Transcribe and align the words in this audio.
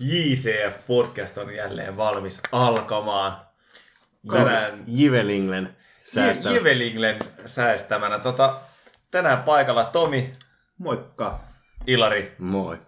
JCF-podcast 0.00 1.38
on 1.38 1.54
jälleen 1.54 1.96
valmis 1.96 2.40
alkamaan. 2.52 3.46
Tänään 4.32 4.84
Jivelinglen 4.86 5.76
säästä. 5.98 6.50
Jivelinglen 6.50 7.18
säästämänä. 7.46 8.18
Tota, 8.18 8.60
tänään 9.10 9.42
paikalla 9.42 9.84
Tomi, 9.84 10.32
Moikka. 10.78 11.40
Ilari 11.86 12.34
Moi. 12.38 12.78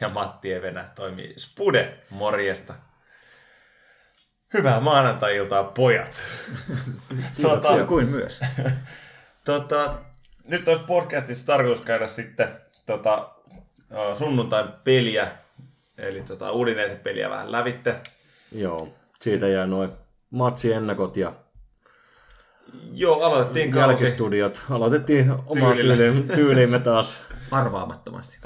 ja 0.00 0.08
Matti 0.08 0.52
Evenä 0.52 0.84
toimii 0.94 1.34
Spude. 1.36 1.98
Morjesta. 2.10 2.74
Hyvää 4.54 4.80
maanantai-iltaa, 4.80 5.64
pojat. 5.64 6.22
Kiitoksia 7.36 7.86
kuin 7.86 8.08
myös. 8.08 8.40
Tota, 9.44 9.94
nyt 10.44 10.68
olisi 10.68 10.84
podcastissa 10.84 11.46
tarkoitus 11.46 11.84
käydä 11.84 12.06
sitten 12.06 12.60
tota, 12.86 13.30
sunnuntain 14.18 14.68
peliä, 14.84 15.28
eli 16.02 16.22
tota, 16.22 16.52
Udineisen 16.52 16.98
peliä 16.98 17.30
vähän 17.30 17.52
lävitte. 17.52 17.98
Joo, 18.52 18.88
siitä 19.20 19.48
jää 19.48 19.66
noin 19.66 19.90
matsiennakot 20.30 21.16
ja 21.16 21.32
Joo, 22.92 23.22
aloitettiin 23.22 23.72
kausi. 23.72 23.88
jälkistudiot. 23.88 24.62
Aloitettiin 24.70 25.30
omaa 25.46 25.74
tyyliin, 25.74 26.28
tyyliimme 26.34 26.78
taas. 26.78 27.18
Arvaamattomasti. 27.50 28.38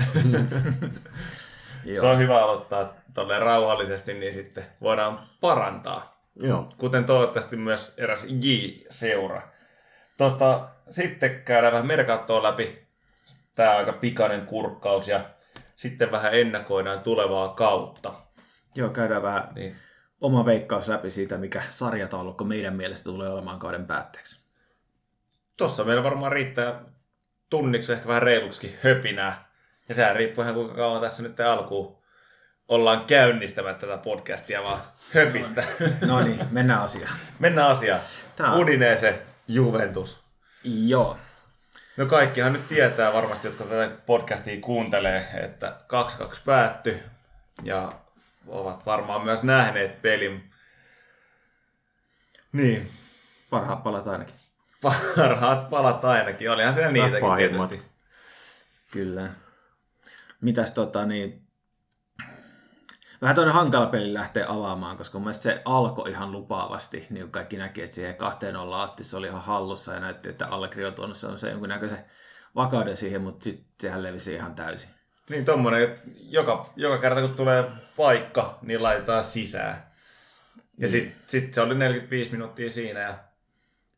Se 2.00 2.06
on 2.06 2.18
hyvä 2.18 2.42
aloittaa 2.42 2.94
tolleen 3.14 3.42
rauhallisesti, 3.42 4.14
niin 4.14 4.34
sitten 4.34 4.66
voidaan 4.80 5.18
parantaa. 5.40 6.20
Joo, 6.40 6.68
Kuten 6.78 7.04
toivottavasti 7.04 7.56
myös 7.56 7.94
eräs 7.96 8.26
J-seura. 8.40 9.42
Tota, 10.16 10.68
sitten 10.90 11.42
käydään 11.44 11.72
vähän 11.72 11.86
merkattoa 11.86 12.42
läpi. 12.42 12.86
Tää 13.54 13.70
on 13.70 13.76
aika 13.76 13.92
pikainen 13.92 14.46
kurkkaus 14.46 15.08
ja 15.08 15.20
sitten 15.76 16.10
vähän 16.12 16.34
ennakoidaan 16.34 17.00
tulevaa 17.00 17.48
kautta. 17.48 18.14
Joo, 18.74 18.88
käydään 18.88 19.22
vähän 19.22 19.48
Niin. 19.54 19.76
oma 20.20 20.44
veikkaus 20.44 20.88
läpi 20.88 21.10
siitä, 21.10 21.38
mikä 21.38 21.62
sarjataulukko 21.68 22.44
meidän 22.44 22.74
mielestä 22.76 23.04
tulee 23.04 23.28
olemaan 23.28 23.58
kauden 23.58 23.86
päätteeksi. 23.86 24.40
Tossa 25.58 25.84
meillä 25.84 26.02
varmaan 26.02 26.32
riittää 26.32 26.80
tunniksi 27.50 27.92
ehkä 27.92 28.08
vähän 28.08 28.22
reiluksikin 28.22 28.74
höpinää. 28.84 29.48
Ja 29.88 29.94
sehän 29.94 30.16
riippuu 30.16 30.42
ihan 30.42 30.54
kuinka 30.54 30.74
kauan 30.74 31.00
tässä 31.00 31.22
nyt 31.22 31.40
alkuun 31.40 31.96
ollaan 32.68 33.04
käynnistämättä 33.04 33.86
tätä 33.86 33.98
podcastia 33.98 34.62
vaan 34.62 34.78
höpistä. 35.14 35.64
No 36.06 36.20
niin, 36.20 36.40
mennään 36.50 36.82
asiaan. 36.82 37.16
Mennään 37.38 37.68
asiaan. 37.70 38.00
Tää 38.36 38.54
Udinese, 38.54 39.22
Juventus. 39.48 40.20
Joo. 40.64 41.16
No 41.96 42.06
kaikkihan 42.06 42.52
nyt 42.52 42.68
tietää 42.68 43.12
varmasti, 43.12 43.46
jotka 43.46 43.64
tätä 43.64 43.90
podcastia 44.06 44.60
kuuntelee, 44.60 45.28
että 45.44 45.76
2-2 46.32 46.38
päättyi. 46.44 47.02
Ja 47.62 47.92
ovat 48.46 48.86
varmaan 48.86 49.24
myös 49.24 49.44
nähneet 49.44 50.02
pelin. 50.02 50.50
Niin, 52.52 52.90
Parhaat 53.50 53.82
palat 53.82 54.06
ainakin. 54.06 54.34
parhaat 55.16 55.70
palat 55.70 56.04
ainakin. 56.04 56.50
Olihan 56.50 56.74
siellä 56.74 56.92
niitäkin 56.92 57.20
pahimmat. 57.20 57.68
tietysti. 57.68 57.90
Kyllä. 58.92 59.30
Mitäs 60.40 60.70
tota 60.70 61.04
niin... 61.06 61.45
Vähän 63.22 63.36
toinen 63.36 63.54
hankala 63.54 63.86
peli 63.86 64.14
lähteä 64.14 64.44
avaamaan, 64.48 64.96
koska 64.96 65.18
mun 65.18 65.24
mielestä 65.24 65.42
se 65.42 65.62
alkoi 65.64 66.10
ihan 66.10 66.32
lupaavasti, 66.32 67.06
niin 67.10 67.22
kuin 67.22 67.30
kaikki 67.32 67.56
näki, 67.56 67.82
että 67.82 67.94
siihen 67.94 68.14
kahteen 68.16 68.56
olla 68.56 68.82
asti 68.82 69.04
se 69.04 69.16
oli 69.16 69.26
ihan 69.26 69.42
hallussa 69.42 69.94
ja 69.94 70.00
näytti, 70.00 70.28
että 70.28 70.46
Allegri 70.46 70.84
on 70.84 70.94
tuonut 70.94 71.16
se 71.36 71.50
jonkunnäköisen 71.50 72.04
vakauden 72.54 72.96
siihen, 72.96 73.22
mutta 73.22 73.44
sitten 73.44 73.66
sehän 73.80 74.02
levisi 74.02 74.34
ihan 74.34 74.54
täysin. 74.54 74.90
Niin 75.30 75.44
tommonen, 75.44 75.82
että 75.82 76.02
joka, 76.16 76.70
joka 76.76 76.98
kerta 76.98 77.20
kun 77.20 77.34
tulee 77.36 77.64
paikka, 77.96 78.58
niin 78.62 78.82
laitetaan 78.82 79.24
sisään. 79.24 79.82
Ja 80.78 80.88
sitten 80.88 81.22
sit 81.26 81.54
se 81.54 81.60
oli 81.60 81.74
45 81.74 82.30
minuuttia 82.30 82.70
siinä 82.70 83.00
ja 83.00 83.18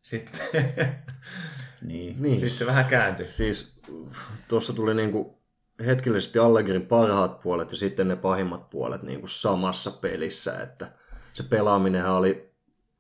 sitten 0.03 0.41
Niin. 1.83 2.23
niin. 2.23 2.41
sit 2.49 2.53
se 2.53 2.67
vähän 2.67 2.85
kääntyi. 2.85 3.27
Siis 3.27 3.81
tuossa 4.49 4.73
tuli 4.73 4.95
niinku 4.95 5.38
hetkellisesti 5.87 6.39
Allegrin 6.39 6.87
parhaat 6.87 7.41
puolet 7.41 7.71
ja 7.71 7.77
sitten 7.77 8.09
ne 8.09 8.17
pahimmat 8.17 8.71
puolet 8.71 9.03
niinku 9.03 9.29
samassa 9.29 9.91
pelissä, 9.91 10.59
että 10.63 10.93
se 11.33 11.43
pelaaminenhan 11.43 12.15
oli 12.15 12.51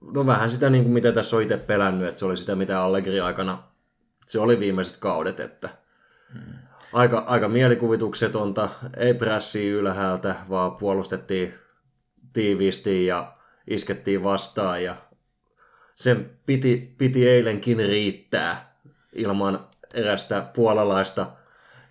no 0.01 0.27
vähän 0.27 0.51
sitä 0.51 0.71
niinku 0.71 0.91
mitä 0.91 1.13
tässä 1.13 1.37
on 1.37 1.43
itse 1.43 1.57
pelännyt, 1.57 2.09
että 2.09 2.19
se 2.19 2.25
oli 2.25 2.37
sitä 2.37 2.55
mitä 2.55 2.83
Allegri 2.83 3.21
aikana 3.21 3.63
se 4.27 4.41
oli 4.41 4.61
viimeiset 4.61 4.97
kaudet, 4.97 5.41
että 5.41 5.69
aika, 6.93 7.19
aika 7.19 7.49
mielikuvituksetonta, 7.49 8.69
ei 8.97 9.15
prässiä 9.15 9.73
ylhäältä, 9.73 10.37
vaan 10.49 10.77
puolustettiin 10.77 11.55
tiiviisti 12.33 13.07
ja 13.07 13.37
iskettiin 13.67 14.25
vastaan 14.25 14.85
ja 14.85 14.97
sen 15.97 16.31
piti, 16.47 16.95
piti 16.99 17.29
eilenkin 17.29 17.79
riittää 17.79 18.79
ilman 19.13 19.67
erästä 19.95 20.51
puolalaista 20.55 21.27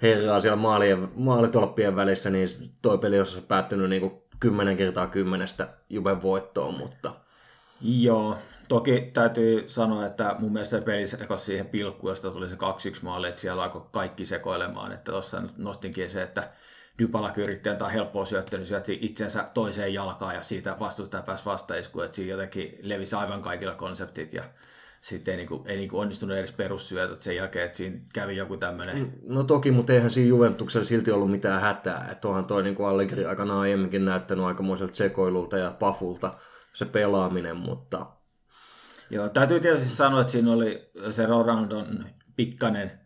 herraa 0.02 0.40
siellä 0.40 0.56
maalien, 0.56 1.12
maalitolppien 1.16 1.96
välissä, 1.96 2.30
niin 2.30 2.48
toi 2.82 2.98
peli 2.98 3.20
olisi 3.20 3.42
päättynyt 3.42 3.90
niin 3.90 4.02
kuin 4.02 4.14
10 4.40 4.78
kertaa 4.78 5.08
kymmenestä 5.08 5.68
Juven 5.90 6.22
voittoon, 6.22 6.78
mutta 6.78 7.14
Joo, 7.82 8.38
toki 8.68 9.10
täytyy 9.14 9.70
sanoa, 9.70 10.06
että 10.06 10.36
mun 10.40 10.54
mielestä 10.54 10.82
peli 10.82 11.08
sekosi 11.08 11.46
siihen 11.46 11.66
pilkkuun, 11.66 12.12
josta 12.12 12.32
tuli 12.32 12.50
se 12.50 12.56
2-1 12.56 12.58
maali, 13.02 13.28
että 13.28 13.42
siellä 13.42 13.64
alkoi 13.64 13.86
kaikki 13.92 14.26
sekoilemaan. 14.26 14.92
Että 14.92 15.12
tuossa 15.12 15.42
nostinkin 15.58 16.10
se, 16.10 16.24
että 16.24 16.52
Dybala 17.00 17.34
yritti 17.38 17.70
antaa 17.70 17.90
helppoa 17.90 18.26
syöttöä, 18.26 18.60
niin 18.60 18.68
syötti 18.68 18.98
itsensä 19.02 19.50
toiseen 19.54 19.94
jalkaan 19.94 20.36
ja 20.36 20.42
siitä 20.42 20.76
vastustaja 20.80 21.24
pääsi 21.24 21.46
vastaiskuun, 21.46 22.06
että 22.06 22.16
siinä 22.16 22.32
jotenkin 22.32 22.80
levisi 22.82 23.16
aivan 23.16 23.42
kaikilla 23.42 23.76
konseptit 23.76 24.34
ja 24.34 24.44
sitten 25.08 25.32
ei, 25.32 25.38
niinku, 25.38 25.64
ei 25.66 25.78
niinku 25.78 26.00
onnistunut 26.00 26.38
edes 26.38 26.52
perussyötöt 26.52 27.22
sen 27.22 27.36
jälkeen, 27.36 27.66
että 27.66 27.78
siinä 27.78 28.00
kävi 28.14 28.36
joku 28.36 28.58
tämmöinen 28.58 29.14
no 29.24 29.44
toki, 29.44 29.72
mutta 29.72 29.94
eihän 29.94 30.12
siinä 30.12 30.30
Juventuksella 30.30 30.86
silti 30.86 31.12
ollut 31.12 31.32
mitään 31.32 31.62
hätää, 31.62 32.08
että 32.12 32.28
onhan 32.28 32.46
toi 32.46 32.64
niin 32.64 32.76
kuin 32.76 32.88
Allegri 32.88 33.26
aikana 33.26 33.60
aiemminkin 33.60 34.06
näyttänyt 34.06 34.46
aikamoiselta 34.46 34.96
sekoilulta 34.96 35.58
ja 35.58 35.72
pafulta 35.72 36.34
se 36.74 36.86
pelaaminen, 36.86 37.58
mutta 37.58 38.06
Joo, 39.10 39.30
täytyy 39.30 39.60
tietysti 39.60 39.90
sanoa, 39.90 40.22
että 40.22 40.32
siinä 40.32 40.52
oli 40.52 40.90
se 41.10 41.26
Rorandon 41.26 42.06
pikkanen, 42.36 43.00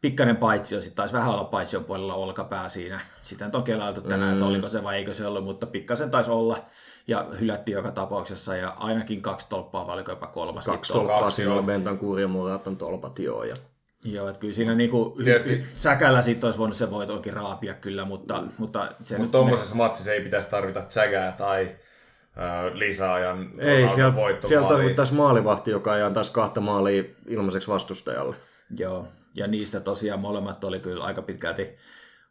pikkanen 0.00 0.36
paitsio, 0.36 0.80
sitten 0.80 0.96
taisi 0.96 1.14
vähän 1.14 1.30
olla 1.30 1.44
paitsion 1.44 1.84
puolella 1.84 2.14
olkapää 2.14 2.68
siinä. 2.68 3.00
Sitä 3.22 3.50
on 3.52 3.62
kelailtu 3.62 4.00
tänään, 4.00 4.30
mm. 4.30 4.32
että 4.32 4.46
oliko 4.46 4.68
se 4.68 4.82
vai 4.82 4.96
eikö 4.96 5.14
se 5.14 5.26
ollut, 5.26 5.44
mutta 5.44 5.66
pikkasen 5.66 6.10
taisi 6.10 6.30
olla 6.30 6.64
ja 7.06 7.26
hylättiin 7.40 7.74
joka 7.74 7.90
tapauksessa 7.90 8.56
ja 8.56 8.68
ainakin 8.68 9.22
kaksi 9.22 9.46
tolppaa, 9.48 9.86
vai 9.86 9.94
oliko 9.94 10.12
jopa 10.12 10.26
kolmas. 10.26 10.66
kaksi 10.66 10.92
tolppa. 10.92 11.08
tolppaa 11.08 11.22
kaksi, 11.22 11.36
siinä 11.36 11.52
oli 11.52 11.62
Bentancourt 11.62 12.20
ja 12.20 12.28
Moratan 12.28 12.76
tolpat 12.76 13.18
joo. 13.18 13.44
Ja 13.44 13.56
Joo, 14.04 14.28
että 14.28 14.40
kyllä 14.40 14.54
siinä 14.54 14.74
niinku, 14.74 15.16
Tietysti- 15.24 15.64
säkällä 15.78 16.22
siitä 16.22 16.46
olisi 16.46 16.58
voinut 16.58 16.76
se 16.76 16.90
voitonkin 16.90 17.32
raapia 17.32 17.74
kyllä, 17.74 18.04
mutta, 18.04 18.42
mutta 18.58 18.80
se 19.00 19.14
Mutta 19.14 19.22
nyt 19.22 19.30
tuommoisessa 19.30 19.74
matsissa 19.74 20.12
ei 20.12 20.20
pitäisi 20.20 20.48
tarvita 20.48 20.82
tsägää 20.82 21.32
tai 21.32 21.62
äh, 21.62 22.74
lisäajan 22.74 23.50
ei, 23.58 23.66
Ronaldon 23.66 23.90
siellä, 23.94 24.14
voittomaaliin. 24.14 24.48
siellä 24.48 24.68
tarvittaisiin 24.68 25.16
maalivahti, 25.16 25.70
joka 25.70 25.96
ei 25.96 26.02
antaisi 26.02 26.32
kahta 26.32 26.60
maalia 26.60 27.04
ilmaiseksi 27.26 27.68
vastustajalle. 27.68 28.36
Joo, 28.78 29.06
ja 29.38 29.46
niistä 29.46 29.80
tosiaan 29.80 30.20
molemmat 30.20 30.64
oli 30.64 30.80
kyllä 30.80 31.04
aika 31.04 31.22
pitkälti. 31.22 31.68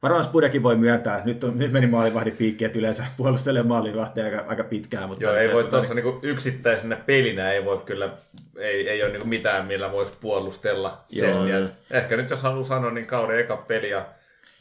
Varmaan 0.02 0.24
Spudekin 0.24 0.64
voi 0.64 0.76
myöntää, 0.76 1.22
nyt, 1.26 1.44
on, 1.44 1.58
nyt 1.60 1.72
meni 1.72 1.88
maalivahdin 1.88 2.36
piikki, 2.38 2.66
että 2.66 2.80
yleensä 2.80 3.06
puolustelee 3.18 3.64
maalivahtia 3.64 4.26
aika, 4.26 4.44
aika 4.48 4.64
pitkään. 4.64 5.10
Mutta 5.10 5.24
Joo, 5.24 5.36
ei 5.36 5.54
voi 5.54 5.64
tuossa 5.64 5.94
niinku 5.94 6.20
yksittäisenä 6.22 6.96
pelinä 6.96 7.52
ei 7.52 7.66
voi 7.66 7.78
kyllä, 7.78 8.10
ei, 8.58 8.90
ei 8.90 9.02
ole 9.04 9.12
niinku 9.12 9.28
mitään, 9.28 9.66
millä 9.66 9.92
voisi 9.92 10.12
puolustella 10.22 11.04
Joo. 11.10 11.26
Chesniä. 11.28 11.62
Ehkä 11.92 12.18
nyt 12.18 12.30
jos 12.30 12.42
haluaa 12.44 12.64
sanoa, 12.64 12.92
niin 12.92 13.06
kauden 13.08 13.40
eka 13.40 13.58
peli 13.58 13.90
ja 13.90 14.06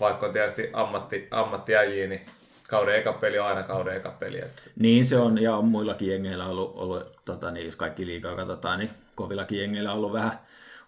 vaikka 0.00 0.26
on 0.26 0.32
tietysti 0.32 0.70
ammatti, 0.72 1.28
ammattiäjiä, 1.30 2.06
niin 2.08 2.20
kauden 2.68 2.94
eka 2.94 3.12
peli 3.12 3.38
on 3.38 3.46
aina 3.46 3.62
kauden 3.62 3.96
eka 3.96 4.14
peli. 4.20 4.38
että- 4.38 4.62
Niin 4.78 5.06
se 5.06 5.18
on, 5.18 5.42
ja 5.42 5.56
on 5.56 5.64
muillakin 5.64 6.08
jengeillä 6.10 6.46
ollut, 6.46 6.72
ollut 6.76 7.18
tota, 7.24 7.50
niin, 7.50 7.66
jos 7.66 7.76
kaikki 7.76 8.06
liikaa 8.06 8.36
katsotaan, 8.36 8.78
niin 8.78 8.90
kovillakin 9.14 9.58
jengeillä 9.60 9.90
on 9.92 9.96
ollut 9.98 10.12
vähän 10.12 10.38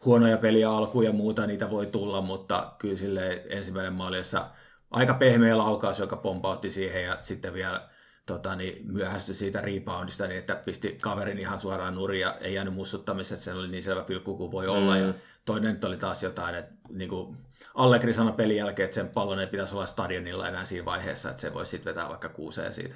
huonoja 0.05 0.37
peliä 0.37 0.71
alkuun 0.71 1.05
ja 1.05 1.13
muuta, 1.13 1.47
niitä 1.47 1.71
voi 1.71 1.87
tulla, 1.87 2.21
mutta 2.21 2.73
kyllä 2.79 2.97
sille 2.97 3.43
ensimmäinen 3.49 3.93
maali, 3.93 4.17
jossa 4.17 4.51
aika 4.91 5.15
pehmeä 5.15 5.59
laukaus, 5.59 5.99
joka 5.99 6.17
pompautti 6.17 6.71
siihen 6.71 7.05
ja 7.05 7.17
sitten 7.21 7.55
vielä 7.55 7.89
tota, 8.27 8.57
niin, 8.57 8.93
myöhästyi 8.93 9.35
siitä 9.35 9.61
reboundista, 9.61 10.27
niin 10.27 10.39
että 10.39 10.55
pisti 10.55 10.99
kaverin 11.01 11.39
ihan 11.39 11.61
suoraan 11.61 11.95
nurin 11.95 12.21
ja 12.21 12.37
ei 12.41 12.55
jäänyt 12.55 12.75
mussuttamisesta, 12.75 13.35
että 13.35 13.45
sen 13.45 13.57
oli 13.57 13.69
niin 13.69 13.83
selvä 13.83 14.03
pilkku 14.03 14.37
kuin 14.37 14.53
voi 14.53 14.69
olla. 14.69 14.95
Mm. 14.95 15.01
Ja 15.07 15.15
toinen 15.45 15.73
nyt 15.73 15.85
oli 15.85 15.97
taas 15.97 16.23
jotain, 16.23 16.55
että 16.55 16.73
niin 16.89 17.11
kuin 17.11 17.37
Allegri 17.75 18.15
sanoi 18.15 18.33
pelin 18.33 18.57
jälkeen, 18.57 18.85
että 18.85 18.95
sen 18.95 19.09
pallon 19.09 19.41
ei 19.41 19.47
pitäisi 19.47 19.75
olla 19.75 19.87
stadionilla 19.87 20.49
enää 20.49 20.65
siinä 20.65 20.85
vaiheessa, 20.85 21.31
että 21.31 21.41
se 21.41 21.55
voisi 21.55 21.71
sitten 21.71 21.95
vetää 21.95 22.09
vaikka 22.09 22.29
kuuseen 22.29 22.73
siitä. 22.75 22.95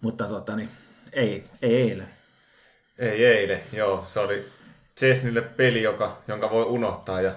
Mutta 0.00 0.24
tota, 0.24 0.56
niin, 0.56 0.68
ei, 1.12 1.44
ei 1.62 1.76
eilen. 1.76 2.08
Ei 2.98 3.26
eilen, 3.26 3.60
joo. 3.72 4.04
Se 4.06 4.20
oli 4.20 4.46
Chesnille 4.98 5.40
peli, 5.40 5.82
joka, 5.82 6.16
jonka 6.28 6.50
voi 6.50 6.64
unohtaa 6.64 7.20
ja 7.20 7.32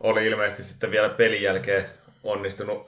oli 0.00 0.26
ilmeisesti 0.26 0.62
sitten 0.62 0.90
vielä 0.90 1.08
pelin 1.08 1.42
jälkeen 1.42 1.84
onnistunut 2.22 2.86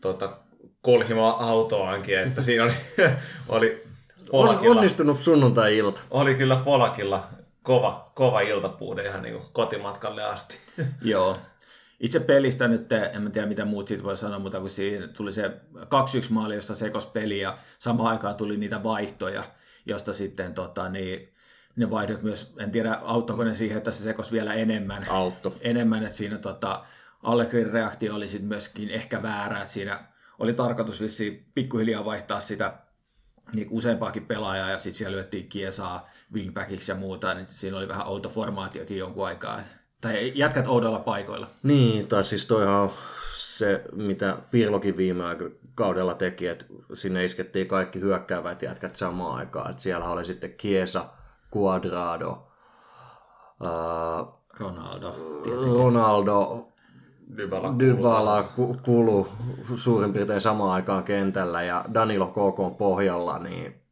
tota, 0.00 0.38
kolhimaa 0.82 1.48
autoankin, 1.48 2.18
että 2.18 2.42
siinä 2.42 2.64
oli, 2.64 2.72
oli 3.48 3.84
On, 4.32 4.46
Polakilla, 4.46 4.76
onnistunut 4.76 5.18
sunnuntai-ilta. 5.18 6.00
oli 6.10 6.34
kyllä 6.34 6.56
Polakilla 6.56 7.28
kova, 7.62 8.10
kova 8.14 8.40
iltapuude 8.40 9.04
ihan 9.06 9.22
niin 9.22 9.42
kotimatkalle 9.52 10.24
asti. 10.24 10.58
Joo. 11.02 11.36
Itse 12.00 12.20
pelistä 12.20 12.68
nyt, 12.68 12.92
en 12.92 13.22
mä 13.22 13.30
tiedä 13.30 13.46
mitä 13.46 13.64
muut 13.64 13.88
siitä 13.88 14.04
voi 14.04 14.16
sanoa, 14.16 14.38
mutta 14.38 14.60
kun 14.60 14.70
siinä 14.70 15.08
tuli 15.08 15.32
se 15.32 15.50
2-1 15.74 15.80
maali, 16.30 16.54
josta 16.54 16.74
sekos 16.74 17.06
peli 17.06 17.40
ja 17.40 17.58
samaan 17.78 18.12
aikaan 18.12 18.34
tuli 18.34 18.56
niitä 18.56 18.82
vaihtoja, 18.82 19.44
josta 19.86 20.12
sitten 20.12 20.54
tota, 20.54 20.88
niin, 20.88 21.32
ne 21.78 21.90
vaihdot 21.90 22.22
myös, 22.22 22.54
en 22.58 22.70
tiedä 22.70 22.92
auttoiko 22.92 23.44
ne 23.44 23.54
siihen, 23.54 23.78
että 23.78 23.90
se 23.90 24.02
sekos 24.02 24.32
vielä 24.32 24.54
enemmän. 24.54 25.10
Autto. 25.10 25.56
enemmän, 25.60 26.02
että 26.02 26.16
siinä 26.16 26.38
tota, 26.38 26.84
Allegrin 27.22 27.70
reaktio 27.70 28.14
oli 28.14 28.28
sitten 28.28 28.48
myöskin 28.48 28.90
ehkä 28.90 29.22
väärä, 29.22 29.60
että 29.60 29.72
siinä 29.72 30.04
oli 30.38 30.52
tarkoitus 30.52 31.00
vissiin 31.00 31.46
pikkuhiljaa 31.54 32.04
vaihtaa 32.04 32.40
sitä 32.40 32.72
niin 33.54 33.68
useampaakin 33.70 34.26
pelaajaa 34.26 34.70
ja 34.70 34.78
sitten 34.78 34.98
siellä 34.98 35.16
lyöttiin 35.16 35.48
Kiesaa 35.48 36.08
wingbackiksi 36.34 36.92
ja 36.92 36.96
muuta, 36.96 37.34
niin 37.34 37.46
siinä 37.48 37.76
oli 37.76 37.88
vähän 37.88 38.06
outo 38.06 38.28
formaatiokin 38.28 38.98
jonkun 38.98 39.26
aikaa. 39.26 39.60
Tai 40.00 40.32
jätkät 40.34 40.66
oudolla 40.66 40.98
paikoilla. 40.98 41.50
Niin, 41.62 42.06
tai 42.08 42.24
siis 42.24 42.46
toihan 42.46 42.74
on 42.74 42.90
se, 43.34 43.84
mitä 43.92 44.36
Pirlokin 44.50 44.96
viime 44.96 45.24
kaudella 45.74 46.14
teki, 46.14 46.46
että 46.46 46.64
sinne 46.94 47.24
iskettiin 47.24 47.68
kaikki 47.68 48.00
hyökkäävät 48.00 48.62
jätkät 48.62 48.96
samaan 48.96 49.36
aikaan. 49.38 49.70
Että 49.70 49.82
siellä 49.82 50.10
oli 50.10 50.24
sitten 50.24 50.54
Kiesa, 50.56 51.04
Cuadrado, 51.52 52.46
ää, 53.66 54.24
Ronaldo. 54.58 55.14
Ronaldo, 55.78 56.68
Dybala, 57.36 57.74
Dybala 57.78 58.42
ku- 58.42 58.76
kulu 58.82 59.28
suurin 59.76 60.12
piirtein 60.12 60.40
samaan 60.40 60.70
aikaan 60.72 61.04
kentällä 61.04 61.62
ja 61.62 61.84
Danilo 61.94 62.26
KK 62.26 62.78
pohjalla, 62.78 63.38
niin 63.38 63.82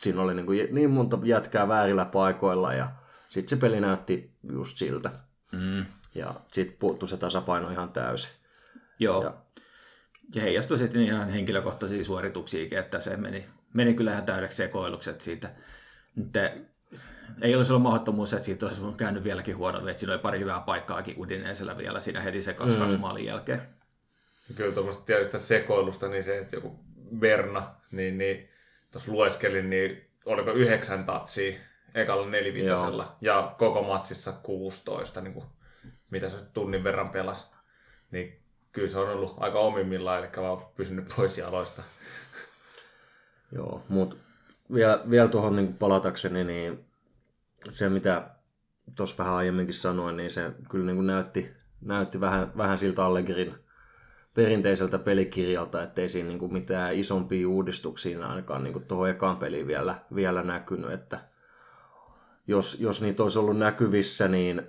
siinä 0.00 0.22
oli 0.22 0.34
niin, 0.34 0.46
kuin 0.46 0.68
niin 0.72 0.90
monta 0.90 1.18
jätkää 1.22 1.68
väärillä 1.68 2.04
paikoilla 2.04 2.72
ja 2.74 2.88
sitten 3.28 3.58
se 3.58 3.60
peli 3.60 3.80
näytti 3.80 4.32
just 4.52 4.76
siltä. 4.78 5.10
Mm. 5.52 5.84
Ja 6.14 6.34
sitten 6.52 6.76
puuttui 6.80 7.08
se 7.08 7.16
tasapaino 7.16 7.70
ihan 7.70 7.88
täysin. 7.88 8.32
Joo. 8.98 9.22
Ja- 9.22 9.28
Ja, 9.30 9.34
ja 10.34 10.42
heijastui 10.42 10.78
sitten 10.78 11.00
ihan 11.02 11.28
henkilökohtaisia 11.28 12.04
suorituksiakin, 12.04 12.78
että 12.78 13.00
se 13.00 13.16
meni, 13.16 13.46
meni 13.74 13.94
kyllä 13.94 14.12
ihan 14.12 14.24
täydeksi 14.24 14.56
sekoilukset 14.56 15.20
siitä. 15.20 15.50
Nyt 16.18 16.36
ei 17.42 17.54
olisi 17.54 17.72
ollut 17.72 17.82
mahdottomuus, 17.82 18.32
että 18.32 18.44
siitä 18.44 18.66
olisi 18.66 18.82
käynyt 18.96 19.24
vieläkin 19.24 19.56
huonommin, 19.56 19.90
että 19.90 20.00
siinä 20.00 20.12
oli 20.12 20.22
pari 20.22 20.40
hyvää 20.40 20.60
paikkaakin 20.60 21.18
Udineesellä 21.18 21.78
vielä 21.78 22.00
siinä 22.00 22.20
heti 22.20 22.42
se 22.42 22.54
2 22.54 22.78
mm. 22.78 23.00
maalin 23.00 23.24
jälkeen. 23.24 23.68
Kyllä 24.56 24.74
tuommoista 24.74 25.04
tietystä 25.04 25.38
sekoilusta, 25.38 26.08
niin 26.08 26.24
se, 26.24 26.38
että 26.38 26.56
joku 26.56 26.80
Berna, 27.18 27.74
niin, 27.90 28.18
niin 28.18 28.48
tuossa 28.92 29.12
lueskelin, 29.12 29.70
niin 29.70 30.10
oliko 30.24 30.50
yhdeksän 30.50 31.04
tatsia 31.04 31.58
ekalla 31.94 32.26
nelivitosella 32.26 33.16
ja 33.20 33.54
koko 33.58 33.82
matsissa 33.82 34.32
16, 34.32 35.20
niin 35.20 35.34
kuin, 35.34 35.46
mitä 36.10 36.28
se 36.28 36.36
tunnin 36.52 36.84
verran 36.84 37.10
pelasi. 37.10 37.44
Niin 38.10 38.42
kyllä 38.72 38.88
se 38.88 38.98
on 38.98 39.08
ollut 39.08 39.36
aika 39.40 39.58
omimmillaan, 39.58 40.18
eli 40.18 40.28
vaan 40.36 40.66
pysynyt 40.76 41.12
pois 41.16 41.38
jaloista. 41.38 41.82
Joo, 43.52 43.82
mutta 43.88 44.16
vielä, 44.74 45.02
vielä 45.10 45.28
tuohon 45.28 45.56
niin 45.56 45.74
palatakseni, 45.74 46.44
niin 46.44 46.84
se 47.68 47.88
mitä 47.88 48.30
tuossa 48.94 49.18
vähän 49.18 49.34
aiemminkin 49.34 49.74
sanoin, 49.74 50.16
niin 50.16 50.30
se 50.30 50.52
kyllä 50.70 50.86
niin 50.86 50.96
kuin 50.96 51.06
näytti, 51.06 51.50
näytti 51.80 52.20
vähän, 52.20 52.52
vähän 52.56 52.78
siltä 52.78 53.04
Allegrin 53.04 53.54
perinteiseltä 54.34 54.98
pelikirjalta, 54.98 55.82
ettei 55.82 56.08
siinä 56.08 56.28
niin 56.28 56.38
kuin 56.38 56.52
mitään 56.52 56.94
isompia 56.94 57.48
uudistuksia 57.48 58.26
ainakaan 58.26 58.64
niin 58.64 58.84
tuohon 58.84 59.10
ekaan 59.10 59.36
peliin 59.36 59.66
vielä, 59.66 59.94
vielä 60.14 60.42
näkynyt, 60.42 60.92
että 60.92 61.20
jos, 62.46 62.80
jos 62.80 63.00
niitä 63.00 63.22
olisi 63.22 63.38
ollut 63.38 63.58
näkyvissä, 63.58 64.28
niin 64.28 64.62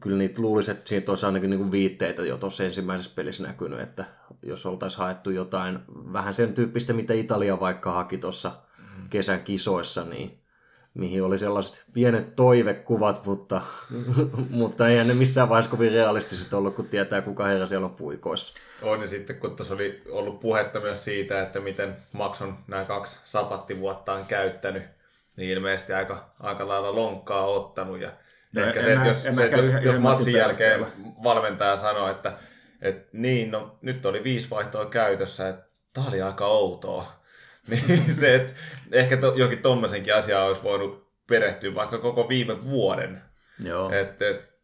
kyllä 0.00 0.16
niitä 0.18 0.42
luulisi, 0.42 0.70
että 0.70 0.88
siitä 0.88 1.12
olisi 1.12 1.26
ainakin 1.26 1.50
niin 1.50 1.60
kuin 1.60 1.72
viitteitä 1.72 2.22
jo 2.22 2.36
tuossa 2.36 2.64
ensimmäisessä 2.64 3.12
pelissä 3.14 3.42
näkynyt, 3.42 3.80
että 3.80 4.04
jos 4.42 4.66
oltaisiin 4.66 4.98
haettu 4.98 5.30
jotain 5.30 5.78
vähän 6.12 6.34
sen 6.34 6.54
tyyppistä, 6.54 6.92
mitä 6.92 7.14
Italia 7.14 7.60
vaikka 7.60 7.92
haki 7.92 8.18
tuossa 8.18 8.52
kesän 9.10 9.42
kisoissa, 9.42 10.04
niin 10.04 10.38
mihin 10.94 11.22
oli 11.22 11.38
sellaiset 11.38 11.84
pienet 11.92 12.36
toivekuvat, 12.36 13.26
mutta, 13.26 13.60
mutta 14.50 14.88
eihän 14.88 15.08
ne 15.08 15.14
missään 15.14 15.48
vaiheessa 15.48 15.70
kovin 15.70 15.92
realistiset 15.92 16.52
ollut, 16.52 16.74
kun 16.74 16.86
tietää, 16.88 17.22
kuka 17.22 17.44
herra 17.44 17.66
siellä 17.66 17.84
on 17.86 17.94
puikoissa. 17.94 18.58
On 18.82 19.00
ja 19.00 19.06
sitten 19.08 19.36
kun 19.36 19.56
tuossa 19.56 19.74
oli 19.74 20.02
ollut 20.10 20.40
puhetta 20.40 20.80
myös 20.80 21.04
siitä, 21.04 21.42
että 21.42 21.60
miten 21.60 21.96
Max 22.12 22.42
on 22.42 22.56
nämä 22.68 22.84
kaksi 22.84 23.18
sapattivuottaan 23.24 24.26
käyttänyt, 24.26 24.82
niin 25.36 25.50
ilmeisesti 25.50 25.92
aika, 25.92 26.30
aika 26.40 26.68
lailla 26.68 26.94
lonkkaa 26.94 27.46
ottanut. 27.46 28.00
Ja 28.00 28.10
No, 28.52 28.62
ehkä 28.62 28.82
se, 28.82 28.88
että 28.92 29.00
mä- 29.00 29.06
jos, 29.08 29.22
se, 29.22 29.28
että 29.28 29.56
jos, 29.56 29.66
yhden- 29.66 29.82
jos 29.82 29.94
yhden 29.94 30.02
matsin 30.02 30.02
matsin 30.02 30.34
jälkeen 30.34 30.80
perusteella. 30.80 31.12
valmentaja 31.22 31.76
sanoo, 31.76 32.10
että, 32.10 32.32
että 32.82 33.08
niin, 33.12 33.50
no 33.50 33.78
nyt 33.82 34.06
oli 34.06 34.24
viisi 34.24 34.50
vaihtoa 34.50 34.86
käytössä, 34.86 35.48
että 35.48 35.66
tämä 35.92 36.06
oli 36.06 36.22
aika 36.22 36.46
outoa. 36.46 37.12
Niin 37.68 38.14
se, 38.20 38.34
että 38.34 38.52
ehkä 38.92 39.16
to, 39.16 39.32
jokin 39.36 39.58
tommosenkin 39.58 40.14
asiaa 40.14 40.44
olisi 40.44 40.62
voinut 40.62 41.06
perehtyä 41.26 41.74
vaikka 41.74 41.98
koko 41.98 42.28
viime 42.28 42.64
vuoden. 42.64 43.22
Joo. 43.64 43.90
Että 43.92 44.28
et, 44.28 44.56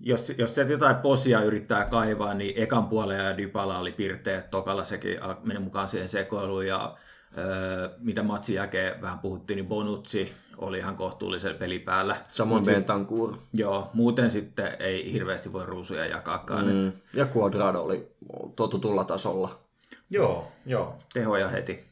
jos, 0.00 0.32
jos 0.38 0.54
sieltä 0.54 0.72
jotain 0.72 0.96
posia 0.96 1.42
yrittää 1.42 1.84
kaivaa, 1.84 2.34
niin 2.34 2.62
ekan 2.62 2.88
puolella 2.88 3.22
ja 3.22 3.36
Dybala 3.36 3.78
oli 3.78 3.92
pirteet, 3.92 4.50
tokalla 4.50 4.84
sekin 4.84 5.18
meni 5.42 5.60
mukaan 5.60 5.88
siihen 5.88 6.08
sekoiluun 6.08 6.66
ja 6.66 6.96
öö, 7.38 7.88
mitä 7.98 8.22
matsin 8.22 8.56
jälkeen 8.56 9.00
vähän 9.00 9.18
puhuttiin, 9.18 9.56
niin 9.56 9.66
Bonucci 9.66 10.32
oli 10.56 10.78
ihan 10.78 10.96
kohtuullisen 10.96 11.56
peli 11.56 11.78
päällä. 11.78 12.16
Samoin 12.30 12.64
Bentancur 12.64 13.36
Joo, 13.52 13.90
muuten 13.94 14.30
sitten 14.30 14.76
ei 14.78 15.12
hirveästi 15.12 15.52
voi 15.52 15.66
ruusuja 15.66 16.06
jakaakaan, 16.06 16.66
mm. 16.66 16.72
mm. 16.72 16.92
ja 17.14 17.26
Cuadrado 17.26 17.82
oli 17.82 18.12
totutulla 18.56 19.04
tasolla. 19.04 19.65
Joo, 20.10 20.52
joo. 20.66 20.98
tehoja 21.12 21.48
heti, 21.48 21.84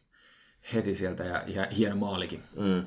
heti 0.74 0.94
sieltä 0.94 1.24
ja, 1.24 1.42
ja 1.46 1.66
hieno 1.76 1.96
maalikin. 1.96 2.42
Mm. 2.56 2.86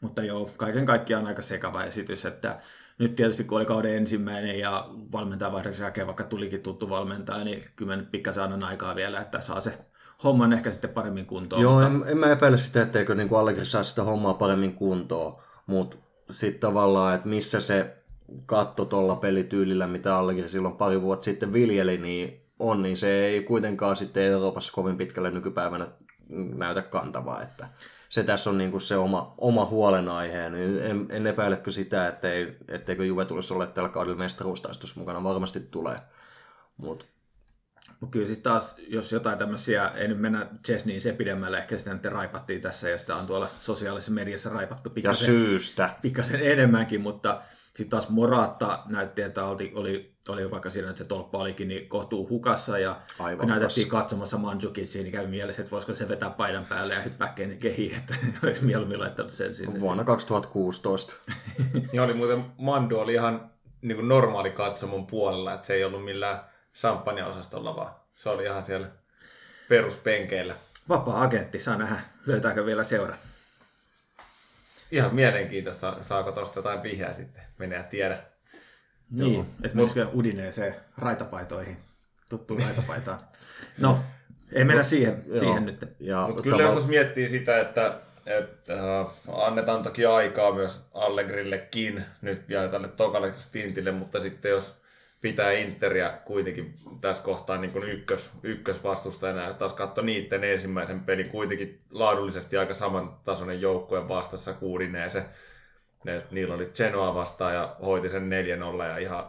Mutta 0.00 0.22
joo, 0.22 0.50
kaiken 0.56 0.86
kaikkiaan 0.86 1.26
aika 1.26 1.42
sekava 1.42 1.84
esitys, 1.84 2.24
että 2.24 2.60
nyt 2.98 3.14
tietysti 3.14 3.44
kun 3.44 3.58
oli 3.58 3.66
kauden 3.66 3.96
ensimmäinen 3.96 4.58
ja 4.58 4.88
valmentaja 5.12 5.52
vaihdoksen 5.52 5.84
jälkeen, 5.84 6.06
vaikka 6.06 6.24
tulikin 6.24 6.62
tuttu 6.62 6.90
valmentaja, 6.90 7.44
niin 7.44 7.64
kyllä 7.76 8.02
pikkasen 8.10 8.42
annan 8.42 8.64
aikaa 8.64 8.96
vielä, 8.96 9.20
että 9.20 9.40
saa 9.40 9.60
se 9.60 9.78
homman 10.24 10.52
ehkä 10.52 10.70
sitten 10.70 10.90
paremmin 10.90 11.26
kuntoon. 11.26 11.62
Joo, 11.62 11.90
mutta, 11.90 12.06
en, 12.06 12.12
en 12.12 12.18
mä 12.18 12.32
epäile 12.32 12.58
sitä, 12.58 12.82
etteikö 12.82 13.14
niin 13.14 13.34
Allegri 13.34 13.64
saa 13.64 13.82
sitä 13.82 14.04
hommaa 14.04 14.34
paremmin 14.34 14.74
kuntoon, 14.74 15.36
mutta 15.66 15.96
sitten 16.30 16.60
tavallaan, 16.60 17.14
että 17.14 17.28
missä 17.28 17.60
se 17.60 17.96
katto 18.46 18.84
tuolla 18.84 19.16
pelityylillä, 19.16 19.86
mitä 19.86 20.16
Allegri 20.16 20.48
silloin 20.48 20.76
pari 20.76 21.02
vuotta 21.02 21.24
sitten 21.24 21.52
viljeli, 21.52 21.98
niin 21.98 22.49
on, 22.60 22.82
niin 22.82 22.96
se 22.96 23.26
ei 23.26 23.42
kuitenkaan 23.42 23.96
sitten 23.96 24.22
Euroopassa 24.22 24.72
kovin 24.72 24.96
pitkälle 24.96 25.30
nykypäivänä 25.30 25.88
näytä 26.54 26.82
kantavaa, 26.82 27.42
että 27.42 27.68
se 28.08 28.22
tässä 28.22 28.50
on 28.50 28.58
niin 28.58 28.70
kuin 28.70 28.80
se 28.80 28.96
oma, 28.96 29.34
oma 29.38 29.64
huolenaihe. 29.64 30.50
Niin 30.50 30.78
en, 30.82 31.06
en 31.08 31.26
epäilekö 31.26 31.70
sitä, 31.70 32.08
ettei, 32.08 32.56
etteikö 32.68 33.04
Juve 33.04 33.24
tulisi 33.24 33.54
olla 33.54 33.66
tällä 33.66 33.88
kaudella 33.88 34.18
mestaruustaistossa 34.18 35.00
mukana, 35.00 35.24
varmasti 35.24 35.60
tulee. 35.60 35.96
Mutta 36.76 37.04
mutta 38.00 38.12
kyllä 38.12 38.26
sitten 38.26 38.52
taas, 38.52 38.76
jos 38.88 39.12
jotain 39.12 39.38
tämmöisiä, 39.38 39.88
ei 39.88 40.08
nyt 40.08 40.20
mennä 40.20 40.46
Chesneyin 40.64 41.00
se 41.00 41.12
pidemmälle, 41.12 41.58
ehkä 41.58 41.78
sitä 41.78 41.94
nyt 41.94 42.04
raipattiin 42.04 42.60
tässä 42.60 42.88
ja 42.88 42.98
sitä 42.98 43.16
on 43.16 43.26
tuolla 43.26 43.48
sosiaalisessa 43.60 44.12
mediassa 44.12 44.50
raipattu 44.50 44.88
ja 44.88 44.94
pikkasen. 44.94 45.26
syystä. 45.26 45.94
pikkasen 46.02 46.40
enemmänkin, 46.40 47.00
mutta 47.00 47.42
sitten 47.76 47.88
taas 47.90 48.08
Morata 48.08 48.82
näytti, 48.88 49.22
että 49.22 49.44
oli, 49.44 49.72
oli, 49.74 50.14
oli 50.28 50.50
vaikka 50.50 50.70
siinä, 50.70 50.88
että 50.88 50.98
se 50.98 51.04
tolppa 51.04 51.38
olikin, 51.38 51.68
niin 51.68 51.88
kohtuu 51.88 52.28
hukassa 52.28 52.78
ja 52.78 53.00
Aivan 53.18 53.38
kun 53.38 53.48
näytettiin 53.48 53.86
hukassa. 53.86 54.02
katsomassa 54.02 54.38
Mandzukicia, 54.38 55.02
niin 55.02 55.12
kävi 55.12 55.26
mielessä, 55.26 55.62
että 55.62 55.70
voisiko 55.70 55.94
se 55.94 56.08
vetää 56.08 56.30
paidan 56.30 56.64
päälle 56.68 56.94
ja 56.94 57.00
hyppää 57.00 57.34
kehiin, 57.58 57.96
että 57.96 58.14
olisi 58.44 58.64
mieluummin 58.64 59.00
laittanut 59.00 59.32
sen 59.32 59.54
sinne. 59.54 59.80
Vuonna 59.80 60.04
2016. 60.04 61.14
Niin 61.92 62.00
oli 62.00 62.14
muuten, 62.14 62.44
Mandu 62.58 62.98
oli 62.98 63.12
ihan 63.12 63.50
niin 63.82 63.96
kuin 63.96 64.08
normaali 64.08 64.50
katsomon 64.50 65.06
puolella, 65.06 65.54
että 65.54 65.66
se 65.66 65.74
ei 65.74 65.84
ollut 65.84 66.04
millään 66.04 66.40
champagne-osastolla, 66.74 67.76
vaan 67.76 67.94
se 68.14 68.28
oli 68.28 68.44
ihan 68.44 68.64
siellä 68.64 68.88
peruspenkeillä. 69.68 70.54
Vapaa-agentti, 70.88 71.58
saa 71.58 71.76
nähdä, 71.76 72.00
löytääkö 72.26 72.66
vielä 72.66 72.84
seura. 72.84 73.16
Ihan 74.90 75.14
mielenkiintoista, 75.14 75.96
saako 76.00 76.32
tuosta 76.32 76.58
jotain 76.58 76.82
vihjää 76.82 77.12
sitten, 77.12 77.42
menee 77.58 77.78
ja 77.78 77.84
tiedä. 77.84 78.18
Niin, 79.10 79.46
että 79.64 79.76
menisikö 79.76 80.06
Udineeseen 80.14 80.74
raitapaitoihin, 80.98 81.76
tuttuun 82.28 82.62
raitapaitaan. 82.66 83.20
No, 83.78 83.98
ei 84.52 84.64
mennä 84.64 84.82
siihen, 84.82 85.24
siihen 85.38 85.66
nyt. 85.66 85.88
Ja 86.00 86.24
Mutta 86.26 86.42
kyllä 86.42 86.62
jos 86.62 86.86
miettii 86.86 87.28
sitä, 87.28 87.60
että, 87.60 88.00
että 88.26 89.00
äh, 89.00 89.06
annetaan 89.32 89.82
toki 89.82 90.06
aikaa 90.06 90.52
myös 90.52 90.86
Allegrillekin 90.94 92.04
nyt 92.22 92.48
vielä 92.48 92.68
tälle 92.68 92.88
tokalle 92.88 93.32
stintille, 93.36 93.90
mutta 93.90 94.20
sitten 94.20 94.50
jos 94.50 94.79
pitää 95.20 95.52
Interia 95.52 96.12
kuitenkin 96.24 96.74
tässä 97.00 97.22
kohtaa 97.22 97.58
niin 97.58 97.70
kuin 97.70 97.84
ykkös, 97.84 98.30
ykkösvastustajana 98.42 99.42
ja 99.42 99.54
taas 99.54 99.72
katso 99.72 100.02
niiden 100.02 100.44
ensimmäisen 100.44 101.00
pelin 101.00 101.28
kuitenkin 101.28 101.80
laadullisesti 101.90 102.56
aika 102.56 102.74
samantasoinen 102.74 103.60
joukkue 103.60 104.08
vastassa 104.08 104.52
Kuudineese. 104.52 105.26
Ne, 106.04 106.22
niillä 106.30 106.54
oli 106.54 106.70
Genoa 106.74 107.14
vastaan 107.14 107.54
ja 107.54 107.76
hoiti 107.82 108.08
sen 108.08 108.30
4-0 108.80 108.84
ja 108.84 108.98
ihan 108.98 109.24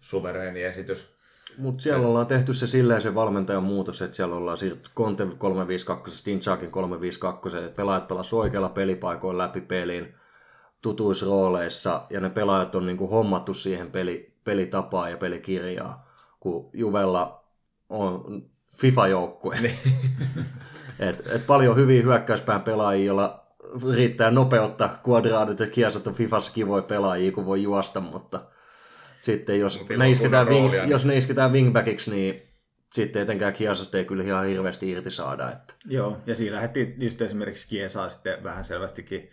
suvereeni 0.00 0.62
esitys. 0.62 1.16
Mutta 1.58 1.82
siellä 1.82 2.08
ollaan 2.08 2.26
tehty 2.26 2.54
se 2.54 2.66
silleen 2.66 3.02
se 3.02 3.14
valmentajan 3.14 3.62
muutos, 3.62 4.02
että 4.02 4.16
siellä 4.16 4.36
ollaan 4.36 4.58
siirtynyt 4.58 4.90
Conte 4.96 5.26
352, 5.38 6.24
Tinchakin 6.24 6.70
352, 6.70 7.58
että 7.58 7.76
pelaajat 7.76 8.08
pelasivat 8.08 8.42
oikealla 8.42 8.68
pelipaikoilla 8.68 9.42
läpi 9.42 9.60
pelin 9.60 10.14
tutuissa 10.82 11.26
rooleissa, 11.26 12.02
ja 12.10 12.20
ne 12.20 12.30
pelaajat 12.30 12.74
on 12.74 12.86
niinku 12.86 13.06
hommattu 13.06 13.54
siihen 13.54 13.90
peli, 13.90 14.35
pelitapaa 14.46 15.08
ja 15.08 15.16
pelikirjaa, 15.16 16.10
kun 16.40 16.70
Juvella 16.72 17.44
on 17.88 18.42
FIFA-joukkue. 18.76 19.56
et, 21.08 21.26
et 21.34 21.46
paljon 21.46 21.76
hyviä 21.76 22.02
hyökkäyspään 22.02 22.62
pelaajia, 22.62 23.06
joilla 23.06 23.46
riittää 23.94 24.30
nopeutta, 24.30 24.90
kuadraadit 25.02 25.60
ja 25.60 25.66
kiesat 25.66 26.06
on 26.06 26.14
Fifassa 26.14 26.52
kivoja 26.52 26.82
pelaajia, 26.82 27.32
kun 27.32 27.46
voi 27.46 27.62
juosta, 27.62 28.00
mutta 28.00 28.40
sitten 29.22 29.60
jos, 29.60 29.78
Mutta 29.78 29.96
ne 29.96 30.10
isketään, 30.10 30.48
wing, 30.48 30.60
roolia, 30.60 30.82
niin- 30.82 30.90
jos 30.90 31.04
ne 31.04 31.16
isketään 31.16 31.52
wingbackiksi, 31.52 32.10
niin 32.10 32.42
sitten 32.92 33.22
etenkään 33.22 33.52
Kiasasta 33.52 33.98
ei 33.98 34.04
kyllä 34.04 34.24
ihan 34.24 34.46
hirveästi 34.46 34.90
irti 34.90 35.10
saada. 35.10 35.52
Että. 35.52 35.74
Joo, 35.84 36.18
ja 36.26 36.34
siinä 36.34 36.56
lähdettiin 36.56 36.94
just 36.98 37.22
esimerkiksi 37.22 37.68
Kiesaa 37.68 38.08
sitten 38.08 38.44
vähän 38.44 38.64
selvästikin 38.64 39.30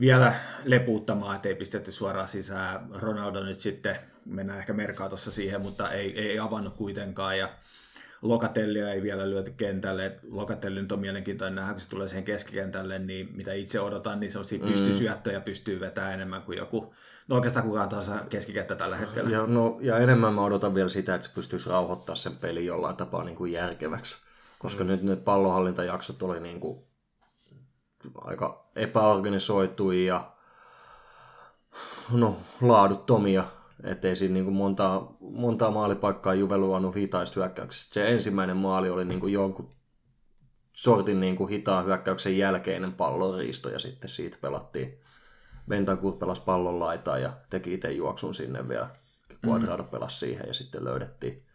vielä 0.00 0.34
lepuuttamaan, 0.64 1.36
että 1.36 1.48
ei 1.48 1.54
pistetty 1.54 1.92
suoraan 1.92 2.28
sisään. 2.28 2.88
Ronaldo 2.94 3.44
nyt 3.44 3.60
sitten, 3.60 3.96
mennään 4.26 4.58
ehkä 4.58 4.72
Merkatossa 4.72 5.30
siihen, 5.30 5.60
mutta 5.60 5.92
ei, 5.92 6.20
ei 6.20 6.38
avannut 6.38 6.74
kuitenkaan. 6.74 7.38
Ja 7.38 7.48
Lokatellia 8.22 8.92
ei 8.92 9.02
vielä 9.02 9.30
lyöty 9.30 9.54
kentälle. 9.56 10.18
Lokatelli 10.30 10.82
nyt 10.82 10.92
on 10.92 11.00
mielenkiintoinen 11.00 11.54
nähdä, 11.54 11.72
kun 11.72 11.80
se 11.80 11.88
tulee 11.88 12.08
siihen 12.08 12.24
keskikentälle, 12.24 12.98
niin 12.98 13.28
mitä 13.36 13.52
itse 13.52 13.80
odotan, 13.80 14.20
niin 14.20 14.30
sellaisia 14.30 14.58
mm. 14.58 14.68
pystysyöttöjä 14.68 15.40
pystyy 15.40 15.80
vetämään 15.80 16.14
enemmän 16.14 16.42
kuin 16.42 16.58
joku, 16.58 16.94
no 17.28 17.36
oikeastaan 17.36 17.66
kukaan 17.66 17.88
tahansa 17.88 18.18
keskikenttä 18.28 18.76
tällä 18.76 18.96
hetkellä. 18.96 19.30
Ja, 19.30 19.46
no, 19.46 19.78
ja 19.80 19.98
enemmän 19.98 20.34
mä 20.34 20.44
odotan 20.44 20.74
vielä 20.74 20.88
sitä, 20.88 21.14
että 21.14 21.26
se 21.26 21.34
pystyisi 21.34 21.70
rauhoittamaan 21.70 22.16
sen 22.16 22.36
pelin 22.36 22.66
jollain 22.66 22.96
tapaa 22.96 23.24
niin 23.24 23.36
kuin 23.36 23.52
järkeväksi. 23.52 24.16
Koska 24.58 24.84
mm. 24.84 24.90
nyt 24.90 25.02
ne 25.02 25.16
pallonhallintajaksot 25.16 26.22
oli 26.22 26.40
niin 26.40 26.60
kuin 26.60 26.86
aika 28.20 28.70
epäorganisoituja 28.76 30.06
ja 30.06 30.32
no, 32.12 32.36
laaduttomia. 32.60 33.44
Ettei 33.84 34.16
siinä 34.16 34.34
niin 34.34 34.44
kuin 34.44 34.56
montaa, 34.56 35.16
montaa 35.20 35.70
maalipaikkaa 35.70 36.34
Juve 36.34 36.58
luonut 36.58 36.96
hitaista 36.96 37.40
hyökkäyksistä. 37.40 37.94
Se 37.94 38.08
ensimmäinen 38.08 38.56
maali 38.56 38.90
oli 38.90 39.04
niin 39.04 39.20
kuin 39.20 39.32
jonkun 39.32 39.70
sortin 40.72 41.20
niin 41.20 41.36
kuin 41.36 41.50
hitaan 41.50 41.84
hyökkäyksen 41.84 42.38
jälkeinen 42.38 42.92
pallonriisto 42.92 43.70
ja 43.70 43.78
sitten 43.78 44.10
siitä 44.10 44.38
pelattiin. 44.40 45.00
Bentancur 45.68 46.16
pelasi 46.16 46.42
pallon 46.42 46.80
laitaan 46.80 47.22
ja 47.22 47.32
teki 47.50 47.74
itse 47.74 47.92
juoksun 47.92 48.34
sinne 48.34 48.68
vielä. 48.68 48.88
Quadrado 49.46 49.82
mm. 49.82 49.88
pelasi 49.88 50.18
siihen 50.18 50.44
ja 50.46 50.54
sitten 50.54 50.84
löydettiin 50.84 51.46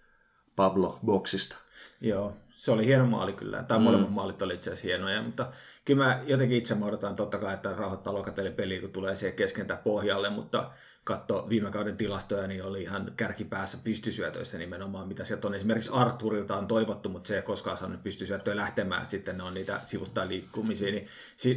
Pablo 0.55 0.99
boksista. 1.05 1.57
Joo, 2.01 2.33
se 2.49 2.71
oli 2.71 2.85
hieno 2.85 3.05
maali 3.05 3.33
kyllä. 3.33 3.63
Tai 3.63 3.77
mm. 3.77 3.83
molemmat 3.83 4.11
maalit 4.11 4.41
oli 4.41 4.53
itse 4.53 4.71
asiassa 4.71 4.87
hienoja, 4.87 5.21
mutta 5.21 5.51
kyllä 5.85 6.03
mä 6.03 6.23
jotenkin 6.25 6.57
itse 6.57 6.75
mä 6.75 6.85
odotan 6.85 7.15
totta 7.15 7.37
kai, 7.37 7.53
että 7.53 7.75
rahoittaa 7.75 8.13
Lokatelli 8.13 8.51
peliä, 8.51 8.81
kun 8.81 8.91
tulee 8.91 9.15
siihen 9.15 9.35
keskentä 9.35 9.75
pohjalle, 9.75 10.29
mutta 10.29 10.71
katso 11.03 11.49
viime 11.49 11.71
kauden 11.71 11.97
tilastoja, 11.97 12.47
niin 12.47 12.63
oli 12.63 12.81
ihan 12.81 13.13
kärkipäässä 13.17 13.77
pystysyötöissä 13.83 14.57
nimenomaan, 14.57 15.07
mitä 15.07 15.25
sieltä 15.25 15.47
on 15.47 15.55
esimerkiksi 15.55 15.91
Arturilta 15.93 16.57
on 16.57 16.67
toivottu, 16.67 17.09
mutta 17.09 17.27
se 17.27 17.35
ei 17.35 17.41
koskaan 17.41 17.77
saanut 17.77 18.03
pystysyöttöä 18.03 18.55
lähtemään, 18.55 19.01
että 19.01 19.11
sitten 19.11 19.37
ne 19.37 19.43
on 19.43 19.53
niitä 19.53 19.79
sivuttaa 19.83 20.27
liikkumisia, 20.27 20.91
niin 20.91 21.07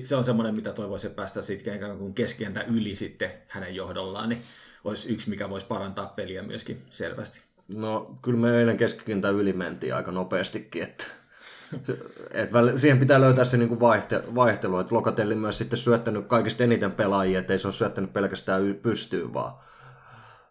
se 0.05 0.17
on 0.17 0.25
semmoinen, 0.25 0.55
mitä 0.55 0.73
toivoisin 0.73 1.11
päästä 1.11 1.43
sitten 1.43 1.77
ikään 1.77 1.99
kuin 1.99 2.15
keskientä 2.15 2.63
yli 2.63 2.95
sitten 2.95 3.31
hänen 3.49 3.75
johdollaan, 3.75 4.29
niin 4.29 4.43
olisi 4.85 5.13
yksi, 5.13 5.31
mikä 5.31 5.51
voisi 5.51 5.67
parantaa 5.67 6.07
peliä 6.07 6.43
myöskin 6.43 6.83
selvästi. 6.91 7.41
No, 7.75 8.19
kyllä 8.23 8.39
me 8.39 8.59
eilen 8.59 8.77
keskikentän 8.77 9.35
yli 9.35 9.53
mentiin 9.53 9.95
aika 9.95 10.11
nopeastikin, 10.11 10.83
että 10.83 11.05
et 12.31 12.53
väl, 12.53 12.79
siihen 12.79 12.99
pitää 12.99 13.21
löytää 13.21 13.45
se 13.45 13.57
niinku 13.57 13.81
vaihte, 13.81 14.23
vaihtelu, 14.35 14.79
että 14.79 14.95
Lokatelli 14.95 15.35
myös 15.35 15.59
sitten 15.59 15.79
syöttänyt 15.79 16.27
kaikista 16.27 16.65
eniten 16.65 16.93
pelaajia, 16.93 17.39
ettei 17.39 17.59
se 17.59 17.67
ole 17.67 17.75
syöttänyt 17.75 18.13
pelkästään 18.13 18.75
pystyyn, 18.83 19.35
vaan 19.35 19.55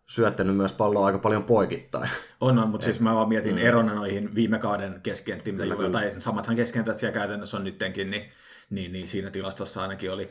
syöttänyt 0.07 0.57
myös 0.57 0.71
palloa 0.73 1.05
aika 1.05 1.19
paljon 1.19 1.43
poikittain. 1.43 2.09
On, 2.41 2.59
on 2.59 2.69
mutta 2.69 2.85
siis 2.85 2.99
mä 2.99 3.15
vaan 3.15 3.29
mietin 3.29 3.55
mm. 3.55 3.61
erona 3.61 3.93
noihin 3.93 4.35
viime 4.35 4.59
kauden 4.59 4.99
keskenttiin, 5.03 5.55
mitä 5.55 5.65
Juve, 5.65 5.89
tai 5.89 6.11
samathan 6.21 6.55
keskentät 6.55 6.97
siellä 6.97 7.13
käytännössä 7.13 7.57
on 7.57 7.63
nyttenkin, 7.63 8.11
niin, 8.11 8.31
niin, 8.69 8.91
niin 8.91 9.07
siinä 9.07 9.29
tilastossa 9.29 9.81
ainakin 9.81 10.11
oli 10.11 10.29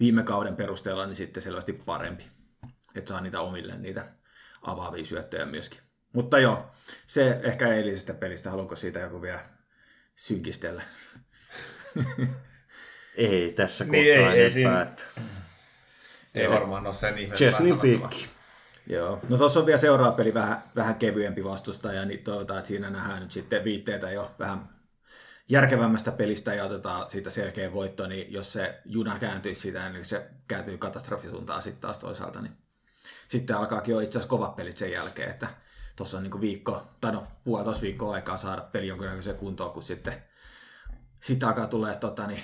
viime 0.00 0.22
kauden 0.22 0.56
perusteella 0.56 1.06
niin 1.06 1.14
sitten 1.14 1.42
selvästi 1.42 1.72
parempi, 1.72 2.24
että 2.94 3.08
saa 3.08 3.20
niitä 3.20 3.40
omille 3.40 3.78
niitä 3.78 4.06
avaavia 4.62 5.04
syöttöjä 5.04 5.46
myöskin. 5.46 5.80
Mutta 6.12 6.38
joo, 6.38 6.66
se 7.06 7.40
ehkä 7.42 7.68
eilisestä 7.68 8.14
pelistä, 8.14 8.50
haluanko 8.50 8.76
siitä 8.76 9.00
joku 9.00 9.22
vielä 9.22 9.57
synkistellä? 10.18 10.82
ei 13.16 13.52
tässä 13.52 13.84
kohtaa 13.84 14.00
Niin, 14.00 14.14
ei- 14.14 14.22
ei 14.22 14.26
enempää. 14.26 14.50
siinä- 14.50 14.82
että 14.82 15.02
Ei 16.34 16.50
varmaan 16.50 16.86
ole 16.86 16.94
sen 16.94 17.52
sanottavaa. 17.52 18.08
Pick. 18.08 18.28
Joo. 18.86 19.20
No 19.28 19.36
tuossa 19.38 19.60
on 19.60 19.66
vielä 19.66 19.78
seuraava 19.78 20.12
peli 20.16 20.34
vähän, 20.34 20.62
vähän 20.76 20.94
kevyempi 20.94 21.44
vastustaja, 21.44 22.04
niin 22.04 22.24
toivotaan, 22.24 22.58
että 22.58 22.68
siinä 22.68 22.90
nähdään 22.90 23.20
nyt 23.22 23.30
sitten 23.30 23.64
viitteitä 23.64 24.10
jo 24.10 24.34
vähän 24.38 24.68
järkevämmästä 25.48 26.12
pelistä 26.12 26.54
ja 26.54 26.64
otetaan 26.64 27.08
siitä 27.08 27.30
selkeä 27.30 27.72
voitto, 27.72 28.06
niin 28.06 28.32
jos 28.32 28.52
se 28.52 28.80
juna 28.84 29.18
kääntyy 29.18 29.54
sitä, 29.54 29.88
niin 29.88 30.04
se 30.04 30.26
kääntyy 30.48 30.78
katastrofisuuntaan 30.78 31.62
sitten 31.62 31.80
taas 31.80 31.98
toisaalta, 31.98 32.40
niin 32.40 32.52
sitten 33.28 33.56
alkaakin 33.56 33.92
jo 33.92 34.00
itse 34.00 34.18
asiassa 34.18 34.28
kovat 34.30 34.56
pelit 34.56 34.76
sen 34.76 34.92
jälkeen, 34.92 35.30
että 35.30 35.48
tuossa 35.98 36.16
on 36.16 36.22
niin 36.22 36.40
viikko, 36.40 36.82
tai 37.00 37.12
no 37.12 37.26
puolitoista 37.44 37.82
viikkoa 37.82 38.14
aikaa 38.14 38.36
saada 38.36 38.62
peli 38.62 38.86
jonkinnäköiseen 38.86 39.36
kuntoon, 39.36 39.70
kun 39.70 39.82
sitten, 39.82 40.14
sitten 41.20 41.48
alkaa 41.48 41.66
tulee 41.66 41.96
tota, 41.96 42.26
niin, 42.26 42.42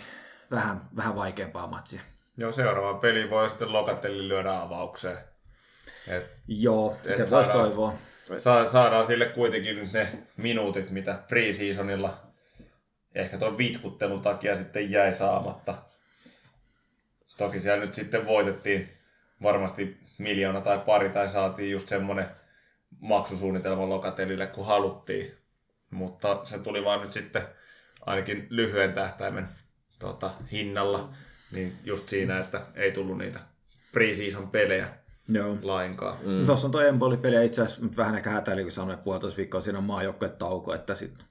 vähän, 0.50 0.80
vähän 0.96 1.16
vaikeampaa 1.16 1.66
matsia. 1.66 2.00
Joo, 2.36 2.52
seuraava 2.52 2.98
peli 2.98 3.30
voi 3.30 3.50
sitten 3.50 3.72
Lokatelli 3.72 4.28
lyödä 4.28 4.60
avaukseen. 4.60 5.18
Et 6.08 6.32
Joo, 6.48 6.96
Et 7.06 7.16
se 7.16 7.36
voisi 7.36 7.50
toivoa. 7.50 7.94
Sa- 8.38 8.68
saadaan 8.68 9.06
sille 9.06 9.26
kuitenkin 9.26 9.76
nyt 9.76 9.92
ne 9.92 10.08
minuutit, 10.36 10.90
mitä 10.90 11.18
preseasonilla 11.28 12.16
ehkä 13.14 13.38
tuon 13.38 13.58
vitkuttelun 13.58 14.22
takia 14.22 14.56
sitten 14.56 14.90
jäi 14.90 15.12
saamatta. 15.12 15.74
Toki 17.36 17.60
siellä 17.60 17.84
nyt 17.84 17.94
sitten 17.94 18.26
voitettiin 18.26 18.98
varmasti 19.42 19.98
miljoona 20.18 20.60
tai 20.60 20.78
pari 20.78 21.08
tai 21.08 21.28
saatiin 21.28 21.70
just 21.70 21.88
semmoinen 21.88 22.28
maksusuunnitelma 23.04 23.88
Lokatelille, 23.88 24.46
kun 24.46 24.66
haluttiin. 24.66 25.34
Mutta 25.90 26.40
se 26.44 26.58
tuli 26.58 26.84
vaan 26.84 27.00
nyt 27.00 27.12
sitten 27.12 27.42
ainakin 28.06 28.46
lyhyen 28.50 28.92
tähtäimen 28.92 29.48
tota, 29.98 30.30
hinnalla, 30.52 31.08
niin 31.52 31.72
just 31.84 32.08
siinä, 32.08 32.38
että 32.38 32.66
ei 32.74 32.92
tullut 32.92 33.18
niitä 33.18 33.40
preseason 33.92 34.50
pelejä 34.50 34.88
Joo. 35.28 35.56
lainkaan. 35.62 36.16
Mm. 36.26 36.46
Tuossa 36.46 36.66
on 36.66 36.70
tuo 36.72 36.80
Empoli-peli 36.80 37.34
ja 37.34 37.42
itse 37.42 37.62
asiassa 37.62 37.82
nyt 37.82 37.96
vähän 37.96 38.14
ehkä 38.14 38.30
hätäili, 38.30 38.62
kun 38.62 38.70
sanoin, 38.70 38.94
että 38.94 39.04
puolitoista 39.04 39.36
viikkoa 39.36 39.60
siinä 39.60 39.78
on 39.78 39.84
maajoukkueen 39.84 40.36
tauko, 40.36 40.74
että 40.74 40.94
sitten 40.94 41.26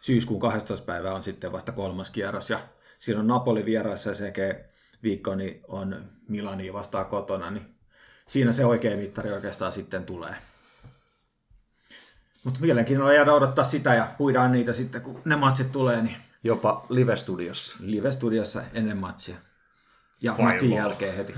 syyskuun 0.00 0.40
12. 0.40 0.86
päivä 0.86 1.14
on 1.14 1.22
sitten 1.22 1.52
vasta 1.52 1.72
kolmas 1.72 2.10
kierros 2.10 2.50
ja 2.50 2.60
siinä 2.98 3.20
on 3.20 3.26
Napoli 3.26 3.64
vieraissa 3.64 4.10
ja 4.10 4.14
sekä 4.14 4.64
viikko 5.02 5.34
niin 5.34 5.60
on 5.68 6.04
Milani 6.28 6.72
vastaan 6.72 7.06
kotona, 7.06 7.50
niin 7.50 7.74
siinä 8.26 8.52
se 8.52 8.66
oikea 8.66 8.96
mittari 8.96 9.32
oikeastaan 9.32 9.72
sitten 9.72 10.04
tulee. 10.04 10.34
Mutta 12.46 12.60
mielenkiinnolla 12.60 13.12
jäädä 13.12 13.32
odottaa 13.32 13.64
sitä 13.64 13.94
ja 13.94 14.06
puidaan 14.18 14.52
niitä 14.52 14.72
sitten, 14.72 15.02
kun 15.02 15.22
ne 15.24 15.36
matsit 15.36 15.72
tulee, 15.72 16.02
niin 16.02 16.16
Jopa 16.44 16.86
live-studiossa. 16.88 17.76
live-studiossa 17.80 18.62
ennen 18.74 18.96
matsia. 18.96 19.36
Ja 20.22 20.32
Fireball. 20.32 20.52
matsin 20.52 20.72
jälkeen 20.72 21.16
heti. 21.16 21.34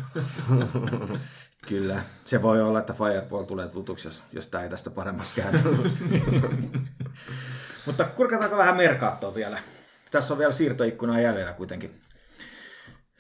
Kyllä. 1.69 2.01
Se 2.25 2.43
voi 2.43 2.63
olla, 2.63 2.79
että 2.79 2.93
Fireball 2.93 3.45
tulee 3.45 3.69
tutuksi, 3.69 4.09
jos, 4.09 4.23
jos 4.33 4.47
tämä 4.47 4.65
ei 4.65 4.71
tästä 4.71 4.91
paremmassa 4.91 5.43
käy. 5.43 5.53
Mutta 7.87 8.05
kurkataanko 8.05 8.57
vähän 8.57 8.77
merkaattoa 8.77 9.35
vielä? 9.35 9.59
Tässä 10.11 10.35
on 10.35 10.39
vielä 10.39 10.53
siirtoikkunaa 10.53 11.21
jäljellä 11.21 11.53
kuitenkin. 11.53 11.97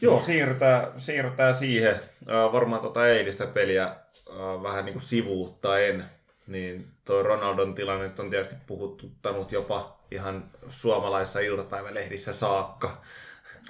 Joo, 0.01 0.23
siirrytään, 0.23 0.87
siirrytään 0.97 1.55
siihen. 1.55 1.95
Äh, 1.95 2.53
varmaan 2.53 2.83
tota 2.83 3.09
eilistä 3.09 3.47
peliä 3.47 3.85
äh, 3.85 4.63
vähän 4.63 4.85
niin 4.85 4.95
kuin 4.95 5.03
sivuuttaen. 5.03 6.05
Niin 6.49 6.91
tuo 7.05 7.23
Ronaldon 7.23 7.75
tilanne 7.75 8.11
on 8.19 8.31
tietysti 8.31 8.55
puhuttanut 8.67 9.53
jopa 9.53 9.99
ihan 10.11 10.45
suomalaisissa 10.69 11.41
iltapäivälehdissä 11.41 12.33
saakka. 12.33 13.03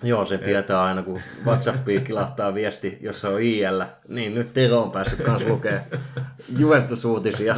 Joo, 0.03 0.25
se 0.25 0.39
tietää 0.39 0.83
aina, 0.83 1.03
kun 1.03 1.21
WhatsAppiin 1.45 2.05
kilahtaa 2.05 2.55
viesti, 2.55 2.99
jossa 3.01 3.29
on 3.29 3.43
IL. 3.43 3.83
Niin, 4.09 4.35
nyt 4.35 4.55
Tero 4.55 4.83
on 4.83 4.91
päässyt 4.91 5.23
kans 5.23 5.45
lukee 5.45 5.85
Juventus-uutisia. 6.59 7.57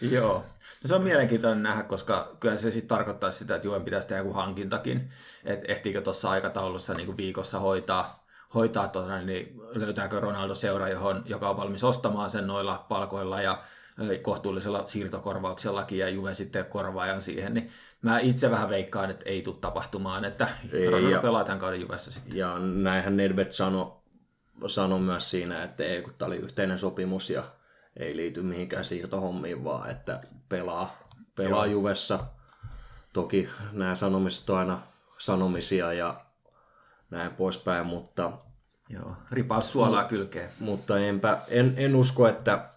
Joo. 0.00 0.44
No 0.82 0.88
se 0.88 0.94
on 0.94 1.02
mielenkiintoinen 1.02 1.62
nähdä, 1.62 1.82
koska 1.82 2.36
kyllä 2.40 2.56
se 2.56 2.70
sitten 2.70 2.88
tarkoittaa 2.88 3.30
sitä, 3.30 3.54
että 3.54 3.66
Juven 3.66 3.82
pitäisi 3.82 4.08
tehdä 4.08 4.22
joku 4.22 4.32
hankintakin. 4.32 5.10
Että 5.44 5.72
ehtiikö 5.72 6.00
tuossa 6.00 6.30
aikataulussa 6.30 6.94
niin 6.94 7.06
kuin 7.06 7.16
viikossa 7.16 7.58
hoitaa, 7.58 8.19
hoitaa 8.54 8.88
tuota, 8.88 9.18
niin 9.18 9.60
löytääkö 9.74 10.20
Ronaldo 10.20 10.54
seura, 10.54 10.88
johon, 10.88 11.22
joka 11.26 11.50
on 11.50 11.56
valmis 11.56 11.84
ostamaan 11.84 12.30
sen 12.30 12.46
noilla 12.46 12.86
palkoilla 12.88 13.42
ja 13.42 13.62
kohtuullisella 14.22 14.86
siirtokorvauksellakin 14.86 15.98
ja 15.98 16.08
Juve 16.08 16.34
sitten 16.34 16.64
korvaajan 16.64 17.22
siihen, 17.22 17.54
niin 17.54 17.70
mä 18.02 18.18
itse 18.18 18.50
vähän 18.50 18.68
veikkaan, 18.68 19.10
että 19.10 19.24
ei 19.28 19.42
tule 19.42 19.56
tapahtumaan, 19.60 20.24
että 20.24 20.48
ei, 20.72 20.90
Ronaldo 20.90 21.08
ja, 21.08 21.20
pelaa 21.20 21.44
tämän 21.44 21.58
kauden 21.58 21.80
Juvessa 21.80 22.12
sitten. 22.12 22.38
Ja 22.38 22.58
näinhän 22.58 23.16
Nedved 23.16 23.50
sanoi 23.50 23.92
sano 24.66 24.98
myös 24.98 25.30
siinä, 25.30 25.62
että 25.62 25.84
ei, 25.84 26.02
kun 26.02 26.12
tämä 26.18 26.26
oli 26.26 26.36
yhteinen 26.36 26.78
sopimus 26.78 27.30
ja 27.30 27.44
ei 27.96 28.16
liity 28.16 28.42
mihinkään 28.42 28.84
siirtohommiin, 28.84 29.64
vaan 29.64 29.90
että 29.90 30.20
pelaa, 30.48 30.98
pelaa 31.36 31.66
Joo. 31.66 31.72
Juvessa. 31.72 32.18
Toki 33.12 33.48
nämä 33.72 33.94
sanomiset 33.94 34.50
on 34.50 34.58
aina 34.58 34.80
sanomisia 35.18 35.92
ja 35.92 36.20
näin 37.10 37.34
poispäin, 37.34 37.86
mutta... 37.86 38.32
Joo, 38.88 39.12
ripaus 39.30 39.72
suolaa 39.72 40.04
kylkeen. 40.04 40.50
Mutta 40.60 40.98
enpä, 40.98 41.38
en, 41.48 41.74
en 41.76 41.96
usko, 41.96 42.28
että 42.28 42.70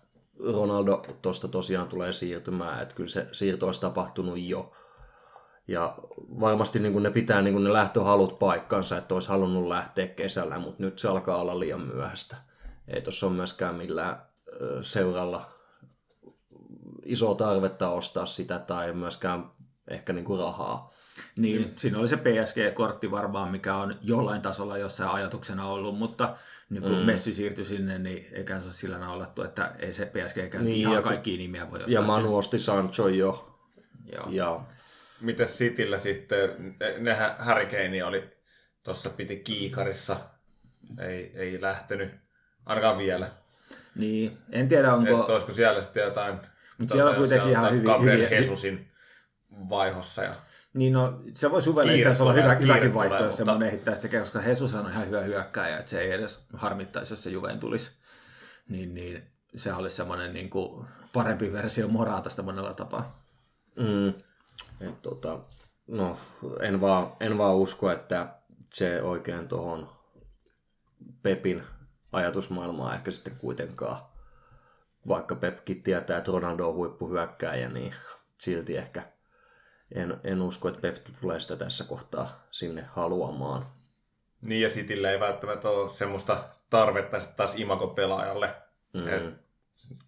Ronaldo 0.53 1.01
tuosta 1.21 1.47
tosiaan 1.47 1.87
tulee 1.87 2.13
siirtymään, 2.13 2.81
että 2.81 2.95
kyllä 2.95 3.09
se 3.09 3.27
siirto 3.31 3.65
olisi 3.65 3.81
tapahtunut 3.81 4.39
jo. 4.39 4.73
Ja 5.67 5.97
varmasti 6.39 6.79
niin 6.79 6.93
kuin 6.93 7.03
ne 7.03 7.11
pitää 7.11 7.41
niin 7.41 7.53
kuin 7.53 7.63
ne 7.63 7.73
lähtöhalut 7.73 8.39
paikkansa, 8.39 8.97
että 8.97 9.13
olisi 9.13 9.29
halunnut 9.29 9.67
lähteä 9.67 10.07
kesällä, 10.07 10.59
mutta 10.59 10.83
nyt 10.83 10.99
se 10.99 11.07
alkaa 11.07 11.37
olla 11.37 11.59
liian 11.59 11.81
myöhäistä. 11.81 12.37
Ei 12.87 13.01
tuossa 13.01 13.27
ole 13.27 13.35
myöskään 13.35 13.75
millään 13.75 14.21
seuralla 14.81 15.51
iso 17.05 17.35
tarvetta 17.35 17.89
ostaa 17.89 18.25
sitä 18.25 18.59
tai 18.59 18.93
myöskään 18.93 19.51
ehkä 19.87 20.13
niin 20.13 20.25
kuin 20.25 20.39
rahaa. 20.39 20.92
Niin, 21.35 21.61
mm. 21.61 21.71
siinä 21.75 21.99
oli 21.99 22.07
se 22.07 22.17
PSG-kortti 22.17 23.11
varmaan, 23.11 23.51
mikä 23.51 23.75
on 23.75 23.95
jollain 24.01 24.41
tasolla 24.41 24.77
jossain 24.77 25.09
ajatuksena 25.09 25.67
ollut, 25.67 25.97
mutta 25.97 26.37
niin 26.69 26.83
kun 26.83 26.91
mm. 26.91 27.05
Messi 27.05 27.33
siirtyi 27.33 27.65
sinne, 27.65 27.99
niin 27.99 28.27
eikä 28.31 28.59
se 28.59 28.71
sillä 28.71 28.97
naulattu, 28.97 29.43
että 29.43 29.75
ei 29.79 29.93
se 29.93 30.05
PSG 30.05 30.53
niin, 30.59 30.77
ihan 30.77 30.95
ja, 30.95 31.01
kaikkia 31.01 31.37
nimiä 31.37 31.71
voi. 31.71 31.79
Ja 31.87 32.01
Manu 32.01 32.37
osti 32.37 32.59
Sancho 32.59 33.07
jo. 33.07 33.59
Joo. 34.13 34.27
Ja... 34.29 34.61
Miten 35.21 35.47
Cityllä 35.47 35.97
sitten, 35.97 36.75
ne 36.99 37.17
Harry 37.39 37.65
Kane 37.65 38.03
oli, 38.03 38.23
tuossa 38.83 39.09
piti 39.09 39.35
kiikarissa, 39.37 40.17
ei, 40.99 41.31
ei 41.35 41.61
lähtenyt, 41.61 42.11
ainakaan 42.65 42.97
vielä. 42.97 43.31
Niin, 43.95 44.37
en 44.51 44.67
tiedä 44.67 44.93
onko... 44.93 45.19
Että 45.19 45.33
olisiko 45.33 45.53
siellä 45.53 45.81
sitten 45.81 46.03
jotain... 46.03 46.37
Mutta 46.77 46.91
siellä 46.91 47.09
on 47.11 47.17
kuitenkin 47.17 47.49
ihan 47.49 47.71
hyvin... 47.71 47.83
Gabriel 47.83 48.17
hyviä... 48.17 48.37
Jesusin 48.37 48.92
vaihossa 49.69 50.23
ja 50.23 50.35
niin 50.73 50.93
no, 50.93 51.21
se 51.31 51.51
voisi 51.51 51.69
asiassa 51.69 52.23
olla 52.23 52.33
hyvä, 52.33 52.55
hyväkin 52.55 52.93
vaihtoehto, 52.93 53.25
jos 53.25 53.37
semmoinen 53.37 53.67
ehittää 53.67 53.95
sitä, 53.95 54.19
koska 54.19 54.41
Jesus 54.41 54.75
on 54.75 54.89
ihan 54.89 55.07
hyvä 55.07 55.21
hyökkääjä, 55.21 55.77
että 55.77 55.89
se 55.89 56.01
ei 56.01 56.11
edes 56.11 56.45
harmittaisi, 56.53 57.13
jos 57.13 57.23
se 57.23 57.29
Juveen 57.29 57.59
tulisi. 57.59 57.91
Niin, 58.69 58.93
niin 58.93 59.23
se 59.55 59.73
olisi 59.73 59.95
semmoinen 59.95 60.33
niin 60.33 60.49
kuin 60.49 60.85
parempi 61.13 61.53
versio 61.53 61.87
Moratasta 61.87 62.43
monella 62.43 62.73
tapaa. 62.73 63.23
Mm. 63.75 64.07
Et, 64.87 65.01
tota, 65.01 65.39
no, 65.87 66.17
en 66.59 66.81
vaan, 66.81 67.11
en 67.19 67.37
vaan 67.37 67.55
usko, 67.55 67.91
että 67.91 68.27
se 68.73 69.01
oikein 69.01 69.47
tuohon 69.47 69.89
Pepin 71.21 71.63
ajatusmaailmaan 72.11 72.95
ehkä 72.95 73.11
sitten 73.11 73.35
kuitenkaan, 73.35 73.97
vaikka 75.07 75.35
Pepkin 75.35 75.83
tietää, 75.83 76.17
että 76.17 76.31
Ronaldo 76.31 76.69
on 76.69 76.75
huippuhyökkääjä, 76.75 77.69
niin 77.69 77.93
silti 78.37 78.77
ehkä 78.77 79.13
en, 79.93 80.19
en 80.23 80.41
usko, 80.41 80.67
että 80.67 80.81
Pep 80.81 80.97
tulee 81.21 81.39
sitä 81.39 81.55
tässä 81.55 81.83
kohtaa 81.83 82.47
sinne 82.51 82.81
haluamaan. 82.81 83.65
Niin 84.41 84.61
ja 84.61 84.69
Cityllä 84.69 85.11
ei 85.11 85.19
välttämättä 85.19 85.69
ole 85.69 85.89
semmoista 85.89 86.43
tarvetta 86.69 87.19
sitten 87.19 87.37
taas 87.37 87.59
imago-pelaajalle. 87.59 88.55
Mm. 88.93 89.07
Et, 89.07 89.23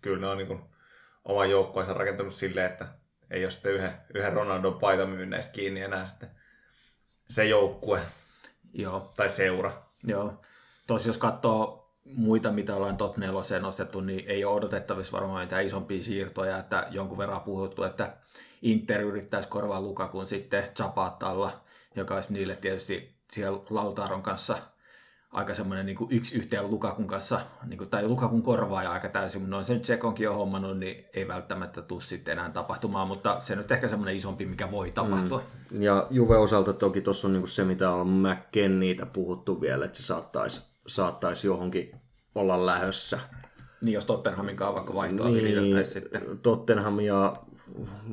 kyllä 0.02 0.22
ne 0.22 0.28
on 0.28 0.38
niin 0.38 0.48
kuin 0.48 0.60
oman 1.26 1.50
joukkueensa 1.50 1.94
rakentanut 1.94 2.34
silleen, 2.34 2.72
että 2.72 2.88
ei 3.32 3.46
ole 3.46 3.52
sitten 3.52 3.74
yhden, 3.74 3.92
yhden 4.14 4.34
Ronaldon 4.34 4.80
paitamyynneistä 4.80 5.52
kiinni 5.52 5.82
enää 5.82 6.08
sitten 6.08 6.30
se 7.30 7.46
joukkue 7.46 8.02
Joo. 8.74 9.12
tai 9.18 9.30
seura. 9.30 9.84
Joo. 10.04 10.42
Tosi 10.88 11.10
jos 11.10 11.18
katsoo 11.18 11.86
muita, 12.16 12.52
mitä 12.52 12.76
ollaan 12.76 12.98
top 12.98 13.18
4 13.18 13.60
nostettu, 13.60 14.02
niin 14.02 14.24
ei 14.28 14.46
ole 14.46 14.56
odotettavissa 14.56 15.18
varmaan 15.18 15.44
mitään 15.44 15.66
isompia 15.66 16.04
siirtoja, 16.04 16.58
että 16.58 16.88
jonkun 16.92 17.18
verran 17.18 17.42
puhuttu, 17.42 17.84
että 17.84 18.18
Inter 18.66 19.02
yrittäisi 19.02 19.48
korvaa 19.48 19.82
Lukakun 19.82 20.28
sitten 20.28 20.64
Zapatalla, 20.78 21.52
joka 21.96 22.16
olisi 22.16 22.34
niille 22.34 22.56
tietysti 22.56 23.16
siellä 23.32 23.60
Lautaron 23.70 24.22
kanssa 24.22 24.58
aika 25.32 25.54
semmoinen 25.54 25.86
niin 25.86 25.98
yksi 26.10 26.38
yhteen 26.38 26.70
Lukakun 26.70 27.08
kanssa, 27.08 27.42
niin 27.66 27.78
kuin, 27.78 27.90
tai 27.90 28.08
Lukakun 28.08 28.44
korvaaja 28.44 28.92
aika 28.92 29.10
täysin, 29.10 29.42
mutta 29.42 29.52
noin 29.56 29.66
sen 29.66 29.82
Tsekonkin 29.82 30.30
on 30.30 30.36
hommannut, 30.36 30.78
niin 30.78 31.06
ei 31.14 31.28
välttämättä 31.28 31.82
tule 31.82 32.02
sitten 32.02 32.32
enää 32.32 32.50
tapahtumaan, 32.50 33.08
mutta 33.08 33.40
se 33.40 33.56
nyt 33.56 33.72
ehkä 33.72 33.88
semmoinen 33.88 34.16
isompi, 34.16 34.46
mikä 34.46 34.72
voi 34.72 34.92
tapahtua. 34.92 35.44
Mm. 35.72 35.82
Ja 35.82 36.08
Juve 36.10 36.38
osalta 36.38 36.74
toki 36.74 37.02
tuossa 37.02 37.28
on 37.28 37.34
niin 37.34 37.48
se, 37.48 37.64
mitä 37.64 37.92
on 37.92 38.08
McKenniitä 38.08 39.06
puhuttu 39.06 39.62
vielä, 39.62 39.86
että 39.86 39.98
se 39.98 40.04
saattaisi, 40.04 40.72
saattaisi 40.88 41.48
johonkin 41.48 41.92
olla 42.36 42.66
lähössä. 42.66 43.20
Niin, 43.82 43.94
jos 43.94 44.06
Tottenhamin 44.06 44.56
kanssa 44.56 44.76
vaikka 44.76 44.94
vaihtoa 44.94 45.30
niin, 45.30 45.86
sitten. 45.86 46.22
Tottenham 46.42 47.00
ja 47.00 47.36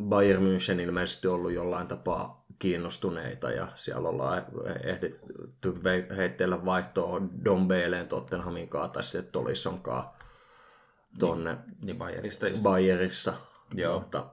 Bayern 0.09 0.42
München 0.42 0.81
ilmeisesti 0.81 1.29
ollut 1.29 1.53
jollain 1.53 1.88
tapaa 1.88 2.44
kiinnostuneita 2.59 3.51
ja 3.51 3.68
siellä 3.75 4.09
ollaan 4.09 4.44
ehditty 4.85 5.75
heitteillä 6.16 6.64
vaihtoa 6.64 7.22
Don 7.44 7.68
Beleen 7.68 8.09
Tottenhamin 8.09 8.68
kanssa 8.68 8.92
tai 8.92 9.05
sitten 9.05 9.33
Tolisson 9.33 9.81
kanssa 9.81 10.11
tuonne 11.18 11.53
niin, 11.53 11.77
niin 11.83 11.96
Bayerista. 11.96 12.46
Bayerissa. 12.62 13.35
Joo. 13.75 14.01
Mutta... 14.01 14.27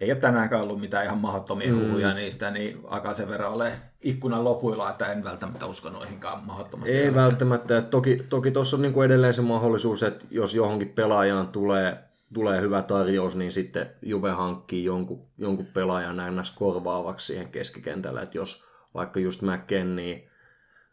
Ei 0.00 0.12
ole 0.12 0.20
tänäänkään 0.20 0.62
ollut 0.62 0.80
mitään 0.80 1.04
ihan 1.04 1.18
mahdottomia 1.18 1.72
mm. 1.72 1.80
huhuja 1.80 2.14
niistä, 2.14 2.50
niin 2.50 2.80
aika 2.84 3.14
sen 3.14 3.28
verran 3.28 3.52
ole 3.52 3.72
ikkunan 4.00 4.44
lopuilla, 4.44 4.90
että 4.90 5.12
en 5.12 5.24
välttämättä 5.24 5.66
usko 5.66 5.90
noihinkaan 5.90 6.46
mahdottomasti. 6.46 6.96
Ei 6.96 7.14
välttämättä. 7.14 7.82
Toki, 7.82 8.26
toki 8.28 8.50
tuossa 8.50 8.76
on 8.76 8.82
niin 8.82 8.92
kuin 8.92 9.06
edelleen 9.06 9.34
se 9.34 9.42
mahdollisuus, 9.42 10.02
että 10.02 10.24
jos 10.30 10.54
johonkin 10.54 10.88
pelaajaan 10.88 11.48
tulee 11.48 12.11
tulee 12.34 12.60
hyvä 12.60 12.82
tarjous, 12.82 13.36
niin 13.36 13.52
sitten 13.52 13.90
Juve 14.02 14.30
hankkii 14.30 14.84
jonkun, 14.84 15.26
jonkun 15.38 15.66
pelaajan 15.66 16.16
näennäs 16.16 16.50
korvaavaksi 16.50 17.26
siihen 17.26 17.48
keskikentällä, 17.48 18.22
että 18.22 18.38
jos 18.38 18.64
vaikka 18.94 19.20
just 19.20 19.42
McKennie, 19.42 20.28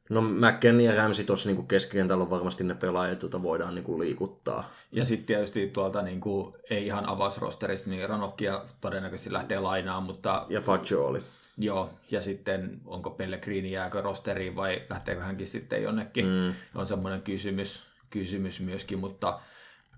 no 0.10 0.22
McKennie 0.22 0.94
ja 0.94 1.04
Ramsey 1.04 1.26
tuossa 1.26 1.50
niin 1.50 1.68
keskikentällä 1.68 2.24
on 2.24 2.30
varmasti 2.30 2.64
ne 2.64 2.76
pelaajat, 2.76 3.22
joita 3.22 3.44
voidaan 3.44 3.76
niin 3.76 3.86
kuin 3.86 4.00
liikuttaa. 4.00 4.72
Ja 4.92 5.06
sitten 5.06 5.26
tietysti 5.26 5.68
tuolta 5.68 6.02
niin 6.02 6.22
kuin, 6.22 6.56
ei 6.70 6.86
ihan 6.86 7.10
avausrosterista, 7.10 7.90
niin 7.90 8.10
Ranokkia 8.10 8.66
todennäköisesti 8.82 9.34
lähtee 9.34 9.60
lainaan, 9.60 10.04
mutta... 10.04 10.46
Ja 10.50 10.62
oli. 10.98 11.22
Joo, 11.58 11.90
ja 12.12 12.22
sitten 12.22 12.82
onko 12.86 13.10
Pellegrini 13.10 13.72
jääkö 13.72 14.02
rosteriin 14.02 14.56
vai 14.56 14.82
lähteekö 14.90 15.22
hänkin 15.22 15.48
sitten 15.48 15.84
jonnekin, 15.84 16.26
mm. 16.26 16.54
on 16.76 16.88
semmoinen 16.88 17.22
kysymys, 17.22 17.84
kysymys 18.10 18.60
myöskin, 18.60 19.00
mutta 19.00 19.40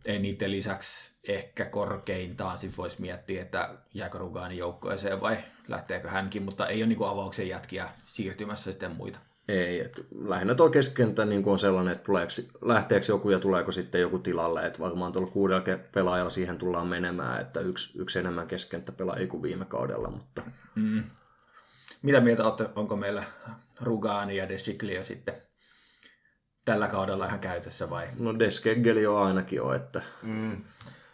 ei 0.06 0.20
niiden 0.20 0.52
lisäksi 0.52 1.12
ehkä 1.28 1.66
korkeintaan 1.66 2.58
sitten 2.58 2.78
voisi 2.78 3.02
miettiä, 3.02 3.42
että 3.42 3.70
jääkö 3.94 4.18
Rugani 4.18 4.58
joukkoeseen 4.58 5.22
vai 5.22 5.38
lähteekö 5.68 6.10
hänkin, 6.10 6.44
mutta 6.44 6.68
ei 6.68 6.84
ole 6.84 6.88
niin 6.88 7.06
avauksen 7.06 7.48
jätkiä 7.48 7.90
siirtymässä 8.04 8.72
sitten 8.72 8.92
muita. 8.92 9.20
Ei, 9.48 9.80
että 9.80 10.02
lähinnä 10.12 10.56
tuo 10.56 10.70
keskenttä 10.70 11.26
niin 11.26 11.44
on 11.46 11.60
sellainen, 11.60 11.92
että 11.92 12.04
tuleeko, 12.04 12.32
lähteekö 12.62 13.06
joku 13.10 13.30
ja 13.30 13.40
tuleeko 13.40 13.72
sitten 13.72 14.02
joku 14.02 14.20
tilalle, 14.20 14.66
että 14.66 14.80
varmaan 14.80 15.12
tuolla 15.12 15.32
kuudella 15.32 15.64
pelaajalla 15.94 16.30
siihen 16.30 16.58
tullaan 16.58 16.88
menemään, 16.88 17.42
että 17.42 17.60
yksi, 17.60 18.02
yksi 18.02 18.20
enemmän 18.20 18.48
keskenttä 18.48 18.92
pelaa 18.92 19.18
kuin 19.30 19.44
viime 19.44 19.66
kaudella, 19.66 20.10
mutta... 20.10 20.42
Mm. 20.76 21.04
Mitä 22.02 22.22
mieltä 22.22 22.44
olette, 22.44 22.70
onko 22.76 22.96
meillä 22.96 23.24
Rugani 23.82 24.38
ja 24.38 24.50
Desikliä 24.50 25.04
sitten 25.04 25.42
tällä 26.66 26.88
kaudella 26.88 27.26
ihan 27.26 27.40
käytössä 27.40 27.90
vai? 27.90 28.08
No 28.20 28.40
Deskegeli 28.40 29.08
on 29.08 29.24
ainakin 29.24 29.58
jo, 29.58 29.74
että 29.74 30.02
mm. 30.22 30.64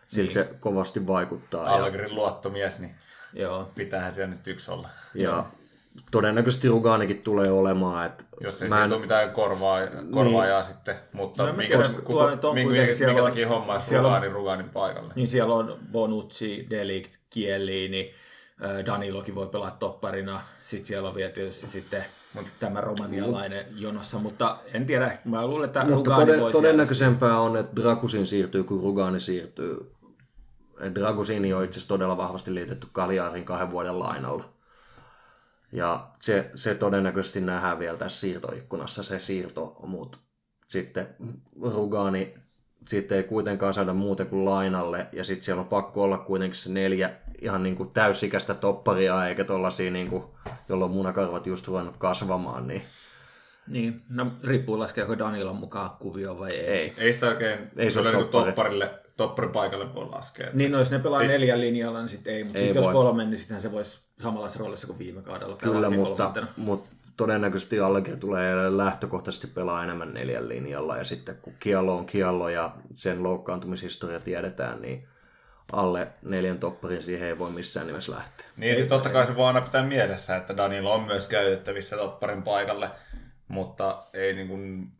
siltä 0.08 0.40
niin. 0.40 0.50
se 0.50 0.56
kovasti 0.60 1.08
vaikuttaa. 1.08 1.66
Allegrin 1.66 2.10
ja... 2.10 2.16
luottomies, 2.16 2.80
niin 2.80 2.96
Joo. 3.34 3.72
pitäähän 3.76 4.14
siellä 4.14 4.36
nyt 4.36 4.48
yksi 4.48 4.72
olla. 4.72 4.90
Ja 5.14 5.46
todennäköisesti 6.12 6.68
Ruganikin 6.68 7.22
tulee 7.22 7.52
olemaan. 7.52 8.06
Että 8.06 8.24
Jos 8.42 8.62
ei 8.62 8.68
en... 8.68 8.94
ole 8.94 9.00
mitään 9.00 9.32
korvaa, 9.32 9.80
korvaajaa 10.12 10.62
niin. 10.62 10.72
sitten, 10.72 10.96
mutta 11.14 11.46
no, 11.46 11.54
minkä, 11.54 11.78
koska, 11.78 12.02
kuka, 12.02 12.30
minkä, 12.54 12.74
minkä, 12.74 13.06
minkä 13.06 13.24
takia 13.24 13.48
homma 13.48 13.82
Ruganin 13.98 14.32
Ruganin 14.32 14.70
paikalle? 14.70 15.14
Niin 15.16 15.28
siellä 15.28 15.54
on 15.54 15.80
Bonucci, 15.92 16.68
Delict, 16.70 17.12
Chiellini, 17.34 18.14
Danilokin 18.86 19.36
voi 19.36 19.48
pelaa 19.48 19.72
topparina. 19.72 20.42
Sitten 20.66 20.88
siellä 20.88 21.10
on 21.10 21.16
vielä 21.16 21.32
tietysti 21.32 21.68
sitten 21.68 22.06
tämä 22.60 22.82
romanialainen 22.82 23.66
jonossa, 23.76 24.20
mutta 24.20 24.60
en 24.74 24.86
tiedä, 24.86 25.18
mä 25.26 25.48
luulen, 25.48 25.66
että 25.66 25.86
Mutta 25.86 26.10
Rugani 26.10 26.32
toden, 26.32 26.52
todennäköisempää 26.52 27.40
on, 27.40 27.58
että 27.58 27.82
Drakusin 27.82 28.26
siirtyy, 28.26 28.64
kun 28.64 28.84
Rugani 28.84 29.20
siirtyy. 29.20 29.92
Dragusini 30.96 31.54
on 31.54 31.64
itse 31.64 31.80
asiassa 31.80 31.88
todella 31.88 32.18
vahvasti 32.18 32.54
liitetty 32.54 32.88
Kaljaarin 32.92 33.46
kahden 33.46 33.72
vuoden 33.72 34.00
lainalla. 34.00 34.44
Ja 35.72 36.08
se, 36.22 36.52
se 36.56 36.76
todennäköisesti 36.76 37.42
nähdään 37.42 37.80
vielä 37.80 37.98
tässä 37.98 38.20
siirtoikkunassa, 38.20 39.04
se 39.04 39.20
siirto, 39.20 39.76
mutta 39.88 40.18
sitten 40.68 41.08
Rugani 41.62 42.34
sitten 42.88 43.18
ei 43.18 43.24
kuitenkaan 43.24 43.74
saada 43.74 43.94
muuten 43.94 44.28
kuin 44.28 44.46
lainalle, 44.46 45.08
ja 45.12 45.24
sitten 45.24 45.44
siellä 45.44 45.62
on 45.62 45.68
pakko 45.68 46.04
olla 46.04 46.18
kuitenkin 46.18 46.60
se 46.60 46.72
neljä 46.72 47.12
ihan 47.42 47.64
niin 47.64 47.76
kuin 47.76 47.92
täysikäistä 47.92 48.54
topparia, 48.54 49.28
eikä 49.28 49.44
tollasia, 49.44 49.92
niin 49.92 50.10
kuin, 50.10 50.24
jolloin 50.70 50.92
munakarvat 50.92 51.48
just 51.48 51.68
ruvennut 51.68 51.98
kasvamaan, 51.98 52.68
niin 52.68 52.82
Niin, 53.68 54.02
no 54.10 54.32
riippuu 54.44 54.80
laskeeko 54.80 55.18
Danilon 55.18 55.56
mukaan 55.56 55.90
kuvio 56.00 56.40
vai 56.40 56.50
ei. 56.54 56.66
ei. 56.66 56.94
Ei 56.98 57.14
sitä 57.14 57.28
oikein 57.28 57.60
Ei 57.78 57.92
se 57.92 57.94
se 57.94 58.00
ole 58.00 58.12
niin 58.12 58.20
toppari. 58.22 58.52
topparille, 58.52 58.94
topparipaikalle 59.18 59.94
voi 59.96 60.06
laskea. 60.10 60.50
Niin, 60.54 60.72
no 60.72 60.78
jos 60.80 60.92
ne 60.92 61.00
pelaa 61.00 61.20
Sit- 61.20 61.28
neljän 61.30 61.62
linjalla, 61.62 62.00
niin 62.00 62.10
sitten 62.10 62.34
ei, 62.34 62.44
mutta 62.44 62.60
Ei 62.60 62.66
sit 62.66 62.76
jos 62.76 62.86
voi. 62.86 62.94
kolme, 62.94 63.26
niin 63.26 63.38
sittenhän 63.38 63.62
se 63.62 63.72
voisi 63.72 64.00
samanlaisessa 64.20 64.60
roolissa 64.60 64.88
kuin 64.88 65.00
viime 65.00 65.22
kaudella 65.22 65.56
Kyllä, 65.56 65.90
mutta, 65.90 66.34
mutta 66.58 66.90
todennäköisesti 67.18 67.80
Allegri 67.80 68.18
tulee 68.18 68.78
lähtökohtaisesti 68.78 69.48
pelaa 69.48 69.84
enemmän 69.84 70.14
neljän 70.14 70.50
linjalla, 70.50 70.98
ja 70.98 71.04
sitten 71.04 71.38
kun 71.42 71.54
Kiallo 71.60 71.98
on 71.98 72.06
Kiallo 72.06 72.50
ja 72.50 72.76
sen 72.96 73.24
loukkaantumishistoria 73.24 74.20
tiedetään, 74.20 74.82
niin 74.82 75.08
alle 75.72 76.08
neljän 76.22 76.60
topparin 76.60 77.02
siihen 77.02 77.28
ei 77.28 77.40
voi 77.40 77.50
missään 77.50 77.88
nimessä 77.88 78.12
lähteä. 78.12 78.46
Niin, 78.58 78.76
sitten 78.76 78.90
totta 78.90 79.10
kai 79.10 79.26
se 79.26 79.36
voi 79.36 79.48
aina 79.48 79.62
pitää 79.62 79.84
mielessä, 79.84 80.36
että 80.36 80.58
Danilo 80.58 80.94
on 80.94 81.04
myös 81.04 81.28
käytettävissä 81.28 81.98
topparin 81.98 82.44
paikalle, 82.44 82.90
mutta 83.48 84.04
ei 84.14 84.34
niin 84.34 84.48
kuin 84.48 84.92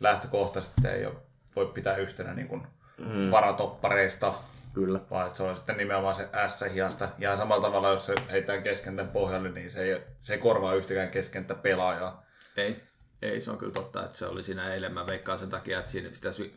lähtökohtaisesti 0.00 0.88
ei 0.88 1.06
ole, 1.06 1.14
voi 1.56 1.66
pitää 1.66 1.96
yhtenä 1.96 2.34
niin 2.34 2.48
kuin 2.48 2.62
mm. 2.98 3.30
varatoppareista, 3.30 4.34
Kyllä. 4.74 5.00
vaan 5.10 5.26
että 5.26 5.36
se 5.36 5.42
on 5.42 5.56
sitten 5.56 5.76
nimenomaan 5.76 6.14
se 6.14 6.28
S-hiasta. 6.48 7.08
Ihan 7.18 7.36
samalla 7.36 7.66
tavalla, 7.66 7.88
jos 7.88 8.06
se 8.06 8.14
heitään 8.30 8.62
keskentän 8.62 9.08
pohjalle, 9.08 9.50
niin 9.50 9.70
se 9.70 9.82
ei, 9.82 10.00
se 10.22 10.32
ei 10.32 10.38
korvaa 10.38 10.74
yhtäkään 10.74 11.10
keskentä 11.10 11.54
pelaajaa. 11.54 12.26
Ei, 12.56 12.82
ei, 13.22 13.40
se 13.40 13.50
on 13.50 13.58
kyllä 13.58 13.72
totta, 13.72 14.04
että 14.04 14.18
se 14.18 14.26
oli 14.26 14.42
siinä 14.42 14.74
eilen. 14.74 14.94
Mä 14.94 15.06
veikkaan 15.06 15.38
sen 15.38 15.50
takia, 15.50 15.78
että 15.78 15.90
siinä 15.90 16.08
sitä 16.12 16.32
sy- 16.32 16.54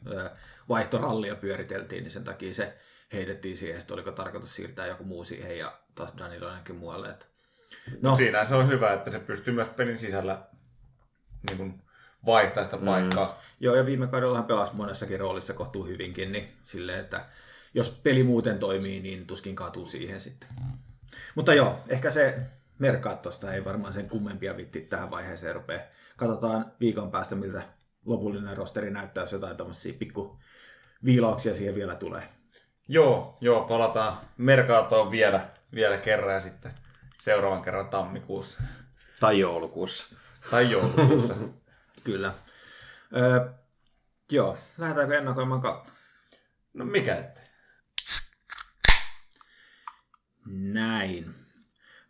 vaihtorallia 0.69 1.35
pyöriteltiin, 1.35 2.03
niin 2.03 2.11
sen 2.11 2.23
takia 2.23 2.53
se 2.53 2.77
heitettiin 3.13 3.57
siihen, 3.57 3.79
että 3.79 3.93
oliko 3.93 4.11
tarkoitus 4.11 4.55
siirtää 4.55 4.87
joku 4.87 5.03
muu 5.03 5.23
siihen 5.23 5.57
ja 5.57 5.79
taas 5.95 6.13
Danilo 6.17 6.47
ainakin 6.47 6.75
muualle. 6.75 7.09
Että... 7.09 7.25
No, 8.01 8.15
Siinä 8.15 8.45
se 8.45 8.55
on 8.55 8.69
hyvä, 8.69 8.93
että 8.93 9.11
se 9.11 9.19
pystyy 9.19 9.53
myös 9.53 9.69
pelin 9.69 9.97
sisällä 9.97 10.39
niin 11.49 11.57
kuin 11.57 11.81
vaihtaa 12.25 12.63
sitä 12.63 12.77
paikkaa. 12.77 13.25
Mm. 13.25 13.33
Joo, 13.59 13.75
ja 13.75 13.85
viime 13.85 14.07
kaudella 14.07 14.37
hän 14.37 14.45
pelasi 14.45 14.75
monessakin 14.75 15.19
roolissa 15.19 15.53
kohtuu 15.53 15.85
hyvinkin, 15.85 16.31
niin 16.31 16.49
silleen, 16.63 16.99
että 16.99 17.25
jos 17.73 17.89
peli 18.03 18.23
muuten 18.23 18.59
toimii, 18.59 18.99
niin 18.99 19.27
tuskin 19.27 19.55
kaatuu 19.55 19.85
siihen 19.85 20.19
sitten. 20.19 20.49
Mutta 21.35 21.53
joo, 21.53 21.79
ehkä 21.87 22.11
se 22.11 22.39
Merkatosta 22.79 23.53
ei 23.53 23.65
varmaan 23.65 23.93
sen 23.93 24.09
kummempia 24.09 24.57
vitti 24.57 24.81
tähän 24.81 25.11
vaiheeseen 25.11 25.55
rupea. 25.55 25.79
Katsotaan 26.17 26.71
viikon 26.79 27.11
päästä, 27.11 27.35
miltä 27.35 27.63
lopullinen 28.05 28.57
rosteri 28.57 28.91
näyttää, 28.91 29.23
jos 29.23 29.31
jotain 29.31 29.57
tämmöisiä 29.57 29.93
pikku 29.93 30.39
viilauksia 31.05 31.55
siihen 31.55 31.75
vielä 31.75 31.95
tulee. 31.95 32.23
Joo, 32.87 33.37
joo, 33.41 33.61
palataan 33.61 34.17
Mercatoon 34.37 35.11
vielä, 35.11 35.47
vielä 35.73 35.97
kerran 35.97 36.33
ja 36.33 36.39
sitten 36.39 36.71
seuraavan 37.21 37.61
kerran 37.61 37.89
tammikuussa. 37.89 38.61
Tai 39.19 39.39
joulukuussa. 39.39 40.15
Tai 40.51 40.71
joulukuussa. 40.71 41.35
Kyllä. 42.03 42.33
Öö, 43.17 43.49
joo, 44.31 44.57
lähdetäänkö 44.77 45.17
ennakoimaan 45.17 45.61
kautta? 45.61 45.91
no 46.73 46.85
mikä 46.85 47.15
ettei. 47.15 47.45
Näin. 50.47 51.35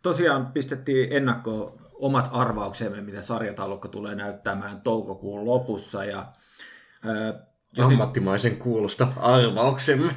Tosiaan 0.02 0.52
pistettiin 0.52 1.12
ennakkoon 1.12 1.86
omat 1.94 2.28
arvauksemme, 2.32 3.00
mitä 3.00 3.22
sarjataulukko 3.22 3.88
tulee 3.88 4.14
näyttämään 4.14 4.80
toukokuun 4.80 5.44
lopussa. 5.44 6.04
Ja, 6.04 6.32
nyt, 7.04 7.34
Ammattimaisen 7.84 8.56
kuulosta 8.56 9.08
arvauksemme. 9.16 10.14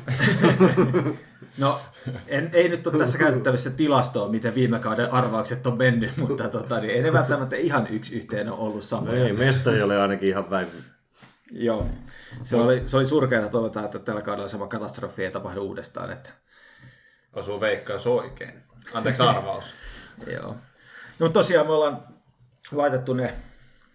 no, 1.58 1.80
en, 2.28 2.50
ei 2.54 2.70
nyt 2.70 2.88
ole 2.88 2.98
tässä 2.98 3.18
käytettävissä 3.18 3.70
tilastoa, 3.70 4.30
miten 4.30 4.56
viime 4.56 4.80
kauden 4.80 5.14
arvaukset 5.14 5.68
on 5.68 5.78
mennyt, 5.78 6.18
mutta 6.18 6.48
tota, 6.50 6.80
niin 6.80 6.94
ei 6.94 7.02
ne 7.02 7.14
välttämättä 7.14 7.56
ihan 7.56 7.88
yksi 7.88 8.16
yhteen 8.16 8.50
ole 8.50 8.60
ollut 8.60 8.76
No 8.76 8.82
samoja. 8.82 9.26
ei, 9.26 9.34
mestari 9.34 9.82
oli 9.82 9.96
ainakin 9.96 10.30
ihan 10.30 10.44
päin. 10.44 10.68
Joo, 11.52 11.88
se 12.44 12.56
oli, 12.56 12.82
se 12.86 12.98
oli 12.98 13.06
surkeaa 13.06 13.50
toivotaan, 13.50 13.86
että 13.86 14.00
tällä 14.00 14.22
kaudella 14.22 14.48
sama 14.48 14.68
katastrofi 14.68 15.24
ei 15.26 15.32
tapahdu 15.32 15.62
uudestaan. 15.62 16.12
Että, 16.12 16.30
Osuu 17.34 17.62
veikkaus 17.62 18.08
oikein. 18.08 18.54
Anteeksi 18.94 19.24
arvaus. 19.24 19.74
Joo. 20.36 20.56
No 21.20 21.30
tosiaan 21.30 21.68
me 21.68 21.74
ollaan 21.74 22.04
laitettu 22.72 23.14
ne, 23.14 23.34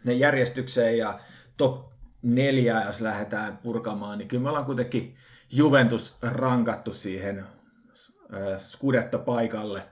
ne 0.05 0.13
järjestykseen 0.13 0.99
ja 0.99 1.19
top 1.57 1.94
neljää, 2.25 2.87
jos 2.87 3.01
lähdetään 3.01 3.57
purkamaan, 3.57 4.19
niin 4.19 4.29
kyllä 4.29 4.43
me 4.43 4.49
ollaan 4.49 4.65
kuitenkin 4.65 5.15
Juventus 5.53 6.17
rankattu 6.23 6.93
siihen 6.93 7.39
äh, 7.39 8.59
Scudetto-paikalle 8.59 9.83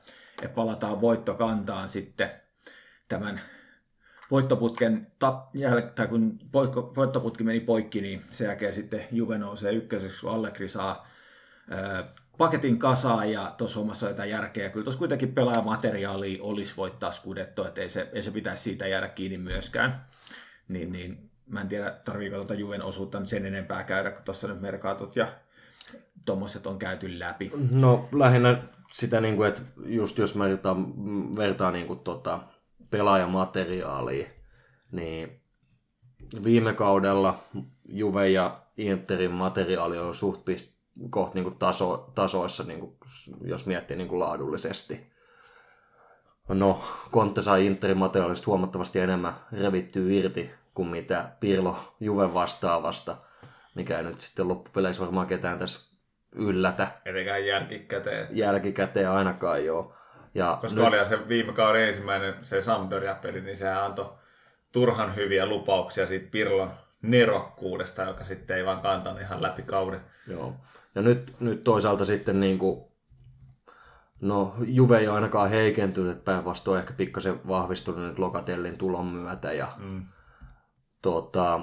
ja 0.42 0.48
palataan 0.48 1.00
voittokantaan 1.00 1.88
sitten 1.88 2.30
tämän 3.08 3.40
voittoputken 4.30 5.06
tap, 5.18 5.52
tai 5.94 6.08
kun 6.08 6.38
poikko, 6.52 6.92
voittoputki 6.96 7.44
meni 7.44 7.60
poikki, 7.60 8.00
niin 8.00 8.22
sen 8.30 8.44
jälkeen 8.44 8.72
sitten 8.72 9.04
Juve 9.10 9.38
nousee 9.38 9.72
ykköseksi, 9.72 10.20
kun 10.20 10.30
Allegri 10.30 10.68
saa 10.68 11.06
paketin 12.38 12.78
kasaan 12.78 13.32
ja 13.32 13.54
tuossa 13.58 13.78
hommassa 13.78 14.06
on 14.06 14.12
jotain 14.12 14.30
järkeä. 14.30 14.70
Kyllä 14.70 14.84
tuossa 14.84 14.98
kuitenkin 14.98 15.34
pelaajamateriaali 15.34 16.38
olisi 16.40 16.76
voittaa 16.76 17.10
Scudetto, 17.10 17.66
että 17.66 17.80
ei 17.80 17.88
se, 17.88 18.08
ei 18.12 18.22
se 18.22 18.30
pitäisi 18.30 18.62
siitä 18.62 18.86
jäädä 18.86 19.08
kiinni 19.08 19.38
myöskään. 19.38 20.04
Niin, 20.68 20.92
niin 20.92 21.30
mä 21.46 21.60
en 21.60 21.68
tiedä, 21.68 21.90
tarviiko 22.04 22.36
tuota 22.36 22.54
Juven 22.54 22.82
osuutta 22.82 23.20
nyt 23.20 23.28
sen 23.28 23.46
enempää 23.46 23.84
käydä, 23.84 24.10
kun 24.10 24.22
tuossa 24.24 24.48
nyt 24.48 24.60
merkaatut 24.60 25.16
ja 25.16 25.28
tuommoiset 26.24 26.66
on 26.66 26.78
käyty 26.78 27.18
läpi. 27.18 27.52
No 27.70 28.08
lähinnä 28.12 28.62
sitä, 28.92 29.20
niin 29.20 29.36
kuin, 29.36 29.48
että 29.48 29.62
just 29.86 30.18
jos 30.18 30.34
mä 30.34 30.44
vertaan, 30.44 30.94
vertaa 31.36 31.70
niin 31.70 31.86
kuin, 31.86 31.98
tota, 31.98 32.40
pelaajamateriaalia, 32.90 34.26
niin 34.92 35.40
viime 36.44 36.72
kaudella 36.72 37.44
Juve 37.88 38.28
ja 38.28 38.62
Interin 38.76 39.30
materiaali 39.30 39.98
on 39.98 40.14
suht 40.14 40.46
kohta 41.10 41.34
niin 41.34 41.44
kuin 41.44 41.58
taso, 41.58 42.12
tasoissa, 42.14 42.64
niin 42.64 42.80
kuin, 42.80 42.96
jos 43.44 43.66
miettii 43.66 43.96
niin 43.96 44.08
kuin 44.08 44.18
laadullisesti. 44.18 45.12
No, 46.48 46.80
Conte 47.12 47.42
sai 47.42 47.66
Interin 47.66 47.98
materiaalista 47.98 48.46
huomattavasti 48.46 48.98
enemmän 48.98 49.34
revittyä 49.52 50.12
irti 50.12 50.50
kuin 50.74 50.88
mitä 50.88 51.24
Pirlo 51.40 51.94
Juve 52.00 52.34
vastaavasta, 52.34 53.16
mikä 53.74 53.98
ei 53.98 54.04
nyt 54.04 54.20
sitten 54.20 54.48
loppupeleissä 54.48 55.02
varmaan 55.02 55.26
ketään 55.26 55.58
tässä 55.58 55.92
yllätä 56.34 56.88
Etenkään 57.04 57.46
jälkikäteen. 57.46 58.28
jälkikäteen 58.30 59.10
ainakaan 59.10 59.64
joo. 59.64 59.94
Ja 60.34 60.58
Koska 60.60 60.80
nyt... 60.80 60.88
oli 60.88 61.06
se 61.06 61.28
viime 61.28 61.52
kauden 61.52 61.82
ensimmäinen 61.88 62.34
se 62.42 62.60
Sampdoria-peli, 62.60 63.40
niin 63.40 63.56
sehän 63.56 63.84
antoi 63.84 64.12
turhan 64.72 65.16
hyviä 65.16 65.46
lupauksia 65.46 66.06
siitä 66.06 66.28
Pirlon 66.30 66.70
nerokkuudesta, 67.02 68.02
joka 68.02 68.24
sitten 68.24 68.56
ei 68.56 68.64
vaan 68.64 68.80
kantanut 68.80 69.20
ihan 69.20 69.42
läpi 69.42 69.62
kauden. 69.62 70.00
Joo. 70.28 70.54
Ja 70.94 71.02
nyt, 71.02 71.34
nyt 71.40 71.64
toisaalta 71.64 72.04
sitten 72.04 72.40
niin 72.40 72.58
kuin, 72.58 72.84
no 74.20 74.54
Juve 74.66 74.98
ei 74.98 75.08
ole 75.08 75.14
ainakaan 75.14 75.50
heikentynyt, 75.50 76.24
päinvastoin 76.24 76.80
ehkä 76.80 76.92
pikkasen 76.92 77.48
vahvistunut 77.48 78.00
nyt 78.00 78.18
Lokatellin 78.18 78.78
tulon 78.78 79.06
myötä. 79.06 79.52
Ja, 79.52 79.68
Mm. 79.78 80.06
Tota, 81.02 81.60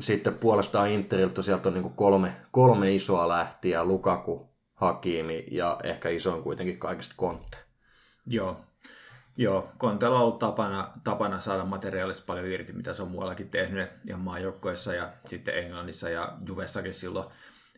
sitten 0.00 0.34
puolestaan 0.34 0.90
Interiltä 0.90 1.42
sieltä 1.42 1.68
on 1.68 1.74
niin 1.74 1.90
kolme, 1.90 2.36
kolme 2.50 2.94
isoa 2.94 3.28
lähtiä, 3.28 3.84
Lukaku, 3.84 4.56
Hakimi 4.74 5.46
ja 5.50 5.80
ehkä 5.84 6.08
isoin 6.08 6.42
kuitenkin 6.42 6.78
kaikista 6.78 7.14
Conte. 7.18 7.56
Joo. 8.26 8.60
Joo, 9.38 9.68
Kontella 9.78 10.16
on 10.16 10.22
ollut 10.22 10.38
tapana, 10.38 10.92
tapana 11.04 11.40
saada 11.40 11.64
materiaalista 11.64 12.22
paljon 12.26 12.46
irti, 12.46 12.72
mitä 12.72 12.92
se 12.92 13.02
on 13.02 13.10
muuallakin 13.10 13.50
tehnyt 13.50 13.90
ihan 14.08 14.20
maajoukkoissa 14.20 14.94
ja 14.94 15.12
sitten 15.26 15.58
Englannissa 15.58 16.08
ja 16.08 16.32
Juvessakin 16.48 16.94
silloin 16.94 17.26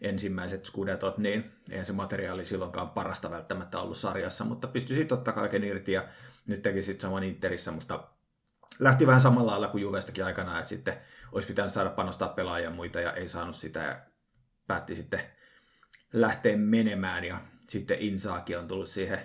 ensimmäiset 0.00 0.64
skudetot, 0.64 1.18
niin 1.18 1.50
eihän 1.70 1.86
se 1.86 1.92
materiaali 1.92 2.44
silloinkaan 2.44 2.90
parasta 2.90 3.30
välttämättä 3.30 3.80
ollut 3.80 3.98
sarjassa, 3.98 4.44
mutta 4.44 4.68
pystyi 4.68 4.96
siitä 4.96 5.14
ottaa 5.14 5.34
kaiken 5.34 5.64
irti 5.64 5.92
ja 5.92 6.04
nyt 6.48 6.62
teki 6.62 6.82
sitten 6.82 7.02
saman 7.02 7.24
Interissä, 7.24 7.72
mutta 7.72 8.08
lähti 8.78 9.06
vähän 9.06 9.20
samalla 9.20 9.50
lailla 9.50 9.68
kuin 9.68 9.82
Juvestakin 9.82 10.24
aikanaan, 10.24 10.58
että 10.58 10.68
sitten 10.68 10.94
olisi 11.32 11.48
pitänyt 11.48 11.72
saada 11.72 11.90
panostaa 11.90 12.28
pelaajia 12.28 12.68
ja 12.68 12.74
muita 12.74 13.00
ja 13.00 13.12
ei 13.12 13.28
saanut 13.28 13.56
sitä 13.56 13.80
ja 13.82 13.98
päätti 14.66 14.94
sitten 14.94 15.20
lähteä 16.12 16.56
menemään 16.56 17.24
ja 17.24 17.40
sitten 17.68 17.98
Insaaki 18.00 18.56
on 18.56 18.68
tullut 18.68 18.88
siihen, 18.88 19.20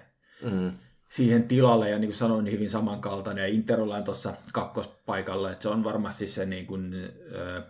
Mm. 0.51 0.71
siihen 1.09 1.47
tilalle, 1.47 1.89
ja 1.89 1.99
niin 1.99 2.09
kuin 2.09 2.17
sanoin, 2.17 2.43
niin 2.43 2.53
hyvin 2.53 2.69
samankaltainen, 2.69 3.41
ja 3.41 3.47
Inter 3.47 3.79
ollaan 3.81 4.03
tuossa 4.03 4.33
kakkospaikalla, 4.53 5.51
että 5.51 5.63
se 5.63 5.69
on 5.69 5.83
varmasti 5.83 6.27
se 6.27 6.45
niin 6.45 6.67
kuin, 6.67 6.93
ö, 7.31 7.61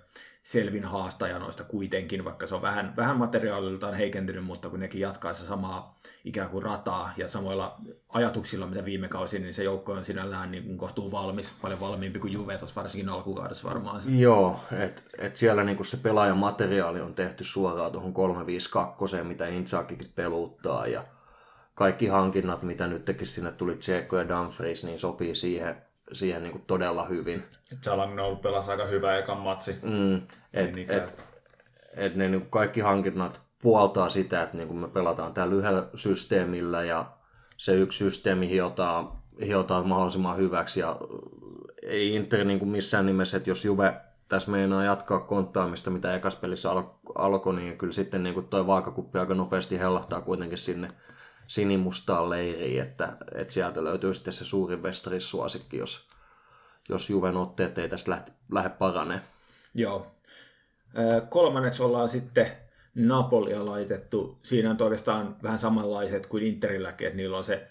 selvin 0.43 0.83
haastaja 0.83 1.39
noista 1.39 1.63
kuitenkin, 1.63 2.25
vaikka 2.25 2.47
se 2.47 2.55
on 2.55 2.61
vähän, 2.61 2.93
vähän 2.97 3.17
materiaaliltaan 3.17 3.93
heikentynyt, 3.93 4.45
mutta 4.45 4.69
kun 4.69 4.79
nekin 4.79 5.01
jatkaa 5.01 5.33
se 5.33 5.43
samaa 5.43 5.95
ikään 6.25 6.49
kuin 6.49 6.63
rataa 6.63 7.13
ja 7.17 7.27
samoilla 7.27 7.77
ajatuksilla, 8.09 8.67
mitä 8.67 8.85
viime 8.85 9.07
kausi, 9.07 9.39
niin 9.39 9.53
se 9.53 9.63
joukko 9.63 9.91
on 9.91 10.05
sinällään 10.05 10.51
niin 10.51 10.63
kuin 10.63 10.77
kohtuu 10.77 11.11
valmis, 11.11 11.53
paljon 11.61 11.79
valmiimpi 11.79 12.19
kuin 12.19 12.33
Juve 12.33 12.57
tuossa 12.57 12.81
varsinkin 12.81 13.09
alkukaudessa 13.09 13.69
varmaan. 13.69 14.01
Joo, 14.07 14.59
että 14.71 15.01
et 15.17 15.37
siellä 15.37 15.63
niinku 15.63 15.83
se 15.83 15.97
pelaajamateriaali 15.97 17.01
on 17.01 17.15
tehty 17.15 17.43
suoraan 17.43 17.91
tuohon 17.91 18.13
352, 18.13 19.23
mitä 19.23 19.47
Inzaghikin 19.47 20.11
peluttaa 20.15 20.87
ja 20.87 21.03
kaikki 21.75 22.07
hankinnat, 22.07 22.63
mitä 22.63 22.87
nyt 22.87 23.05
tekisi 23.05 23.33
sinne 23.33 23.51
tuli 23.51 23.75
Tseko 23.75 24.17
ja 24.17 24.27
Dumfries, 24.29 24.83
niin 24.83 24.99
sopii 24.99 25.35
siihen, 25.35 25.81
siihen 26.11 26.43
niinku 26.43 26.59
todella 26.67 27.05
hyvin. 27.05 27.43
Jalagno 27.85 28.35
pelasi 28.35 28.71
aika 28.71 28.85
hyvä 28.85 29.17
ekan 29.17 29.37
matsi. 29.37 29.75
Mm, 29.81 30.15
et, 30.53 30.75
Niin 30.75 30.91
et, 30.91 31.25
et 31.95 32.15
ne 32.15 32.29
niinku 32.29 32.49
kaikki 32.49 32.81
hankinnat 32.81 33.41
puoltaa 33.61 34.09
sitä, 34.09 34.43
että 34.43 34.57
niinku 34.57 34.73
me 34.73 34.87
pelataan 34.87 35.33
täällä 35.33 35.55
yhdellä 35.55 35.87
systeemillä 35.95 36.83
ja 36.83 37.05
se 37.57 37.75
yksi 37.75 37.97
systeemi 37.97 38.49
hiotaan, 38.49 39.11
hiotaan 39.45 39.87
mahdollisimman 39.87 40.37
hyväksi 40.37 40.79
ja 40.79 40.97
ei 41.83 42.15
Inter 42.15 42.45
niinku 42.45 42.65
missään 42.65 43.05
nimessä, 43.05 43.37
että 43.37 43.49
jos 43.49 43.65
Juve 43.65 43.93
tässä 44.29 44.51
meinaa 44.51 44.83
jatkaa 44.83 45.19
konttaamista, 45.19 45.89
mitä 45.89 46.15
ekas 46.15 46.35
pelissä 46.35 46.71
al- 46.71 46.83
alkoi, 47.15 47.55
niin 47.55 47.77
kyllä 47.77 47.93
sitten 47.93 48.23
niinku 48.23 48.41
toi 48.41 48.67
vaakakuppi 48.67 49.19
aika 49.19 49.33
nopeasti 49.35 49.79
hellahtaa 49.79 50.21
kuitenkin 50.21 50.57
sinne 50.57 50.87
sinimustaan 51.47 52.29
leiriin, 52.29 52.81
että, 52.81 53.17
että 53.35 53.53
sieltä 53.53 53.83
löytyy 53.83 54.13
sitten 54.13 54.33
se 54.33 54.45
suurin 54.45 54.81
mestarissuosikki, 54.81 55.77
jos, 55.77 56.07
jos 56.89 57.09
Juven 57.09 57.37
otteet 57.37 57.77
ei 57.77 57.89
tästä 57.89 58.11
lähde, 58.11 58.31
lähde 58.51 58.69
paranee. 58.69 59.21
Joo. 59.75 60.07
Kolmanneksi 61.29 61.83
ollaan 61.83 62.09
sitten 62.09 62.51
Napolia 62.95 63.65
laitettu. 63.65 64.39
Siinä 64.43 64.71
on 64.71 64.77
oikeastaan 64.81 65.35
vähän 65.43 65.59
samanlaiset 65.59 66.27
kuin 66.27 66.43
Interilläkin, 66.43 67.07
että 67.07 67.17
niillä 67.17 67.37
on 67.37 67.43
se 67.43 67.67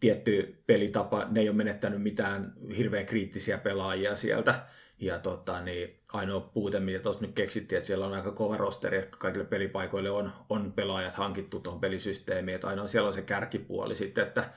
tietty 0.00 0.62
pelitapa. 0.66 1.24
Ne 1.24 1.40
ei 1.40 1.48
ole 1.48 1.56
menettänyt 1.56 2.02
mitään 2.02 2.52
hirveän 2.76 3.06
kriittisiä 3.06 3.58
pelaajia 3.58 4.16
sieltä. 4.16 4.66
Ja 5.00 5.18
tota, 5.18 5.60
niin 5.60 5.97
ainoa 6.12 6.40
puute, 6.40 6.80
mitä 6.80 6.98
tuossa 6.98 7.22
nyt 7.22 7.34
keksittiin, 7.34 7.76
että 7.76 7.86
siellä 7.86 8.06
on 8.06 8.14
aika 8.14 8.32
kova 8.32 8.56
rosteri, 8.56 8.96
ja 8.96 9.04
kaikille 9.18 9.44
pelipaikoille 9.44 10.10
on, 10.10 10.32
on 10.48 10.72
pelaajat 10.72 11.14
hankittu 11.14 11.60
tuohon 11.60 11.80
pelisysteemiin. 11.80 12.54
Että 12.54 12.68
ainoa 12.68 12.86
siellä 12.86 13.06
on 13.06 13.14
se 13.14 13.22
kärkipuoli 13.22 13.94
sitten, 13.94 14.26
että 14.26 14.50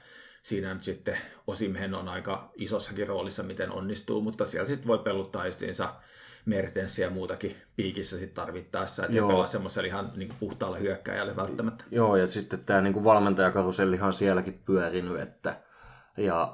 siinä 0.43 0.73
nyt 0.73 0.83
sitten 0.83 1.17
Osimhen 1.47 1.93
on 1.93 2.07
aika 2.07 2.51
isossakin 2.55 3.07
roolissa, 3.07 3.43
miten 3.43 3.71
onnistuu, 3.71 4.21
mutta 4.21 4.45
siellä 4.45 4.67
sitten 4.67 4.87
voi 4.87 4.99
peluttaa 4.99 5.45
justiinsa 5.45 5.93
Mertensiä 6.45 7.07
ja 7.07 7.11
muutakin 7.11 7.55
piikissä 7.75 8.17
sitten 8.17 8.35
tarvittaessa, 8.35 9.05
että 9.05 9.17
pelaa 9.17 9.47
semmoiselle 9.47 9.87
ihan 9.87 10.11
niin 10.15 10.33
puhtaalle 10.39 10.79
hyökkääjälle 10.79 11.35
välttämättä. 11.35 11.83
Joo, 11.91 12.15
ja 12.15 12.27
sitten 12.27 12.59
tämä 12.65 12.83
valmentajakarusellihan 13.03 14.07
on 14.07 14.13
sielläkin 14.13 14.61
pyörinyt, 14.65 15.19
että 15.19 15.55
ja 16.17 16.53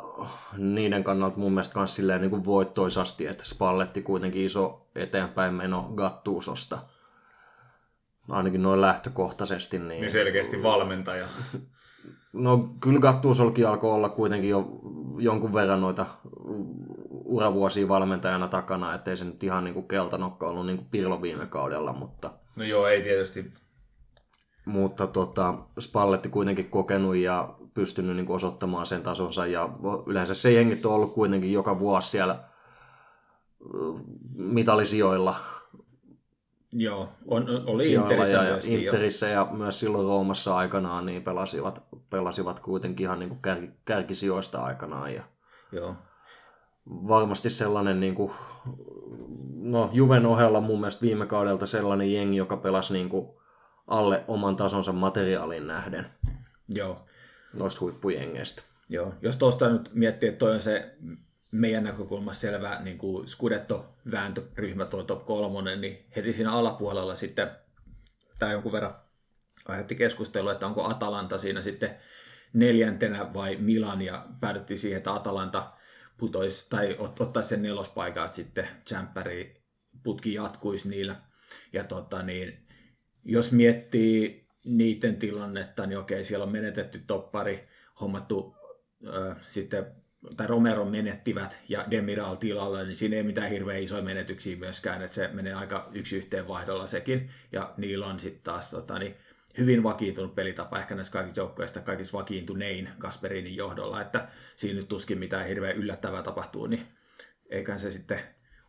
niiden 0.57 1.03
kannalta 1.03 1.37
mun 1.37 1.51
mielestä 1.51 1.79
myös 1.79 1.95
silleen 1.95 2.21
niinku 2.21 2.45
voittoisasti, 2.45 3.27
että 3.27 3.45
Spalletti 3.45 4.01
kuitenkin 4.01 4.45
iso 4.45 4.87
eteenpäin 4.95 5.53
meno 5.53 5.91
Gattuusosta. 5.95 6.79
Ainakin 8.29 8.63
noin 8.63 8.81
lähtökohtaisesti. 8.81 9.79
Niin, 9.79 10.01
Niin 10.01 10.11
selkeästi 10.11 10.63
valmentaja. 10.63 11.27
No 12.33 12.69
kyllä 12.79 12.99
Gattuusolkin 12.99 13.67
alkoi 13.67 13.91
olla 13.93 14.09
kuitenkin 14.09 14.49
jo 14.49 14.67
jonkun 15.17 15.53
verran 15.53 15.81
noita 15.81 16.05
uravuosia 17.25 17.87
valmentajana 17.87 18.47
takana, 18.47 18.93
ettei 18.93 19.17
se 19.17 19.25
nyt 19.25 19.43
ihan 19.43 19.63
niinku 19.63 19.81
keltanokka 19.81 20.47
ollut 20.49 20.65
niinku 20.65 20.85
Pirlo 20.91 21.21
viime 21.21 21.45
kaudella, 21.45 21.93
mutta 21.93 22.31
No 22.55 22.63
joo, 22.63 22.87
ei 22.87 23.01
tietysti. 23.01 23.53
mutta 24.65 25.07
tota, 25.07 25.53
Spalletti 25.79 26.29
kuitenkin 26.29 26.69
kokenut 26.69 27.15
ja 27.15 27.55
pystynyt 27.77 28.15
niin 28.15 28.31
osoittamaan 28.31 28.85
sen 28.85 29.03
tasonsa 29.03 29.45
ja 29.45 29.69
yleensä 30.05 30.33
se 30.33 30.51
jengit 30.51 30.85
on 30.85 30.93
ollut 30.93 31.13
kuitenkin 31.13 31.53
joka 31.53 31.79
vuosi 31.79 32.09
siellä 32.09 32.39
mitalisijoilla 34.35 35.35
Joo, 36.73 37.09
on, 37.27 37.45
oli 37.65 37.93
Interissä 37.93 38.35
ja. 38.35 38.57
Interissä 38.65 39.27
ja 39.27 39.47
myös 39.51 39.79
silloin 39.79 40.07
Roomassa 40.07 40.57
aikanaan 40.57 41.05
niin 41.05 41.23
pelasivat, 41.23 41.83
pelasivat 42.09 42.59
kuitenkin 42.59 43.03
ihan 43.03 43.19
niin 43.19 43.29
kuin 43.29 43.41
kär, 43.41 43.67
kärkisijoista 43.85 44.63
aikanaan 44.63 45.13
ja 45.13 45.23
Joo. 45.71 45.95
varmasti 46.87 47.49
sellainen, 47.49 47.99
niin 47.99 48.15
kuin, 48.15 48.31
no 49.55 49.89
Juven 49.93 50.25
ohella 50.25 50.61
mun 50.61 50.79
mielestä 50.79 51.01
viime 51.01 51.25
kaudelta 51.25 51.65
sellainen 51.65 52.13
jengi, 52.13 52.37
joka 52.37 52.57
pelasi 52.57 52.93
niin 52.93 53.09
kuin 53.09 53.27
alle 53.87 54.23
oman 54.27 54.55
tasonsa 54.55 54.93
materiaalin 54.93 55.67
nähden 55.67 56.05
Joo. 56.69 57.06
Noista 57.53 57.81
huippujengeistä. 57.81 58.63
Joo, 58.89 59.13
jos 59.21 59.35
tuosta 59.35 59.69
nyt 59.69 59.89
miettii, 59.93 60.29
että 60.29 60.39
toi 60.39 60.53
on 60.53 60.61
se 60.61 60.95
meidän 61.51 61.83
näkökulmassa 61.83 62.41
selvä 62.41 62.81
niin 62.83 62.97
kuin 62.97 63.27
Scudetto-vääntöryhmä, 63.27 64.85
tuo 64.85 65.03
top 65.03 65.25
kolmonen, 65.25 65.81
niin 65.81 66.05
heti 66.15 66.33
siinä 66.33 66.51
alapuolella 66.51 67.15
sitten 67.15 67.51
tämä 68.39 68.51
jonkun 68.51 68.71
verran 68.71 68.95
aiheutti 69.65 69.95
keskustelua, 69.95 70.51
että 70.51 70.67
onko 70.67 70.83
Atalanta 70.83 71.37
siinä 71.37 71.61
sitten 71.61 71.97
neljäntenä 72.53 73.33
vai 73.33 73.55
Milan, 73.55 74.01
ja 74.01 74.25
päädyttiin 74.39 74.77
siihen, 74.77 74.97
että 74.97 75.13
Atalanta 75.13 75.71
putoisi, 76.17 76.69
tai 76.69 76.95
ot, 76.99 77.21
ottaisi 77.21 77.49
sen 77.49 77.61
nelospaikan, 77.61 78.25
että 78.25 78.35
sitten 78.35 78.67
Champions 78.87 79.57
putki 80.03 80.33
jatkuisi 80.33 80.89
niillä. 80.89 81.15
Ja 81.73 81.83
tota, 81.83 82.23
niin, 82.23 82.67
jos 83.23 83.51
miettii 83.51 84.46
niiden 84.67 85.15
tilannetta, 85.15 85.85
niin 85.85 85.99
okei, 85.99 86.23
siellä 86.23 86.43
on 86.43 86.51
menetetty 86.51 87.01
toppari, 87.07 87.67
hommattu 88.01 88.55
ö, 89.05 89.35
sitten, 89.49 89.85
tai 90.37 90.47
Romero 90.47 90.85
menettivät 90.85 91.61
ja 91.69 91.85
Demiral 91.91 92.35
tilalla, 92.35 92.83
niin 92.83 92.95
siinä 92.95 93.15
ei 93.15 93.23
mitään 93.23 93.49
hirveän 93.49 93.83
isoja 93.83 94.01
menetyksiä 94.01 94.57
myöskään, 94.57 95.01
että 95.01 95.15
se 95.15 95.27
menee 95.27 95.53
aika 95.53 95.87
yksi 95.93 96.17
yhteen 96.17 96.47
vaihdolla 96.47 96.87
sekin, 96.87 97.29
ja 97.51 97.73
niillä 97.77 98.07
on 98.07 98.19
sitten 98.19 98.43
taas 98.43 98.69
tota, 98.69 98.99
niin, 98.99 99.15
hyvin 99.57 99.83
vakiintunut 99.83 100.35
pelitapa, 100.35 100.79
ehkä 100.79 100.95
näissä 100.95 101.13
kaikissa 101.13 101.41
joukkueista 101.41 101.81
kaikissa 101.81 102.17
vakiintunein 102.17 102.89
Gasperinin 102.99 103.55
johdolla, 103.55 104.01
että 104.01 104.27
siinä 104.55 104.79
nyt 104.79 104.87
tuskin 104.87 105.19
mitään 105.19 105.47
hirveän 105.47 105.75
yllättävää 105.75 106.23
tapahtuu, 106.23 106.67
niin 106.67 106.87
eiköhän 107.49 107.79
se 107.79 107.91
sitten 107.91 108.19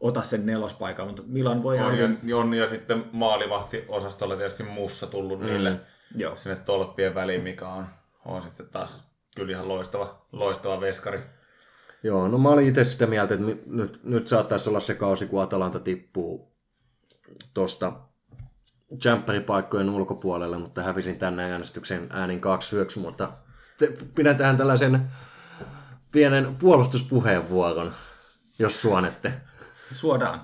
ota 0.00 0.22
sen 0.22 0.46
nelospaikan, 0.46 1.06
mutta 1.06 1.22
Milan 1.26 1.62
voi 1.62 1.78
On, 1.80 1.98
ja, 2.22 2.36
on, 2.36 2.54
ja 2.54 2.68
sitten 2.68 3.04
maalivahti-osastolla 3.12 4.36
tietysti 4.36 4.62
mussa 4.62 5.06
tullut 5.06 5.40
mm. 5.40 5.46
niille 5.46 5.80
Joo. 6.16 6.36
sinne 6.36 6.56
tolppien 6.56 7.14
väliin, 7.14 7.42
mikä 7.42 7.68
on, 7.68 7.86
on 8.24 8.42
sitten 8.42 8.68
taas 8.68 9.08
kyllä 9.36 9.52
ihan 9.52 9.68
loistava, 9.68 10.26
loistava 10.32 10.80
veskari. 10.80 11.20
Joo, 12.02 12.28
no 12.28 12.38
mä 12.38 12.48
olin 12.48 12.68
itse 12.68 12.84
sitä 12.84 13.06
mieltä, 13.06 13.34
että 13.34 13.46
nyt, 13.66 14.04
nyt, 14.04 14.28
saattaisi 14.28 14.68
olla 14.68 14.80
se 14.80 14.94
kausi, 14.94 15.26
kun 15.26 15.42
Atalanta 15.42 15.80
tippuu 15.80 16.56
tuosta 17.54 17.92
paikkojen 19.46 19.90
ulkopuolelle, 19.90 20.58
mutta 20.58 20.82
hävisin 20.82 21.18
tänne 21.18 21.52
äänestyksen 21.52 22.06
äänin 22.10 22.40
2-1, 22.96 22.98
mutta 22.98 23.32
tähän 24.36 24.56
tällaisen 24.56 25.10
pienen 26.12 26.56
puolustuspuheenvuoron, 26.56 27.92
jos 28.58 28.80
suonette. 28.80 29.47
Suodaan. 29.92 30.40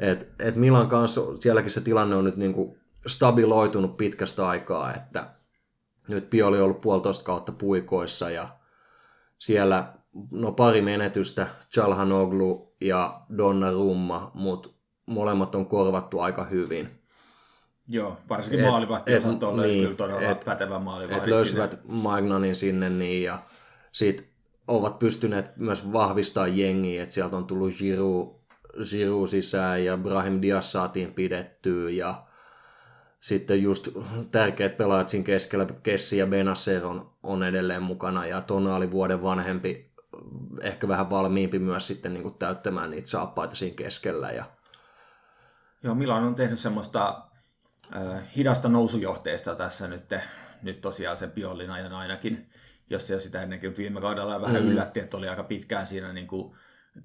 Et, 0.00 0.28
et 0.38 0.56
Milan 0.56 0.88
kanssa, 0.88 1.20
sielläkin 1.40 1.70
se 1.70 1.80
tilanne 1.80 2.16
on 2.16 2.24
nyt 2.24 2.36
niinku 2.36 2.78
stabiloitunut 3.06 3.96
pitkästä 3.96 4.48
aikaa, 4.48 4.94
että 4.94 5.30
nyt 6.08 6.30
Pioli 6.30 6.58
on 6.58 6.64
ollut 6.64 6.80
puolitoista 6.80 7.24
kautta 7.24 7.52
puikoissa 7.52 8.30
ja 8.30 8.48
siellä 9.38 9.92
no 10.30 10.52
pari 10.52 10.82
menetystä, 10.82 11.46
Chalhanoglu 11.72 12.74
ja 12.80 13.20
Donnarumma, 13.38 14.30
mutta 14.34 14.68
molemmat 15.06 15.54
on 15.54 15.66
korvattu 15.66 16.20
aika 16.20 16.44
hyvin. 16.44 17.00
Joo, 17.88 18.16
varsinkin 18.28 18.60
Et- 18.60 18.66
maalivahtiosasto 18.66 19.50
et- 19.50 19.56
löysi 19.56 19.76
niin, 19.76 19.84
kyllä 19.84 19.96
todella 19.96 20.20
et- 20.30 20.44
pätevä 20.44 20.76
Et 20.76 20.82
maalivahti. 20.82 21.30
löysivät 21.30 21.78
Magnanin 21.88 22.56
sinne 22.56 22.90
niin 22.90 23.22
ja 23.22 23.38
sit 23.92 24.28
ovat 24.68 24.98
pystyneet 24.98 25.56
myös 25.56 25.92
vahvistamaan 25.92 26.58
jengiä, 26.58 27.02
että 27.02 27.14
sieltä 27.14 27.36
on 27.36 27.44
tullut 27.46 27.72
Giroud, 27.78 28.28
Giroud 28.90 29.28
sisään 29.28 29.84
ja 29.84 29.96
Brahim 29.96 30.42
Diaz 30.42 30.64
saatiin 30.64 31.14
pidettyä 31.14 31.90
ja 31.90 32.24
sitten 33.20 33.62
just 33.62 33.88
tärkeät 34.30 34.76
pelaajat 34.76 35.08
siinä 35.08 35.24
keskellä, 35.24 35.66
Kessi 35.82 36.18
ja 36.18 36.26
Benacer 36.26 36.86
on, 36.86 37.10
on 37.22 37.42
edelleen 37.42 37.82
mukana 37.82 38.26
ja 38.26 38.40
Tona 38.40 38.76
oli 38.76 38.90
vuoden 38.90 39.22
vanhempi, 39.22 39.92
ehkä 40.62 40.88
vähän 40.88 41.10
valmiimpi 41.10 41.58
myös 41.58 41.86
sitten 41.86 42.14
niin 42.14 42.22
kuin 42.22 42.34
täyttämään 42.34 42.90
niitä 42.90 43.08
saappaita 43.08 43.54
siinä 43.54 43.76
keskellä 43.76 44.30
ja 44.30 44.44
Joo, 45.82 45.94
Milan 45.94 46.24
on 46.24 46.34
tehnyt 46.34 46.58
semmoista 46.58 47.22
äh, 47.96 48.36
hidasta 48.36 48.68
nousujohteesta 48.68 49.54
tässä 49.54 49.88
nyt 49.88 50.04
nyt 50.64 50.80
tosiaan 50.80 51.16
sen 51.16 51.30
Piolin 51.30 51.70
ajan 51.70 51.92
ainakin, 51.92 52.50
jos 52.90 53.06
se 53.06 53.20
sitä 53.20 53.42
ennenkin 53.42 53.76
viime 53.76 54.00
kaudella 54.00 54.40
vähän 54.40 54.62
mm. 54.62 54.68
yllätti, 54.68 55.00
että 55.00 55.16
oli 55.16 55.28
aika 55.28 55.42
pitkään 55.42 55.86
siinä 55.86 56.12
niin 56.12 56.26
kuin 56.26 56.56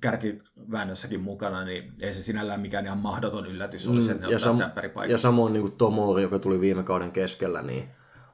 kärkiväännössäkin 0.02 1.21
mukana, 1.21 1.65
niin 1.65 1.93
ei 2.02 2.13
se 2.13 2.23
sinällään 2.23 2.62
mikään 2.62 2.86
ihan 2.86 2.97
mahdoton 2.97 3.45
yllätys 3.45 3.88
mm, 3.88 3.93
olisi, 3.93 4.12
että 4.12 4.28
ja, 4.28 4.38
sam- 4.38 5.10
ja 5.10 5.17
samoin 5.17 5.54
niin 5.54 5.62
kuin 5.62 5.78
Tomori, 5.78 6.21
joka 6.21 6.39
tuli 6.39 6.62
viime 6.62 6.84
kauden 6.84 7.12
keskellä, 7.12 7.62
niin 7.62 7.89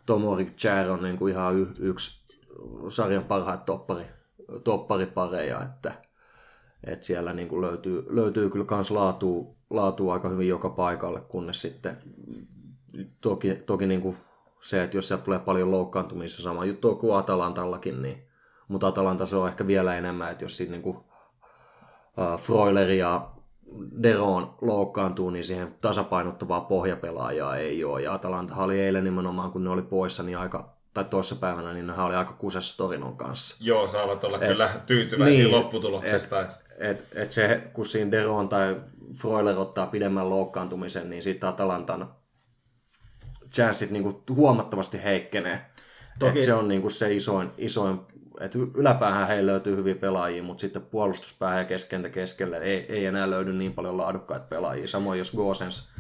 Tomori 0.06 0.46
Chär 0.46 0.90
on 0.90 1.04
niin 1.04 1.18
kuin 1.18 1.34
ihan 1.34 1.60
y- 1.60 1.74
yksi 1.80 2.26
sarjan 2.90 3.24
parhaat 3.24 3.66
toppari, 3.66 4.04
topparipareja, 4.64 5.62
että, 5.64 5.94
että 6.84 7.06
siellä 7.06 7.34
niin 7.34 7.48
kuin 7.48 7.62
löytyy, 7.62 8.06
löytyy 8.10 8.50
kyllä 8.50 8.66
myös 8.70 8.92
laatua, 8.92 9.56
laatua 9.70 10.14
aika 10.14 10.30
hyvin 10.30 10.48
joka 10.48 10.70
paikalle, 10.70 11.22
kunnes 11.22 11.62
sitten 11.62 11.98
toki, 13.22 13.56
toki 13.56 13.86
niin 13.86 14.02
kuin 14.02 14.18
se, 14.62 14.84
että 14.84 14.98
jos 14.98 15.08
sieltä 15.08 15.24
tulee 15.24 15.40
paljon 15.40 15.72
loukkaantumisia, 15.72 16.44
sama 16.44 16.66
juttu 16.66 16.96
kuin 16.96 17.18
Atalantallakin, 17.18 18.02
niin, 18.02 18.28
mutta 18.68 18.88
Atalanta 18.88 19.26
se 19.26 19.36
on 19.36 19.48
ehkä 19.48 19.68
vielä 19.68 19.96
enemmän, 19.98 20.32
että 20.32 20.44
jos 20.44 20.58
siinä 20.58 20.72
niin 20.72 20.82
kuin, 20.82 20.98
uh, 22.18 22.40
Freuler 22.40 22.90
ja 22.90 23.32
Deron 24.04 24.56
loukkaantuu, 24.62 25.30
niin 25.30 25.44
siihen 25.44 25.76
tasapainottavaa 25.82 26.62
pohjapelaajaa 26.62 27.58
ei 27.58 27.84
ole. 27.84 28.02
Ja 28.02 28.14
Atalanta 28.14 28.56
oli 28.56 28.80
eilen 28.80 29.04
nimenomaan, 29.04 29.52
kun 29.52 29.64
ne 29.64 29.70
oli 29.70 29.82
poissa, 29.82 30.24
niin 30.24 30.38
aika, 30.38 30.76
tai 30.94 31.04
toissa 31.04 31.36
päivänä, 31.36 31.74
niin 31.74 31.88
ne 31.88 31.94
oli 31.94 32.16
aika 32.16 32.34
kusessa 32.34 32.78
Torinon 32.78 33.18
kanssa. 33.18 33.58
Joo, 33.60 33.88
saavat 33.88 34.24
olla 34.24 34.38
et, 34.42 34.48
kyllä 34.48 34.70
tyytyväisiä 34.86 35.44
niin, 35.44 35.52
lopputuloksesta. 35.52 36.42
Et, 36.42 36.50
et, 36.78 37.08
et 37.16 37.32
se, 37.32 37.70
kun 37.74 37.86
siinä 37.86 38.12
Deron 38.12 38.50
tai 38.50 38.82
Freuler 39.18 39.58
ottaa 39.58 39.88
pidemmän 39.88 40.30
loukkaantumisen, 40.30 41.10
niin 41.10 41.24
sitten 41.24 41.50
Atalantan 41.50 42.16
chanssit 43.54 43.92
niinku 43.92 44.24
huomattavasti 44.30 45.04
heikkenee. 45.04 45.66
Toki... 46.20 46.40
Et 46.40 46.46
se 46.46 46.54
on 46.54 46.68
niinku 46.68 46.90
se 46.90 47.14
isoin, 47.14 47.52
isoin 47.58 48.00
että 48.40 48.58
yläpäähän 48.76 49.28
heillä 49.28 49.52
löytyy 49.52 49.76
hyviä 49.76 49.96
pelaajia, 49.96 50.44
mutta 50.44 50.62
sitten 50.62 50.82
puolustuspäähän 50.82 51.60
ja 51.60 51.66
keskentä 51.66 52.10
keskelle 52.10 52.58
ei, 52.58 52.86
ei 52.90 53.06
enää 53.06 53.30
löydy 53.30 53.54
niin 53.54 53.74
paljon 53.74 53.98
laadukkaita 53.98 54.46
pelaajia. 54.50 54.88
Samoin 54.88 55.20
jos 55.20 55.32
Gosens 55.32 55.92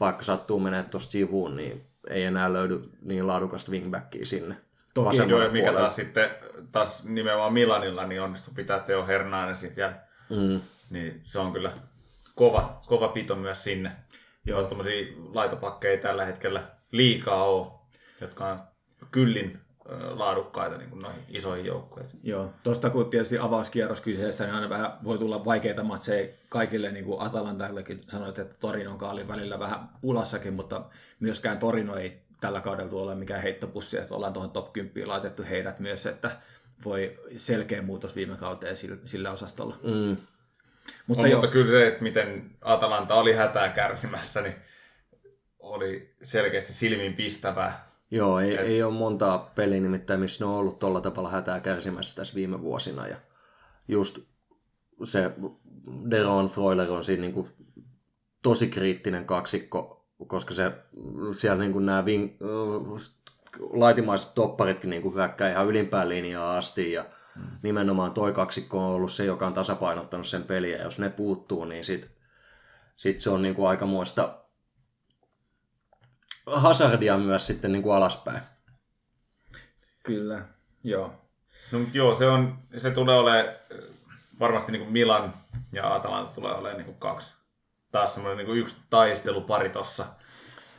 vaikka 0.00 0.22
sattuu 0.22 0.60
menemään 0.60 0.90
tuosta 0.90 1.12
sivuun, 1.12 1.56
niin 1.56 1.86
ei 2.10 2.24
enää 2.24 2.52
löydy 2.52 2.80
niin 3.02 3.26
laadukasta 3.26 3.70
wingbackia 3.72 4.26
sinne. 4.26 4.56
Toki 4.94 5.16
joo, 5.28 5.50
mikä 5.50 5.72
taas 5.72 5.96
sitten 5.96 6.30
taas 6.72 7.04
nimenomaan 7.04 7.52
Milanilla 7.52 8.06
niin 8.06 8.22
onnistui 8.22 8.54
pitää 8.54 8.80
Teo 8.80 9.06
Hernandezin 9.06 9.72
ja 9.76 9.92
mm. 10.30 10.60
niin 10.90 11.20
se 11.24 11.38
on 11.38 11.52
kyllä 11.52 11.72
kova, 12.34 12.80
kova 12.86 13.08
pito 13.08 13.34
myös 13.34 13.64
sinne. 13.64 13.92
Joo, 14.44 14.62
tuommoisia 14.62 15.06
laitopakkeja 15.32 16.02
tällä 16.02 16.24
hetkellä 16.24 16.62
liikaa 16.92 17.44
ole, 17.44 17.66
jotka 18.20 18.46
on 18.46 18.58
kyllin 19.10 19.60
laadukkaita 20.10 20.76
niin 20.76 20.90
kuin 20.90 21.02
noihin 21.02 21.22
isoihin 21.28 21.66
joukkoihin. 21.66 22.10
Joo, 22.22 22.52
tuosta 22.62 22.90
kun 22.90 23.10
tietysti 23.10 23.38
avauskierros 23.38 24.00
kyseessä, 24.00 24.44
niin 24.44 24.54
aina 24.54 24.68
vähän 24.68 24.92
voi 25.04 25.18
tulla 25.18 25.44
vaikeita 25.44 25.82
matseja 25.82 26.28
kaikille, 26.48 26.92
niin 26.92 27.04
kuin 27.04 27.20
Atalantallekin 27.20 28.00
sanoit, 28.08 28.38
että 28.38 28.54
Torinon 28.60 29.02
oli 29.02 29.28
välillä 29.28 29.58
vähän 29.58 29.88
pulassakin, 30.00 30.52
mutta 30.52 30.82
myöskään 31.20 31.58
Torino 31.58 31.96
ei 31.96 32.22
tällä 32.40 32.60
kaudella 32.60 33.02
ole 33.02 33.14
mikään 33.14 33.42
heittopussi, 33.42 33.98
että 33.98 34.14
ollaan 34.14 34.32
tuohon 34.32 34.50
top 34.50 34.72
10 34.72 35.08
laitettu 35.08 35.42
heidät 35.50 35.80
myös, 35.80 36.06
että 36.06 36.30
voi 36.84 37.18
selkeä 37.36 37.82
muutos 37.82 38.16
viime 38.16 38.36
kauteen 38.36 38.76
sillä, 39.04 39.32
osastolla. 39.32 39.78
Mm. 39.82 40.16
Mutta, 41.06 41.26
no, 41.26 41.32
mutta 41.32 41.46
kyllä 41.46 41.70
se, 41.70 41.86
että 41.86 42.02
miten 42.02 42.50
Atalanta 42.62 43.14
oli 43.14 43.32
hätää 43.34 43.68
kärsimässä, 43.68 44.40
niin 44.40 44.54
oli 45.58 46.14
selkeästi 46.22 46.72
silmiin 46.72 47.14
pistävää. 47.14 47.87
Joo, 48.10 48.40
ei, 48.40 48.54
Et... 48.54 48.60
ei 48.60 48.82
ole 48.82 48.94
montaa 48.94 49.52
peliä 49.54 49.80
nimittäin, 49.80 50.20
missä 50.20 50.44
ne 50.44 50.50
on 50.50 50.56
ollut 50.56 50.78
tuolla 50.78 51.00
tavalla 51.00 51.30
hätää 51.30 51.60
kärsimässä 51.60 52.16
tässä 52.16 52.34
viime 52.34 52.62
vuosina. 52.62 53.06
Ja 53.06 53.16
just 53.88 54.18
se 55.04 55.30
Deron 56.10 56.48
Freuler 56.48 56.90
on 56.90 57.04
siinä 57.04 57.20
niin 57.20 57.32
kuin 57.32 57.48
tosi 58.42 58.68
kriittinen 58.68 59.24
kaksikko, 59.24 60.06
koska 60.26 60.54
se, 60.54 60.72
siellä 61.36 61.58
niin 61.58 61.72
kuin 61.72 61.86
nämä 61.86 62.04
ving, 62.04 62.36
laitimaiset 63.70 64.34
topparitkin 64.34 64.90
niin 64.90 65.02
kuin 65.02 65.14
hyökkää 65.14 65.50
ihan 65.50 65.66
ylimpään 65.66 66.08
linjaan 66.08 66.58
asti 66.58 66.92
ja 66.92 67.04
hmm. 67.34 67.46
nimenomaan 67.62 68.12
toi 68.12 68.32
kaksikko 68.32 68.78
on 68.78 68.94
ollut 68.94 69.12
se, 69.12 69.24
joka 69.24 69.46
on 69.46 69.54
tasapainottanut 69.54 70.26
sen 70.26 70.42
peliä 70.42 70.76
ja 70.76 70.84
jos 70.84 70.98
ne 70.98 71.10
puuttuu, 71.10 71.64
niin 71.64 71.84
sit, 71.84 72.10
sit 72.96 73.20
se 73.20 73.30
on 73.30 73.42
niin 73.42 73.54
kuin 73.54 73.68
aikamoista 73.68 74.38
hazardia 76.52 77.18
myös 77.18 77.46
sitten 77.46 77.72
niin 77.72 77.82
kuin 77.82 77.94
alaspäin. 77.94 78.40
Kyllä, 80.02 80.42
joo. 80.84 81.12
No, 81.72 81.78
mutta 81.78 81.96
joo, 81.96 82.14
se, 82.14 82.26
on, 82.26 82.58
se 82.76 82.90
tulee 82.90 83.18
olemaan 83.18 83.54
varmasti 84.40 84.72
niin 84.72 84.82
kuin 84.82 84.92
Milan 84.92 85.34
ja 85.72 85.94
Atalanta 85.94 86.34
tulee 86.34 86.52
olemaan 86.52 86.76
niin 86.76 86.84
kuin 86.84 86.98
kaksi. 86.98 87.34
Taas 87.92 88.14
semmoinen 88.14 88.36
niin 88.36 88.46
kuin 88.46 88.58
yksi 88.58 88.76
taistelupari 88.90 89.68
tossa. 89.68 90.06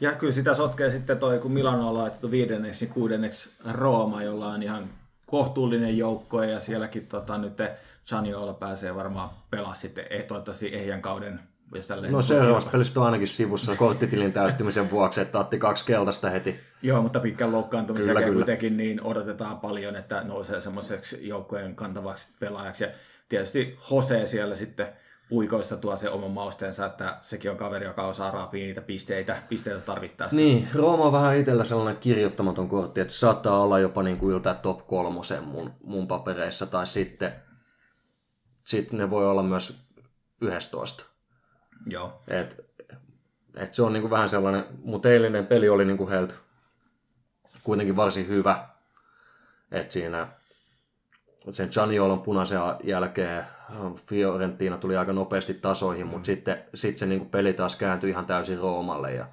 Ja 0.02 0.12
kyllä 0.12 0.34
sitä 0.34 0.54
sotkee 0.54 0.90
sitten 0.90 1.20
toi, 1.20 1.40
kun 1.40 1.52
Milan 1.52 1.80
on 1.80 1.98
laitettu 1.98 2.32
viidenneksi, 2.32 2.86
niin 2.86 2.94
kuudenneksi 2.94 3.50
Rooma, 3.72 4.24
jolla 4.24 4.48
on 4.48 4.64
ihan 4.64 4.84
kohtuullinen 5.26 5.98
joukko 5.98 6.44
ja 6.44 6.60
sielläkin 6.60 7.08
tota, 7.08 7.38
nyt 7.38 7.58
Saniola 8.04 8.54
pääsee 8.54 8.96
varmaan 8.96 9.30
pelaa 9.50 9.74
sitten 9.74 10.06
eh, 10.10 10.24
toivottavasti 10.24 10.76
ehjän 10.76 11.02
kauden 11.02 11.40
jos 11.76 11.90
no 12.10 12.22
seuraavassa 12.22 12.70
pelissä 12.70 13.00
on 13.00 13.06
ainakin 13.06 13.28
sivussa 13.28 13.76
korttitilin 13.76 14.34
täyttymisen 14.34 14.92
vuoksi, 14.92 15.22
että 15.22 15.40
otti 15.40 15.58
kaksi 15.58 15.86
keltaista 15.86 16.30
heti. 16.30 16.60
Joo, 16.82 17.02
mutta 17.02 17.20
pitkän 17.20 17.52
loukkaantumisen 17.52 18.08
kyllä, 18.08 18.22
kyllä. 18.22 18.36
kuitenkin 18.36 18.78
niin 18.78 19.02
odotetaan 19.02 19.60
paljon, 19.60 19.96
että 19.96 20.24
nousee 20.24 20.62
semmoiseksi 20.62 21.28
joukkojen 21.28 21.76
kantavaksi 21.76 22.28
pelaajaksi. 22.40 22.84
Ja 22.84 22.90
tietysti 23.30 23.78
Jose 23.92 24.26
siellä 24.26 24.56
sitten 24.56 24.88
puikoissa 25.30 25.78
tuo 25.78 25.98
se 25.98 26.10
oma 26.10 26.28
mausteensa, 26.28 26.86
että 26.86 27.18
sekin 27.22 27.52
on 27.52 27.58
kaveri, 27.58 27.86
joka 27.86 28.08
osaa 28.08 28.32
raapia 28.32 28.66
niitä 28.66 28.82
pisteitä, 28.82 29.42
pisteitä 29.50 29.80
tarvittaessa. 29.80 30.38
Niin, 30.38 30.68
Rooma 30.76 31.04
on 31.06 31.12
vähän 31.12 31.38
itsellä 31.38 31.66
sellainen 31.66 31.98
kirjoittamaton 32.02 32.70
kortti, 32.70 33.02
että 33.02 33.14
saattaa 33.14 33.62
olla 33.62 33.80
jopa 33.80 34.04
niin 34.04 34.18
kuin 34.18 34.36
yltää 34.36 34.54
top 34.54 34.88
kolmosen 34.88 35.44
mun, 35.44 35.74
mun 35.84 36.08
papereissa, 36.08 36.66
tai 36.66 36.88
sitten, 36.88 37.32
sitten 38.66 39.00
ne 39.00 39.10
voi 39.10 39.30
olla 39.30 39.44
myös 39.44 39.90
11. 40.42 41.09
Joo. 41.86 42.22
Et, 42.28 42.66
et 43.56 43.74
se 43.74 43.82
on 43.82 43.94
niinku 43.94 44.10
vähän 44.10 44.30
sellainen, 44.30 44.66
mutta 44.84 45.10
eilinen 45.10 45.48
peli 45.48 45.70
oli 45.70 45.86
niinku 45.86 46.10
heiltä 46.10 46.34
kuitenkin 47.64 47.96
varsin 47.96 48.28
hyvä. 48.28 48.68
Et 49.72 49.92
siinä 49.92 50.28
sen 51.50 51.70
Chaniolon 51.70 52.22
punaisen 52.22 52.60
jälkeen 52.84 53.44
Fiorentina 54.08 54.78
tuli 54.78 54.98
aika 54.98 55.14
nopeasti 55.14 55.54
tasoihin, 55.54 56.06
mm. 56.06 56.10
mutta 56.10 56.26
sitten 56.26 56.64
sit 56.76 56.98
se 56.98 57.06
niinku 57.06 57.26
peli 57.26 57.54
taas 57.54 57.76
kääntyi 57.76 58.10
ihan 58.10 58.26
täysin 58.26 58.60
Roomalle. 58.60 59.14
Ja 59.14 59.26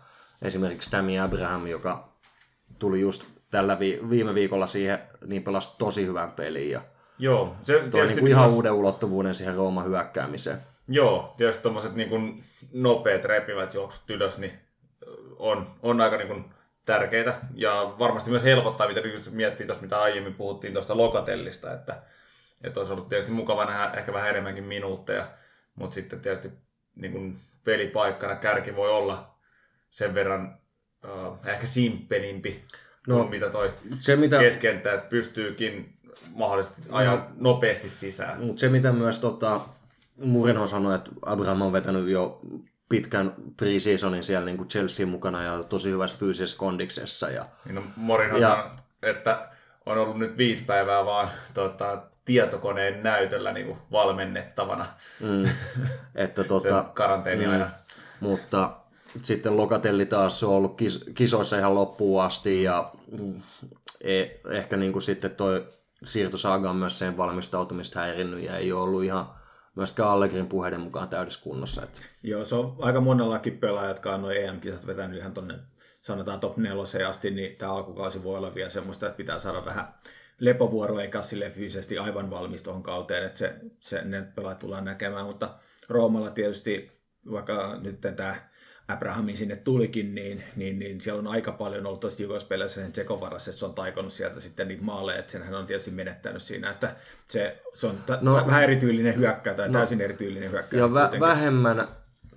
esimerkiksi 0.43 0.91
Tammy 0.91 1.19
Abraham, 1.19 1.67
joka 1.67 2.09
tuli 2.79 3.01
just 3.01 3.25
tällä 3.51 3.79
vi- 3.79 4.01
viime 4.11 4.35
viikolla 4.35 4.67
siihen, 4.67 4.99
niin 5.27 5.43
pelasi 5.43 5.79
tosi 5.79 6.07
hyvän 6.07 6.33
pelin. 6.33 6.71
Ja 6.71 6.81
Joo, 7.19 7.57
se 7.63 7.89
toi 7.91 8.07
niinku 8.07 8.27
ihan 8.27 8.51
uuden 8.51 8.73
ulottuvuuden 8.73 9.35
siihen 9.35 9.55
Rooman 9.55 9.87
hyökkäämiseen. 9.87 10.59
Joo, 10.89 11.35
tietysti 11.37 11.63
tuommoiset 11.63 11.95
niin 11.95 12.45
nopeat 12.73 13.25
repivät 13.25 13.75
juoksut 13.75 14.11
ylös, 14.11 14.39
niin 14.39 14.53
on, 15.37 15.75
on 15.83 16.01
aika 16.01 16.17
niin 16.17 16.29
kuin 16.29 16.45
tärkeitä 16.85 17.35
ja 17.55 17.95
varmasti 17.99 18.31
myös 18.31 18.45
helpottaa, 18.45 18.89
mitä 18.89 19.01
miettii 19.31 19.67
tuosta, 19.67 19.85
mitä 19.85 20.01
aiemmin 20.01 20.35
puhuttiin 20.35 20.73
tuosta 20.73 20.97
lokatellista, 20.97 21.73
että, 21.73 22.03
että 22.65 22.81
olisi 22.81 22.93
ollut 22.93 23.09
tietysti 23.09 23.33
mukava 23.33 23.65
nähdä 23.65 23.99
ehkä 23.99 24.13
vähän 24.13 24.31
enemmänkin 24.31 24.65
minuutteja, 24.65 25.27
mutta 25.75 25.95
sitten 25.95 26.21
tietysti 26.21 26.53
niin 26.95 27.13
kuin 27.13 27.41
pelipaikkana 27.65 28.37
kärki 28.37 28.77
voi 28.77 28.91
olla 28.91 29.37
sen 29.89 30.15
verran 30.15 30.59
uh, 31.05 31.39
ehkä 31.47 31.67
simppelimpi 31.67 32.65
no, 33.07 33.17
kuin 33.17 33.31
mitä 33.31 33.51
toi 33.51 33.75
se, 34.01 34.17
mitä... 34.17 34.39
keskentää, 34.39 34.95
että 34.95 35.09
pystyykin 35.09 35.99
mahdollisesti 36.35 36.83
ajaa 36.91 37.17
no, 37.17 37.27
nopeasti 37.37 37.89
sisään. 37.89 38.45
Mutta 38.45 38.61
se, 38.61 38.69
mitä 38.69 38.93
myös 38.93 39.19
tota, 39.19 39.61
Murinho 40.25 40.67
sanoi, 40.67 40.95
että 40.95 41.11
Abraham 41.27 41.63
on 41.63 41.73
vetänyt 41.73 42.09
jo 42.09 42.41
pitkän 42.89 43.35
pre-seasonin 43.57 44.23
siellä 44.23 44.47
niin 44.47 44.57
kuin 44.57 44.69
Chelsea 44.69 45.07
mukana 45.07 45.45
ja 45.45 45.63
tosi 45.63 45.91
hyvässä 45.91 46.19
fyysisessä 46.19 46.59
kondiksessa. 46.59 47.31
Ja, 47.31 47.47
niin 47.65 47.75
no, 47.75 47.83
Morinho 47.97 48.37
ja, 48.37 48.49
sanoi, 48.49 48.71
että 49.03 49.49
on 49.87 49.99
ollut 49.99 50.19
nyt 50.19 50.37
viisi 50.37 50.65
päivää 50.65 51.05
vaan 51.05 51.31
tota, 51.55 52.03
tietokoneen 52.25 53.03
näytöllä 53.03 53.53
niin 53.53 53.67
kuin 53.67 53.79
valmennettavana. 53.93 54.87
Mm, 55.21 55.49
että 56.15 56.45
tota, 56.45 56.85
karanteeni 56.95 57.47
mm, 57.47 57.65
Mutta 58.21 58.77
sitten 59.23 59.57
Lokatelli 59.57 60.07
taas 60.07 60.43
on 60.43 60.51
ollut 60.51 60.77
kis, 60.77 61.05
kisoissa 61.15 61.59
ihan 61.59 61.75
loppuun 61.75 62.23
asti 62.23 62.63
ja 62.63 62.93
mm, 63.19 63.43
e, 64.01 64.25
ehkä 64.51 64.77
niin 64.77 64.93
kuin 64.93 65.03
sitten 65.03 65.31
toi 65.31 65.67
siirtosaaga 66.05 66.71
on 66.71 66.77
myös 66.77 66.99
sen 66.99 67.17
valmistautumista 67.17 67.99
häirinnyt 67.99 68.43
ja 68.43 68.57
ei 68.57 68.73
ole 68.73 68.83
ollut 68.83 69.05
ihan 69.05 69.27
myöskään 69.77 70.09
Allegrin 70.09 70.47
puheiden 70.47 70.81
mukaan 70.81 71.09
täydessä 71.09 71.43
kunnossa. 71.43 71.83
Että... 71.83 72.01
Joo, 72.23 72.45
se 72.45 72.55
on 72.55 72.77
aika 72.79 73.01
monellakin 73.01 73.59
pelaaja, 73.59 73.89
jotka 73.89 74.15
on 74.15 74.23
noin 74.23 74.37
EM-kisat 74.37 74.87
vetänyt 74.87 75.19
ihan 75.19 75.35
tonne 75.35 75.55
sanotaan 76.07 76.41
top 76.41 76.57
4 76.57 77.09
asti, 77.09 77.31
niin 77.31 77.57
tämä 77.57 77.73
alkukausi 77.73 78.23
voi 78.23 78.37
olla 78.37 78.55
vielä 78.55 78.71
semmoista, 78.71 79.07
että 79.07 79.17
pitää 79.17 79.39
saada 79.39 79.65
vähän 79.65 79.95
lepovuoro 80.39 81.01
eikä 81.01 81.23
sille 81.23 81.51
fyysisesti 81.51 81.99
aivan 81.99 82.31
valmis 82.31 82.63
tuohon 82.63 82.83
kauteen, 82.83 83.27
että 83.27 83.39
se, 83.39 83.55
se, 83.81 84.03
ne 84.05 84.23
pelaajat 84.35 84.59
tullaan 84.59 84.85
näkemään, 84.85 85.27
mutta 85.27 85.55
Roomalla 85.89 86.31
tietysti, 86.31 86.93
vaikka 87.31 87.79
nyt 87.83 88.01
tämä 88.17 88.49
Abrahamin 88.89 89.37
sinne 89.37 89.57
tulikin, 89.57 90.15
niin, 90.15 90.43
niin, 90.57 90.79
niin 90.79 91.01
siellä 91.01 91.19
on 91.19 91.27
aika 91.27 91.53
paljon 91.53 91.87
ollut 91.87 92.01
tuossa 92.01 92.23
Jugospeleissä 92.23 92.81
sen 92.81 92.93
Tsekon 92.93 93.21
varassa, 93.21 93.51
että 93.51 93.59
se 93.59 93.67
on 93.67 93.75
taikonut 93.75 94.13
sieltä 94.13 94.41
sitten 94.41 94.69
niitä 94.69 94.85
maaleja, 94.85 95.19
että 95.19 95.33
senhän 95.33 95.55
on 95.55 95.67
tietysti 95.67 95.91
menettänyt 95.91 96.43
siinä, 96.43 96.71
että 96.71 96.97
se, 97.29 97.63
se 97.75 97.87
on 97.87 97.97
t- 98.07 98.23
no, 98.23 98.35
vähän 98.47 98.63
erityylinen 98.63 99.17
hyökkää 99.17 99.55
tai 99.55 99.67
no, 99.67 99.73
täysin 99.73 100.01
erityylinen 100.01 100.51
hyökkää. 100.51 100.81
Ja 100.81 100.87
vä- 100.87 101.21
vähemmän 101.21 101.89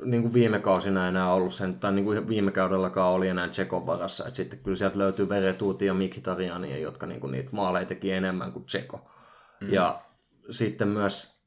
niin 0.04 0.22
kuin 0.22 0.34
viime 0.34 0.60
kausina 0.60 1.08
enää 1.08 1.34
ollut 1.34 1.54
sen, 1.54 1.80
tai 1.80 1.92
niin 1.92 2.06
kuin 2.06 2.28
viime 2.28 2.52
kaudellakaan 2.52 3.14
oli 3.14 3.28
enää 3.28 3.48
Tsekon 3.48 3.86
varassa, 3.86 4.26
että 4.26 4.38
sitten 4.38 4.60
kyllä 4.60 4.78
sieltä 4.78 4.98
löytyy 4.98 5.30
Veretuuti 5.30 5.86
ja 5.86 5.94
Mikitariania, 5.94 6.78
jotka 6.78 7.06
niin 7.06 7.22
kuin 7.22 7.32
niitä 7.32 7.50
maaleja 7.52 7.86
teki 7.86 8.12
enemmän 8.12 8.52
kuin 8.52 8.66
Tseko. 8.66 9.10
Mm. 9.62 9.74
Ja 9.74 10.02
sitten 10.50 10.88
myös 10.88 11.44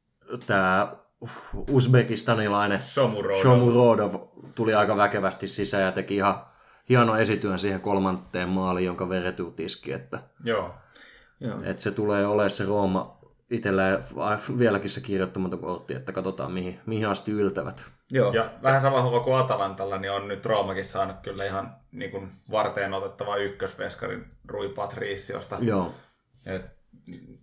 tämä 0.47 0.97
uzbekistanilainen 1.71 2.83
Shomurodov. 2.83 3.41
Shomurodov 3.41 4.15
tuli 4.55 4.75
aika 4.75 4.97
väkevästi 4.97 5.49
sisään 5.49 5.85
ja 5.85 5.93
teki 5.93 6.17
ihan 6.17 6.45
hieno 6.89 7.17
esityön 7.17 7.59
siihen 7.59 7.81
kolmanteen 7.81 8.49
maaliin, 8.49 8.87
jonka 8.87 9.09
Veretu 9.09 9.51
tiski, 9.51 9.93
että, 9.93 10.19
Joo. 10.45 10.75
Joo. 11.41 11.63
että 11.63 11.83
se 11.83 11.91
tulee 11.91 12.27
olemaan 12.27 12.51
se 12.51 12.65
Rooma 12.65 13.19
itsellä 13.51 13.83
vieläkin 14.59 14.91
se 14.91 15.01
kirjoittamaton 15.01 15.59
kortti, 15.59 15.95
että 15.95 16.13
katsotaan 16.13 16.53
mihin, 16.53 16.81
mihin 16.87 17.09
asti 17.09 17.33
yltävät. 17.33 17.85
Joo. 18.11 18.33
Ja 18.33 18.51
vähän 18.63 18.81
sama 18.81 19.03
homma 19.03 19.21
kuin 19.21 19.37
Atalantalla, 19.37 19.99
niin 19.99 20.13
on 20.13 20.29
nyt 20.29 20.47
Roomakin 20.47 20.85
saanut 20.85 21.17
kyllä 21.23 21.45
ihan 21.45 21.77
niin 21.93 22.11
kuin 22.11 22.31
varteen 22.51 22.95
otettava 22.95 23.37
ykkösveskarin 23.37 24.25
Rui 24.49 24.69
Patriciosta. 24.69 25.59
Joo. 25.61 25.95
Et 26.47 26.63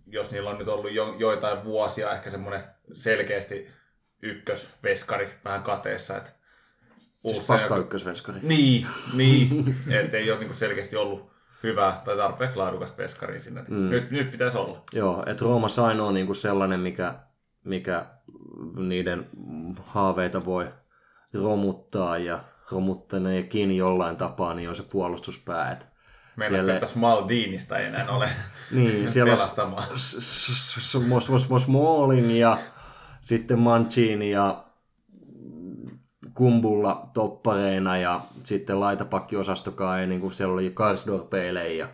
jos 0.06 0.30
niillä 0.30 0.50
on 0.50 0.58
nyt 0.58 0.68
ollut 0.68 0.92
jo, 0.92 1.14
joitain 1.18 1.64
vuosia 1.64 2.12
ehkä 2.12 2.30
semmoinen 2.30 2.64
selkeästi 2.92 3.68
ykkösveskari 4.22 5.28
vähän 5.44 5.62
kateessa. 5.62 6.16
Et 6.16 6.34
Siis 7.26 7.46
paska 7.46 7.76
ykkösveskari. 7.76 8.38
Niin, 8.42 8.86
niin. 9.14 9.76
että 9.90 10.16
ei 10.16 10.30
ole 10.30 10.38
niinku 10.38 10.54
selkeästi 10.54 10.96
ollut 10.96 11.30
hyvää 11.62 12.02
tai 12.04 12.16
tarpeeksi 12.16 12.56
laadukasta 12.56 13.02
veskaria 13.02 13.40
sinne. 13.40 13.64
Mm. 13.68 13.90
Nyt, 13.90 14.10
nyt 14.10 14.30
pitäisi 14.30 14.58
olla. 14.58 14.82
Joo, 14.92 15.24
että 15.26 15.44
Rooma 15.44 15.66
ainoa 15.86 16.12
niinku 16.12 16.34
sellainen, 16.34 16.80
mikä, 16.80 17.14
mikä 17.64 18.06
niiden 18.76 19.28
haaveita 19.86 20.44
voi 20.44 20.68
romuttaa 21.34 22.18
ja 22.18 22.40
romuttaneekin 22.70 23.76
jollain 23.76 24.16
tapaa, 24.16 24.54
niin 24.54 24.68
on 24.68 24.74
se 24.74 24.82
puolustuspää. 24.82 25.72
Et 25.72 25.86
Meillä 26.36 26.56
Siellä- 26.56 26.86
siellä... 26.86 27.00
Maldinista 27.00 27.78
ei 27.78 27.86
enää 27.86 28.06
ole 28.10 28.28
Niin, 28.70 29.08
siellä 29.12 29.34
pelastamaan. 29.34 29.84
Smalling 31.58 32.38
ja 32.38 32.58
sitten 33.20 33.58
Mancini 33.58 34.30
ja 34.30 34.64
Kumbulla 36.40 37.10
toppareina 37.14 37.96
ja 37.98 38.20
sitten 38.44 38.80
laitapakkiosastokaan 38.80 40.00
ei, 40.00 40.06
niin 40.06 40.20
kuin 40.20 40.32
siellä 40.32 40.54
oli 40.54 40.70
Karsdorp 40.74 41.34
eilen 41.34 41.78
ja 41.78 41.88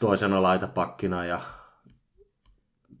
toisena 0.00 0.42
laitapakkina 0.42 1.24
ja 1.24 1.40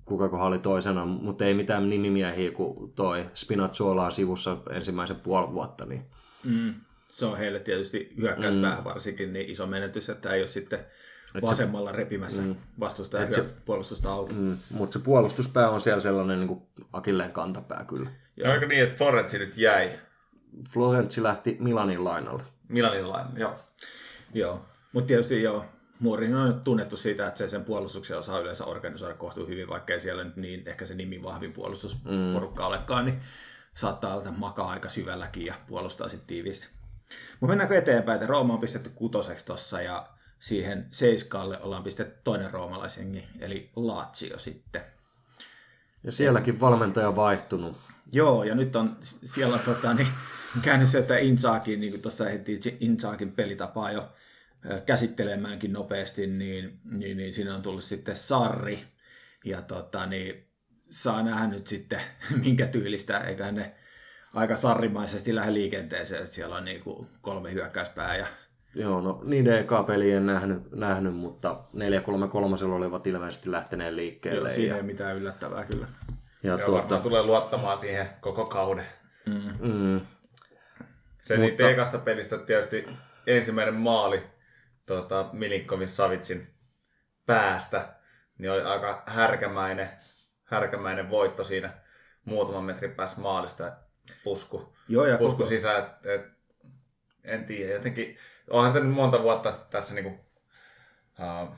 kukakohan 0.04 0.46
oli 0.48 0.58
toisena, 0.58 1.06
mutta 1.06 1.44
ei 1.44 1.54
mitään 1.54 1.90
nimimiehiä 1.90 2.50
kuin 2.50 2.92
toi 2.92 3.30
Spinazzola 3.34 4.04
on 4.04 4.12
sivussa 4.12 4.56
ensimmäisen 4.70 5.16
puoli 5.16 5.52
vuotta, 5.52 5.86
niin 5.86 6.02
Mm. 6.44 6.74
Se 7.08 7.26
on 7.26 7.38
heille 7.38 7.60
tietysti 7.60 8.12
hyökkäyspäähän 8.16 8.84
varsinkin 8.84 9.32
niin 9.32 9.50
iso 9.50 9.66
menetys, 9.66 10.08
että 10.08 10.30
ei 10.30 10.40
ole 10.40 10.46
sitten 10.46 10.86
vasemmalla 11.42 11.92
repimässä 11.92 12.42
vastustajan 12.80 13.28
Et 13.28 13.34
se- 13.34 13.44
puolustusta 13.64 14.12
auki. 14.12 14.34
mm, 14.34 14.56
mutta 14.70 14.98
se 14.98 15.04
puolustuspää 15.04 15.70
on 15.70 15.80
siellä 15.80 16.00
sellainen 16.00 16.38
niin 16.40 16.48
kuin 16.48 16.62
akilleen 16.92 17.32
kantapää 17.32 17.84
kyllä. 17.84 18.10
Ja 18.36 18.50
oliko 18.50 18.66
niin, 18.66 18.82
että 18.82 18.98
Florenzi 18.98 19.38
nyt 19.38 19.56
jäi 19.56 19.90
Florentsi 20.70 21.22
lähti 21.22 21.56
Milanin 21.60 22.04
lainalle. 22.04 22.42
Milanin 22.68 23.08
lain? 23.08 23.26
Joo. 23.36 23.54
Joo, 24.34 24.64
mutta 24.92 25.08
tietysti 25.08 25.42
joo, 25.42 25.64
Muurin 26.00 26.34
on 26.34 26.48
nyt 26.48 26.64
tunnettu 26.64 26.96
siitä, 26.96 27.26
että 27.26 27.38
se 27.38 27.48
sen 27.48 27.64
puolustuksen 27.64 28.18
osaa 28.18 28.40
yleensä 28.40 28.64
organisoida 28.64 29.14
kohtuu 29.14 29.46
hyvin, 29.46 29.68
vaikka 29.68 29.92
ei 29.92 30.00
siellä 30.00 30.24
nyt 30.24 30.36
niin 30.36 30.62
ehkä 30.66 30.86
se 30.86 30.94
nimi 30.94 31.22
vahvin 31.22 31.52
puolustusporukka 31.52 32.66
olekaan, 32.66 33.04
niin 33.04 33.20
saattaa 33.74 34.14
olla 34.14 34.32
makaa 34.36 34.70
aika 34.70 34.88
syvälläkin 34.88 35.46
ja 35.46 35.54
puolustaa 35.66 36.08
sitten 36.08 36.26
tiiviisti. 36.26 36.68
Mutta 37.40 37.50
mennäänkö 37.50 37.78
eteenpäin, 37.78 38.16
että 38.16 38.26
Rooma 38.26 38.54
on 38.54 38.60
pistetty 38.60 38.90
kutoseksi 38.90 39.44
tossa 39.44 39.82
ja 39.82 40.08
siihen 40.38 40.88
seiskaalle 40.90 41.62
ollaan 41.62 41.82
pistetty 41.82 42.20
toinen 42.24 42.50
roomalaisjengi, 42.50 43.24
eli 43.40 43.70
Lazio 43.76 44.38
sitten. 44.38 44.82
Ja 46.04 46.12
sielläkin 46.12 46.60
valmentaja 46.60 47.16
vaihtunut. 47.16 47.76
Joo, 48.12 48.44
ja 48.44 48.54
nyt 48.54 48.76
on 48.76 48.96
siellä 49.24 49.58
tota, 49.58 49.94
niin, 49.94 50.08
käynyt 50.62 50.88
se, 50.88 50.98
että 50.98 51.18
Inzaakin, 51.18 51.80
niin 51.80 51.92
kuin 51.92 52.02
tuossa 52.02 52.28
ehti 52.28 52.60
Inzaakin 52.80 53.32
pelitapaa 53.32 53.92
jo 53.92 54.08
käsittelemäänkin 54.86 55.72
nopeasti, 55.72 56.26
niin, 56.26 56.80
niin, 56.84 57.16
niin 57.16 57.32
siinä 57.32 57.54
on 57.54 57.62
tullut 57.62 57.82
sitten 57.82 58.16
Sarri, 58.16 58.84
ja 59.44 59.62
tota, 59.62 60.06
niin, 60.06 60.48
saa 60.90 61.22
nähdä 61.22 61.46
nyt 61.46 61.66
sitten, 61.66 62.00
minkä 62.44 62.66
tyylistä, 62.66 63.18
eiköhän 63.18 63.54
ne 63.54 63.74
aika 64.34 64.56
sarrimaisesti 64.56 65.34
lähde 65.34 65.54
liikenteeseen, 65.54 66.22
että 66.22 66.34
siellä 66.34 66.56
on 66.56 66.64
niin 66.64 66.80
kuin 66.80 67.06
kolme 67.20 67.52
hyökkäyspää 67.52 68.16
ja 68.16 68.26
Joo, 68.74 69.00
no 69.00 69.20
niiden 69.24 69.58
eka 69.58 69.82
peli 69.82 70.12
en 70.12 70.26
nähnyt, 70.26 70.72
nähnyt 70.72 71.14
mutta 71.14 71.60
4-3-3 71.74 72.64
olivat 72.64 73.06
ilmeisesti 73.06 73.50
lähteneet 73.50 73.94
liikkeelle. 73.94 74.50
siinä 74.50 74.74
ei 74.74 74.80
ja, 74.80 74.84
mitään 74.84 75.16
yllättävää 75.16 75.64
kyllä. 75.64 75.86
ja 76.42 76.48
Joo, 76.48 76.58
tuota, 76.58 76.72
varmaan 76.82 77.02
tulee 77.02 77.22
luottamaan 77.22 77.78
siihen 77.78 78.08
koko 78.20 78.44
kauden. 78.44 78.86
mm, 79.60 80.00
Se 81.28 81.36
Mutta... 81.36 81.62
niin 81.62 81.72
ekasta 81.72 81.98
pelistä 81.98 82.38
tietysti 82.38 82.88
ensimmäinen 83.26 83.74
maali 83.74 84.22
tuota, 84.86 85.28
Milinkovin 85.32 85.88
Savitsin 85.88 86.54
päästä, 87.26 87.88
niin 88.38 88.52
oli 88.52 88.62
aika 88.62 89.02
härkämäinen, 89.06 89.88
härkämäinen 90.44 91.10
voitto 91.10 91.44
siinä 91.44 91.70
muutaman 92.24 92.64
metrin 92.64 92.94
päässä 92.94 93.20
maalista 93.20 93.72
pusku, 94.24 94.72
Joo, 94.88 95.06
ja 95.06 95.18
pusku 95.18 95.36
koko, 95.36 95.48
sisään. 95.48 95.78
Et, 95.78 96.06
et, 96.06 96.26
en 97.24 97.44
tiedä, 97.44 97.72
jotenkin 97.72 98.18
onhan 98.50 98.70
sitä 98.70 98.84
nyt 98.84 98.94
monta 98.94 99.22
vuotta 99.22 99.52
tässä 99.70 99.94
niinku, 99.94 100.10
uh, 100.10 101.48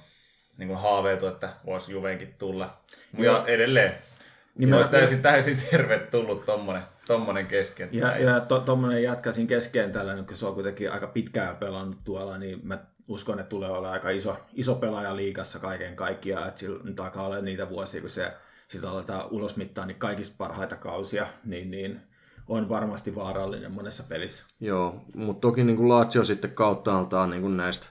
niinku 0.56 0.74
haaveiltu, 0.74 1.26
että 1.26 1.48
voisi 1.66 1.92
Juvenkin 1.92 2.34
tulla. 2.38 2.80
Ja 3.18 3.44
edelleen. 3.46 3.90
Niin 3.90 4.70
Niin 4.70 4.74
olisi 4.74 4.90
täysin, 4.90 5.22
täysin 5.22 5.62
tervetullut 5.70 6.46
tommonen, 6.46 6.82
tommonen 7.10 7.46
kesken. 7.46 7.88
Ja, 7.92 8.18
ja 8.18 8.40
to, 8.40 8.60
tuommoinen 8.60 9.02
jatkaisin 9.02 9.46
kesken 9.46 9.92
tällä, 9.92 10.14
nyt 10.14 10.26
kun 10.26 10.36
se 10.36 10.46
on 10.46 10.54
kuitenkin 10.54 10.92
aika 10.92 11.06
pitkään 11.06 11.56
pelannut 11.56 12.04
tuolla, 12.04 12.38
niin 12.38 12.60
mä 12.62 12.78
uskon, 13.08 13.40
että 13.40 13.48
tulee 13.48 13.70
olla 13.70 13.90
aika 13.90 14.10
iso, 14.10 14.36
iso 14.52 14.74
pelaaja 14.74 15.16
liigassa 15.16 15.58
kaiken 15.58 15.96
kaikkiaan. 15.96 16.48
Että 16.48 16.60
sillä 16.60 16.84
nyt 16.84 17.00
alkaa 17.00 17.26
olla 17.26 17.40
niitä 17.40 17.68
vuosia, 17.68 18.00
kun 18.00 18.10
se 18.10 18.32
sitä 18.68 18.90
aletaan 18.90 19.30
ulosmittaa, 19.30 19.86
niin 19.86 19.98
kaikista 19.98 20.34
parhaita 20.38 20.76
kausia, 20.76 21.26
niin, 21.44 21.70
niin 21.70 22.00
on 22.48 22.68
varmasti 22.68 23.14
vaarallinen 23.14 23.72
monessa 23.72 24.02
pelissä. 24.08 24.46
joo, 24.60 25.04
mutta 25.14 25.40
toki 25.40 25.64
niin 25.64 25.88
Lazio 25.88 26.24
sitten 26.24 26.50
kauttaaltaan 26.50 27.30
niin 27.30 27.42
kuin 27.42 27.56
näistä 27.56 27.88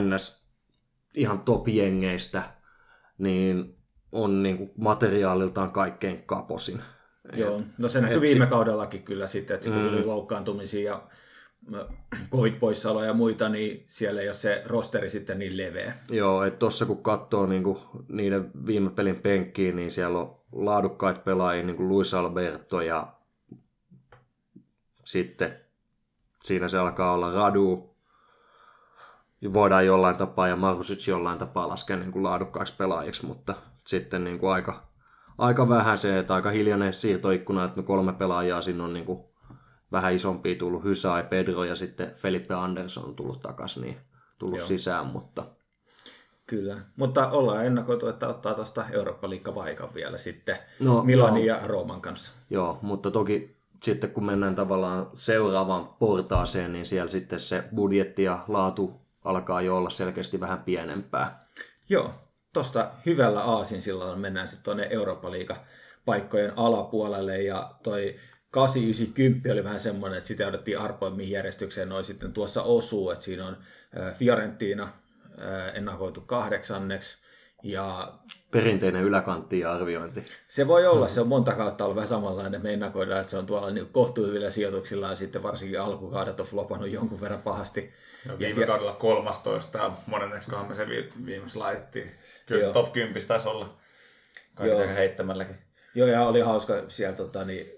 NS 0.00 0.44
ihan 1.14 1.40
top-jengeistä, 1.40 2.42
niin 3.18 3.76
on 4.12 4.42
niin 4.42 4.58
kuin 4.58 4.70
materiaaliltaan 4.76 5.70
kaikkein 5.70 6.22
kaposin. 6.26 6.82
Joo, 7.32 7.60
no 7.78 7.88
se 7.88 8.00
näkyy 8.00 8.20
viime 8.20 8.46
kaudellakin 8.46 9.02
kyllä 9.02 9.26
sitten, 9.26 9.54
että 9.54 9.70
kun 9.70 9.82
tuli 9.82 10.04
loukkaantumisia 10.04 10.90
ja 10.90 11.02
covid-poissaoloja 12.30 13.06
ja 13.06 13.14
muita, 13.14 13.48
niin 13.48 13.84
siellä 13.86 14.20
ei 14.20 14.28
ole 14.28 14.34
se 14.34 14.62
rosteri 14.66 15.10
sitten 15.10 15.38
niin 15.38 15.56
leveä. 15.56 15.92
Joo, 16.10 16.44
että 16.44 16.58
tuossa 16.58 16.86
kun 16.86 17.02
katsoo 17.02 17.46
niinku 17.46 17.80
niiden 18.08 18.50
viime 18.66 18.90
pelin 18.90 19.16
penkkiin, 19.16 19.76
niin 19.76 19.90
siellä 19.90 20.18
on 20.18 20.38
laadukkaita 20.52 21.20
pelaajia, 21.20 21.62
niin 21.62 21.76
kuin 21.76 21.88
Luis 21.88 22.14
Alberto 22.14 22.80
ja 22.80 23.06
sitten 25.04 25.56
siinä 26.42 26.68
se 26.68 26.78
alkaa 26.78 27.12
olla 27.12 27.34
Radu. 27.34 27.94
Voidaan 29.52 29.86
jollain 29.86 30.16
tapaa 30.16 30.48
ja 30.48 30.56
Marusic 30.56 31.08
jollain 31.08 31.38
tapaa 31.38 31.68
laskea 31.68 31.96
niin 31.96 32.12
kuin 32.12 32.22
laadukkaaksi 32.22 32.74
pelaajiksi, 32.78 33.26
mutta 33.26 33.54
sitten 33.84 34.24
niin 34.24 34.38
kuin 34.38 34.52
aika, 34.52 34.87
aika 35.38 35.68
vähän 35.68 35.98
se, 35.98 36.18
että 36.18 36.34
aika 36.34 36.50
hiljainen 36.50 36.92
siirtoikkuna, 36.92 37.64
että 37.64 37.76
me 37.76 37.82
kolme 37.82 38.12
pelaajaa 38.12 38.60
siinä 38.60 38.84
on 38.84 38.92
niin 38.92 39.06
kuin 39.06 39.24
vähän 39.92 40.14
isompia 40.14 40.54
tullut, 40.54 40.84
Hysai, 40.84 41.24
Pedro 41.24 41.64
ja 41.64 41.76
sitten 41.76 42.14
Felipe 42.14 42.54
Andersson 42.54 43.04
on 43.04 43.16
tullut 43.16 43.40
takaisin, 43.40 43.82
niin 43.82 43.96
tullut 44.38 44.58
Joo. 44.58 44.66
sisään, 44.66 45.06
mutta 45.06 45.44
Kyllä, 46.46 46.80
mutta 46.96 47.30
ollaan 47.30 47.66
ennakoitu, 47.66 48.08
että 48.08 48.28
ottaa 48.28 48.54
tuosta 48.54 48.84
Eurooppa-liikkapaikan 48.92 49.94
vielä 49.94 50.16
sitten 50.16 50.58
No, 50.80 51.04
Milanin 51.04 51.46
joo. 51.46 51.58
ja 51.58 51.66
Rooman 51.66 52.00
kanssa. 52.00 52.32
Joo, 52.50 52.78
mutta 52.82 53.10
toki 53.10 53.58
sitten 53.82 54.10
kun 54.10 54.24
mennään 54.24 54.54
tavallaan 54.54 55.10
seuraavaan 55.14 55.88
portaaseen, 55.88 56.72
niin 56.72 56.86
siellä 56.86 57.10
sitten 57.10 57.40
se 57.40 57.64
budjetti 57.74 58.22
ja 58.22 58.38
laatu 58.48 59.00
alkaa 59.24 59.62
jo 59.62 59.76
olla 59.76 59.90
selkeästi 59.90 60.40
vähän 60.40 60.62
pienempää. 60.62 61.46
Joo, 61.88 62.10
tuosta 62.58 62.90
hyvällä 63.06 63.40
aasin 63.40 63.82
silloin 63.82 64.20
mennään 64.20 64.48
sitten 64.48 64.64
tuonne 64.64 64.86
Eurooppa 64.90 65.30
liiga 65.30 65.56
paikkojen 66.04 66.58
alapuolelle 66.58 67.42
ja 67.42 67.74
toi 67.82 68.16
890 68.50 69.52
oli 69.52 69.64
vähän 69.64 69.80
semmoinen, 69.80 70.16
että 70.16 70.28
sitä 70.28 70.42
jouduttiin 70.42 70.78
arpoa, 70.78 71.10
mihin 71.10 71.32
järjestykseen 71.32 71.88
noin 71.88 72.04
sitten 72.04 72.34
tuossa 72.34 72.62
osuu, 72.62 73.10
että 73.10 73.24
siinä 73.24 73.46
on 73.46 73.56
Fiorentina 74.14 74.92
ennakoitu 75.74 76.20
kahdeksanneksi, 76.20 77.18
ja 77.62 78.12
Perinteinen 78.50 79.04
yläkantti 79.04 79.60
ja 79.60 79.72
arviointi. 79.72 80.24
Se 80.46 80.66
voi 80.66 80.86
olla, 80.86 81.08
se 81.08 81.20
on 81.20 81.28
monta 81.28 81.52
kautta 81.52 81.84
ollut 81.84 81.96
vähän 81.96 82.08
samanlainen. 82.08 82.62
Me 82.62 82.72
ennakoidaan, 82.72 83.20
että 83.20 83.30
se 83.30 83.38
on 83.38 83.46
tuolla 83.46 83.70
niin 83.70 83.86
kohtuuhyvillä 83.86 84.50
sijoituksilla 84.50 85.08
ja 85.08 85.14
sitten 85.14 85.42
varsinkin 85.42 85.80
alkukaudet 85.80 86.40
on 86.40 86.46
flopannut 86.46 86.90
jonkun 86.90 87.20
verran 87.20 87.42
pahasti. 87.42 87.92
Ja 88.26 88.38
viime 88.38 88.60
ja 88.60 88.66
kaudella 88.66 88.92
13 88.92 89.78
ja 89.78 89.92
monenneksikohan 90.06 90.68
me 90.68 90.74
se 90.74 90.86
viimeksi 91.26 91.58
laitettiin. 91.58 92.10
Kyllä 92.46 92.60
Joo. 92.60 92.68
se 92.68 92.72
top 92.72 92.92
10 92.92 93.26
taisi 93.28 93.48
olla 93.48 93.76
kaiken 94.54 94.94
heittämälläkin. 94.94 95.56
Joo, 95.94 96.08
ja 96.08 96.22
oli 96.22 96.40
hauska 96.40 96.74
siellä, 96.88 97.16
tota, 97.16 97.44
niin, 97.44 97.70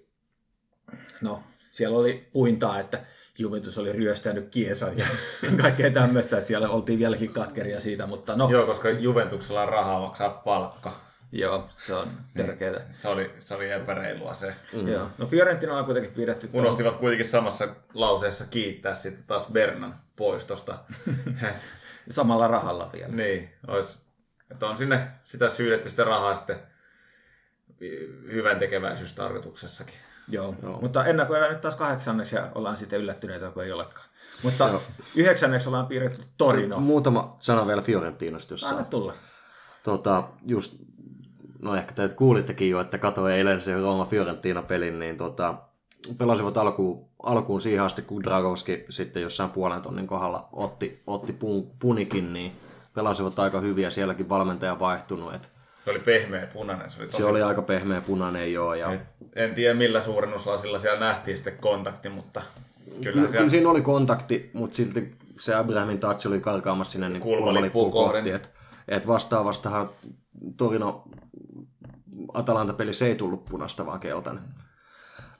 no, 1.21 1.43
siellä 1.71 1.99
oli 1.99 2.29
puintaa, 2.33 2.81
että 2.81 3.05
Juventus 3.41 3.79
oli 3.79 3.93
ryöstänyt 3.93 4.49
Kiesan 4.51 4.99
ja 4.99 5.07
kaikkea 5.63 5.91
tämmöistä, 5.91 6.37
että 6.37 6.49
siellä 6.49 6.69
oltiin 6.69 6.99
vieläkin 6.99 7.33
katkeria 7.33 7.81
siitä, 7.81 8.07
mutta 8.07 8.37
no. 8.37 8.51
Joo, 8.51 8.67
koska 8.67 8.91
Juventuksella 8.91 9.63
on 9.63 9.69
rahaa 9.69 10.01
maksaa 10.01 10.31
palkka. 10.31 11.01
Joo, 11.33 11.69
se 11.77 11.95
on 11.95 12.11
tärkeää. 12.37 12.73
Niin, 12.73 12.83
se 12.93 13.09
oli, 13.09 13.31
se 13.39 13.55
oli 13.55 13.71
epäreilua 13.71 14.35
se. 14.35 14.55
Mm. 14.73 14.89
Joo. 14.89 15.09
No 15.19 15.27
Fiorentina 15.27 15.79
on 15.79 15.85
kuitenkin 15.85 16.13
pidetty... 16.13 16.51
Unohtivat 16.53 16.97
kuitenkin 16.97 17.29
samassa 17.29 17.69
lauseessa 17.95 18.45
kiittää 18.51 18.95
sitten 18.95 19.25
taas 19.27 19.47
Bernan 19.53 19.95
poistosta. 20.17 20.79
Samalla 22.11 22.49
rahalla 22.49 22.91
vielä. 22.93 23.15
Niin, 23.15 23.51
olisi, 23.67 23.99
että 24.51 24.67
on 24.67 24.77
sinne 24.77 25.09
sitä 25.25 25.51
syydetty 25.51 25.91
sitä 25.91 26.05
rahaa 26.05 26.35
sitten 26.35 26.57
hyvän 28.33 28.59
tekeväisyystarkoituksessakin. 28.59 29.95
Joo, 30.31 30.55
Joo. 30.63 30.81
mutta 30.81 31.07
ennakoidaan 31.07 31.51
nyt 31.51 31.61
taas 31.61 31.75
kahdeksanneksi 31.75 32.37
ja 32.37 32.49
ollaan 32.55 32.77
sitten 32.77 33.01
yllättyneitä, 33.01 33.51
kun 33.51 33.65
ei 33.65 33.73
olekaan. 33.73 34.07
Mutta 34.43 34.69
Joo. 34.69 34.83
yhdeksänneksi 35.17 35.69
ollaan 35.69 35.87
piirretty 35.87 36.25
Torino. 36.37 36.81
Muutama 36.81 37.37
sana 37.41 37.67
vielä 37.67 37.83
Fiorentinasta, 37.83 38.55
jos 38.55 38.65
Anna 38.65 38.85
tulla. 38.85 39.13
Tota, 39.83 40.25
just, 40.47 40.77
no 41.63 41.75
ehkä 41.75 41.95
te 41.95 42.09
kuulittekin 42.09 42.71
jo, 42.71 42.81
että 42.81 42.99
katsoin 42.99 43.35
eilen 43.35 43.61
se 43.61 43.75
Rooma 43.75 44.05
Fiorentina-pelin, 44.05 44.99
niin 44.99 45.17
tota, 45.17 45.55
pelasivat 46.19 46.57
alkuun, 46.57 47.09
alkuun 47.23 47.61
siihen 47.61 47.83
asti, 47.83 48.03
kun 48.03 48.23
Dragowski 48.23 48.85
sitten 48.89 49.23
jossain 49.23 49.51
puolen 49.51 49.83
tonnin 49.83 50.07
kohdalla 50.07 50.49
otti, 50.53 51.03
otti 51.07 51.33
pun, 51.33 51.71
punikin, 51.79 52.33
niin 52.33 52.53
pelasivat 52.95 53.39
aika 53.39 53.61
hyviä, 53.61 53.91
sielläkin 53.91 54.29
valmentaja 54.29 54.79
vaihtunut, 54.79 55.35
että 55.35 55.49
se 55.85 55.91
oli 55.91 55.99
pehmeä 55.99 56.47
punainen. 56.47 56.91
Se 56.91 57.01
oli, 57.01 57.07
tosi... 57.07 57.23
se 57.23 57.29
oli 57.29 57.43
aika 57.43 57.63
pehmeä 57.63 58.01
punainen, 58.01 58.53
joo. 58.53 58.75
Ja... 58.75 58.93
Et, 58.93 59.01
en 59.37 59.55
tiedä 59.55 59.75
millä 59.75 60.01
suurennuslasilla 60.01 60.79
siellä 60.79 61.01
nähtiin 61.01 61.37
sitten 61.37 61.59
kontakti, 61.59 62.09
mutta 62.09 62.43
kyllä, 62.85 63.13
kyllä 63.13 63.29
siellä... 63.29 63.49
siinä 63.49 63.71
oli 63.71 63.83
kontakti, 63.83 64.51
mutta 64.53 64.77
silti 64.77 65.15
se 65.39 65.55
Abrahamin 65.55 66.01
touch 66.01 66.27
oli 66.27 66.41
karkaamassa 66.41 66.93
sinne 66.93 67.09
niin 67.09 67.23
kulmalippuun 67.23 67.91
kohti. 67.91 68.31
Että 68.31 68.49
et 68.89 69.07
vastaavastahan 69.07 69.91
Torino 70.57 71.03
Atalanta-peli 72.35 72.95
se 72.95 73.07
ei 73.07 73.15
tullut 73.15 73.45
punasta, 73.45 73.87
vaan 73.87 74.01
keltainen. 74.01 74.43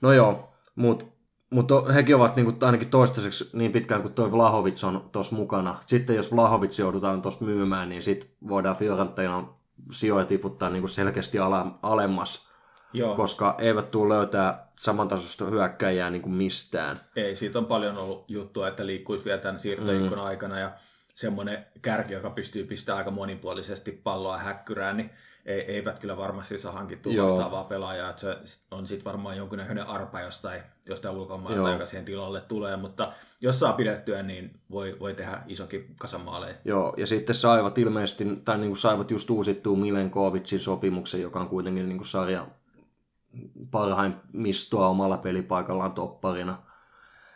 No 0.01 0.13
joo, 0.13 0.53
mutta 0.75 1.05
mutta 1.49 1.93
hekin 1.93 2.15
ovat 2.15 2.35
niin 2.35 2.45
kuin, 2.45 2.57
ainakin 2.61 2.89
toistaiseksi 2.89 3.49
niin 3.53 3.71
pitkään 3.71 4.01
kuin 4.01 4.13
toi 4.13 4.31
Vlahovic 4.31 4.83
on 4.83 5.09
tuossa 5.11 5.35
mukana. 5.35 5.79
Sitten 5.85 6.15
jos 6.15 6.35
Vlahovic 6.35 6.79
joudutaan 6.79 7.21
tuossa 7.21 7.45
myymään, 7.45 7.89
niin 7.89 8.01
sitten 8.01 8.29
voidaan 8.47 8.75
Fiorentina 8.75 9.47
sijoja 9.91 10.25
tiputtaa 10.25 10.69
niin 10.69 10.81
kuin 10.81 10.89
selkeästi 10.89 11.37
alemmas, 11.81 12.49
Joo. 12.93 13.15
koska 13.15 13.55
eivät 13.59 13.91
tule 13.91 14.15
löytää 14.15 14.67
samantasoista 14.79 15.45
hyökkäjää 15.45 16.09
niin 16.09 16.21
kuin 16.21 16.33
mistään. 16.33 17.01
Ei, 17.15 17.35
siitä 17.35 17.59
on 17.59 17.65
paljon 17.65 17.97
ollut 17.97 18.25
juttua, 18.27 18.67
että 18.67 18.85
liikkuisi 18.85 19.25
vielä 19.25 19.41
tämän 19.41 19.59
siirtoikkunan 19.59 20.19
mm. 20.19 20.25
aikana 20.25 20.59
ja 20.59 20.71
semmoinen 21.15 21.65
kärki, 21.81 22.13
joka 22.13 22.29
pystyy 22.29 22.63
pistämään 22.63 22.97
aika 22.97 23.11
monipuolisesti 23.11 23.91
palloa 23.91 24.37
häkkyrään, 24.37 24.97
niin 24.97 25.09
eivät 25.45 25.99
kyllä 25.99 26.17
varmasti 26.17 26.57
saa 26.57 26.71
hankittua 26.71 27.13
Joo. 27.13 27.27
vastaavaa 27.27 27.63
pelaajaa. 27.63 28.09
Että 28.09 28.21
se 28.45 28.59
on 28.71 28.87
sitten 28.87 29.05
varmaan 29.05 29.37
jonkunnäköinen 29.37 29.87
arpa 29.87 30.21
jostain, 30.21 30.61
jostain 30.85 31.15
ulkomailta, 31.15 31.71
joka 31.71 31.85
siihen 31.85 32.05
tilalle 32.05 32.41
tulee, 32.41 32.77
mutta 32.77 33.13
jos 33.41 33.59
saa 33.59 33.73
pidettyä, 33.73 34.23
niin 34.23 34.59
voi, 34.71 34.97
voi 34.99 35.13
tehdä 35.13 35.41
isokin 35.47 35.95
kasamaaleja. 35.97 36.55
Joo, 36.65 36.93
ja 36.97 37.07
sitten 37.07 37.35
saivat 37.35 37.77
ilmeisesti, 37.77 38.25
tai 38.45 38.57
niin 38.57 38.69
kuin 38.69 38.77
saivat 38.77 39.11
just 39.11 39.29
uusittua 39.29 39.77
Milenkovicin 39.77 40.59
sopimuksen, 40.59 41.21
joka 41.21 41.39
on 41.39 41.49
kuitenkin 41.49 41.89
niin 41.89 41.97
kuin 41.97 42.07
sarja 42.07 42.47
parhain 43.71 44.15
mistoa 44.33 44.87
omalla 44.87 45.17
pelipaikallaan 45.17 45.91
topparina. 45.91 46.57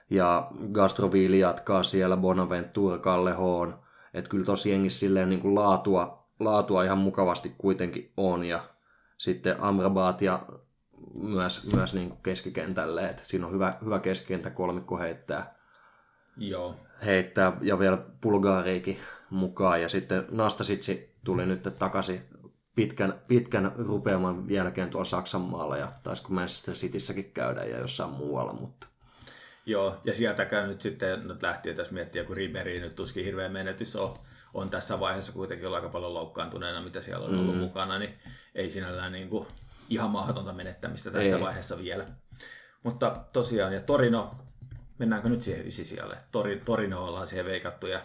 Ja 0.10 0.52
Gastroviili 0.72 1.40
jatkaa 1.40 1.84
siellä, 1.84 2.18
Bonaventura, 2.18 2.98
Kalle 2.98 3.34
Hoon. 3.34 3.80
Että 4.14 4.30
kyllä 4.30 4.46
tosi 4.46 4.72
jengissä 4.72 5.00
silleen 5.00 5.30
niin 5.30 5.42
kuin 5.42 5.56
laatua 5.56 6.25
laatua 6.40 6.84
ihan 6.84 6.98
mukavasti 6.98 7.56
kuitenkin 7.58 8.12
on 8.18 8.44
ja 8.44 8.64
sitten 9.18 9.64
Amrabat 9.64 10.22
ja 10.22 10.46
myös, 11.14 11.74
myös 11.74 11.94
niin 11.94 12.10
kuin 12.10 12.20
keskikentälle, 12.24 13.10
että 13.10 13.24
siinä 13.26 13.46
on 13.46 13.54
hyvä, 13.54 13.74
hyvä 13.86 14.00
keskikentä 14.00 14.50
kolmikko 14.50 14.98
heittää. 14.98 15.56
Joo. 16.38 16.76
heittää 17.06 17.58
ja 17.62 17.80
vielä 17.80 17.98
Bulgaariikin 18.22 19.00
mukaan 19.30 19.82
ja 19.82 19.90
sitten 19.90 20.26
Nastasitsi 20.32 21.16
tuli 21.24 21.46
nyt 21.46 21.70
takaisin 21.80 22.22
pitkän, 22.76 23.14
pitkän 23.28 23.72
rupeaman 23.76 24.50
jälkeen 24.50 24.90
tuolla 24.90 25.06
Saksan 25.06 25.42
maalla 25.42 25.78
ja 25.78 25.92
taisiko 26.04 26.34
Manchester 26.34 26.74
Cityssäkin 26.74 27.32
käydä 27.32 27.64
ja 27.64 27.80
jossain 27.80 28.10
muualla, 28.10 28.54
mutta 28.54 28.88
Joo, 29.66 30.02
ja 30.04 30.14
sieltäkään 30.14 30.70
nyt 30.70 30.82
sitten 30.82 31.28
nyt 31.28 31.44
lähtien 31.44 31.76
tässä 31.76 31.94
miettiä, 31.94 32.24
kun 32.24 32.38
Riberi 32.38 32.80
nyt 32.80 32.96
tuskin 32.96 33.26
hirveä 33.26 33.50
menetys 33.50 33.96
on 33.96 34.18
on 34.56 34.70
tässä 34.70 35.00
vaiheessa 35.00 35.32
kuitenkin 35.32 35.68
ollut 35.68 35.76
aika 35.76 35.90
paljon 35.90 36.14
loukkaantuneena, 36.14 36.82
mitä 36.82 37.02
siellä 37.02 37.26
on 37.26 37.40
ollut 37.40 37.56
mm. 37.56 37.62
mukana, 37.62 38.00
niin 38.00 38.14
ei 38.56 38.70
sinällään 38.70 39.12
niin 39.12 39.30
kuin 39.30 39.48
ihan 39.90 40.10
mahdotonta 40.10 40.54
menettämistä 40.54 41.12
tässä 41.12 41.36
ei. 41.36 41.42
vaiheessa 41.42 41.78
vielä. 41.78 42.06
Mutta 42.84 43.24
tosiaan, 43.34 43.74
ja 43.74 43.82
Torino, 43.82 44.36
mennäänkö 44.98 45.30
nyt 45.30 45.42
siihen 45.42 45.68
ysisijalle? 45.68 46.18
Tori, 46.32 46.62
Torino 46.66 47.06
ollaan 47.06 47.26
siihen 47.26 47.46
veikattu 47.46 47.88
ja 47.88 48.02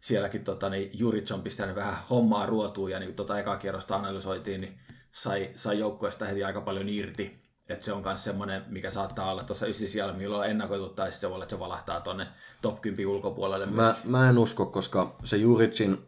sielläkin 0.00 0.44
tota, 0.44 0.70
niin 0.70 0.90
Juric 0.92 1.32
on 1.32 1.42
pistänyt 1.42 1.76
vähän 1.76 1.96
hommaa 2.10 2.46
ruotuun 2.46 2.90
ja 2.90 2.98
niin 2.98 3.14
tota 3.14 3.38
ekaa 3.38 3.56
kierrosta 3.56 3.96
analysoitiin, 3.96 4.60
niin 4.60 4.78
sai, 5.12 5.50
sai 5.54 5.78
joukkueesta 5.78 6.24
heti 6.24 6.44
aika 6.44 6.60
paljon 6.60 6.88
irti. 6.88 7.41
Että 7.72 7.84
se 7.84 7.92
on 7.92 8.02
myös 8.02 8.24
semmoinen, 8.24 8.64
mikä 8.68 8.90
saattaa 8.90 9.30
olla 9.30 9.42
tuossa 9.42 9.66
ysi 9.66 9.88
siellä, 9.88 10.12
milloin 10.12 10.40
on 10.40 10.50
ennakoitu, 10.50 10.88
tai 10.88 11.06
sitten 11.06 11.20
se 11.20 11.28
voi 11.28 11.34
olla, 11.34 11.44
että 11.44 11.56
se 11.56 11.60
valahtaa 11.60 12.00
tuonne 12.00 12.26
top 12.62 12.80
10 12.80 13.06
ulkopuolelle. 13.06 13.66
Mä, 13.66 13.94
mä 14.04 14.30
en 14.30 14.38
usko, 14.38 14.66
koska 14.66 15.16
se 15.24 15.36
Juricin, 15.36 15.98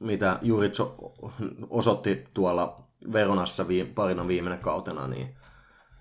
mitä 0.00 0.38
Juric 0.42 0.78
osoitti 1.70 2.24
tuolla 2.34 2.86
Veronassa 3.12 3.68
viime, 3.68 3.90
parina 3.94 4.28
viimeinen 4.28 4.60
kautena, 4.60 5.06
niin 5.06 5.36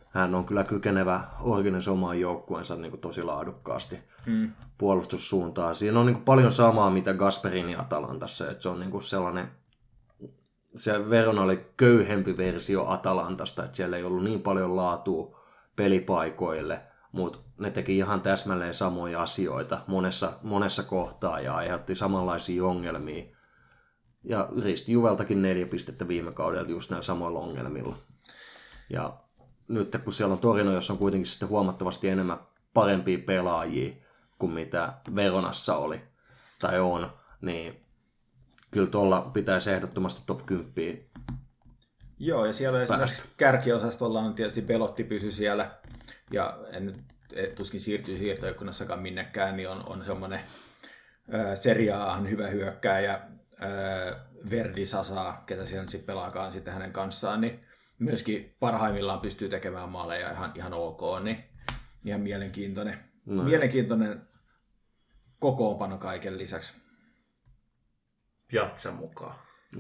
hän 0.10 0.36
on 0.36 0.46
kyllä 0.46 0.64
kykenevä 0.64 1.24
organisoimaan 1.42 2.20
joukkueensa 2.20 2.76
niin 2.76 2.92
kuin 2.92 3.02
tosi 3.02 3.24
laadukkaasti 3.24 4.00
hmm. 4.26 4.52
puolustussuuntaan. 4.78 5.76
Siinä 5.76 6.00
on 6.00 6.06
niin 6.06 6.16
kuin 6.16 6.26
paljon 6.26 6.52
samaa, 6.52 6.90
mitä 6.90 7.14
Gasperini 7.14 7.76
Atalantassa, 7.76 8.52
että 8.52 8.64
se 8.64 8.70
on 8.70 8.80
niin 8.80 8.92
kuin 8.92 9.04
sellainen 9.04 9.52
se 10.76 11.10
Verona 11.10 11.42
oli 11.42 11.66
köyhempi 11.78 12.38
versio 12.38 12.86
Atalantasta, 12.88 13.64
että 13.64 13.78
siellä 13.78 13.98
ei 13.98 14.04
ollut 14.04 14.24
niin 14.24 14.42
paljon 14.42 14.76
laatua 14.76 15.40
pelipaikoille, 15.76 16.82
mutta 17.12 17.40
ne 17.58 17.72
teki 17.72 17.98
ihan 17.98 18.22
täsmälleen 18.22 18.74
samoja 18.74 19.22
asioita 19.22 19.82
monessa, 19.88 20.34
monessa 20.44 20.84
kohtaa 20.84 21.40
ja 21.40 21.56
aiheutti 21.56 21.96
samanlaisia 21.96 22.66
ongelmia. 22.66 23.24
Ja 24.24 24.50
risti 24.64 24.92
Juveltakin 24.92 25.42
neljä 25.42 25.66
pistettä 25.66 26.08
viime 26.08 26.32
kaudella 26.32 26.70
just 26.70 26.90
näillä 26.90 27.04
samoilla 27.04 27.40
ongelmilla. 27.40 27.96
Ja 28.90 29.18
nyt 29.68 29.98
kun 30.04 30.14
siellä 30.14 30.34
on 30.34 30.40
Torino, 30.40 30.72
jossa 30.72 30.94
on 30.94 31.00
kuitenkin 31.00 31.32
sitten 31.32 31.50
huomattavasti 31.50 32.10
enemmän 32.10 32.40
parempia 32.74 33.18
pelaajia 33.26 33.96
kuin 34.40 34.52
mitä 34.52 34.94
Veronassa 35.16 35.78
oli 35.78 36.02
tai 36.60 36.80
on, 36.80 37.12
niin 37.42 37.85
kyllä 38.76 38.90
tuolla 38.90 39.30
pitäisi 39.34 39.72
ehdottomasti 39.72 40.22
top 40.26 40.46
10 40.46 41.00
Joo, 42.20 42.46
ja 42.46 42.54
siellä 42.54 42.82
esimerkiksi 42.82 43.24
kärkiosastolla 43.38 44.20
on 44.20 44.34
tietysti 44.34 44.62
Belotti 44.62 45.04
pysy 45.04 45.32
siellä, 45.32 45.72
ja 46.32 46.58
en 46.72 46.86
nyt 46.86 46.96
tuskin 47.56 47.82
siirtyy 47.82 48.18
siirtoikkunassakaan 48.18 49.00
minnekään, 49.00 49.58
niin 49.58 49.70
on, 49.70 49.84
on 49.86 50.06
semmoinen 50.06 50.40
seriaan 51.56 52.30
hyvä 52.30 52.48
hyökkääjä, 52.48 53.12
ää, 53.12 54.26
Verdi 54.50 54.86
Sasa, 54.86 55.34
ketä 55.46 55.66
siellä 55.66 55.88
sitten 55.88 56.06
pelaakaan 56.06 56.52
sitten 56.52 56.74
hänen 56.74 56.92
kanssaan, 56.92 57.42
niin 57.42 57.60
myöskin 58.00 58.56
parhaimmillaan 58.60 59.20
pystyy 59.20 59.50
tekemään 59.50 59.90
maaleja 59.90 60.32
ihan, 60.32 60.52
ihan 60.56 60.74
ok, 60.74 61.02
niin 61.24 61.44
ihan 62.06 62.22
mielenkiintoinen. 62.22 63.00
No 63.26 63.44
mielenkiintoinen 63.44 64.22
kokoonpano 65.40 65.98
kaiken 65.98 66.38
lisäksi. 66.38 66.85
Piazza 68.48 68.92
mukaan. 68.92 69.36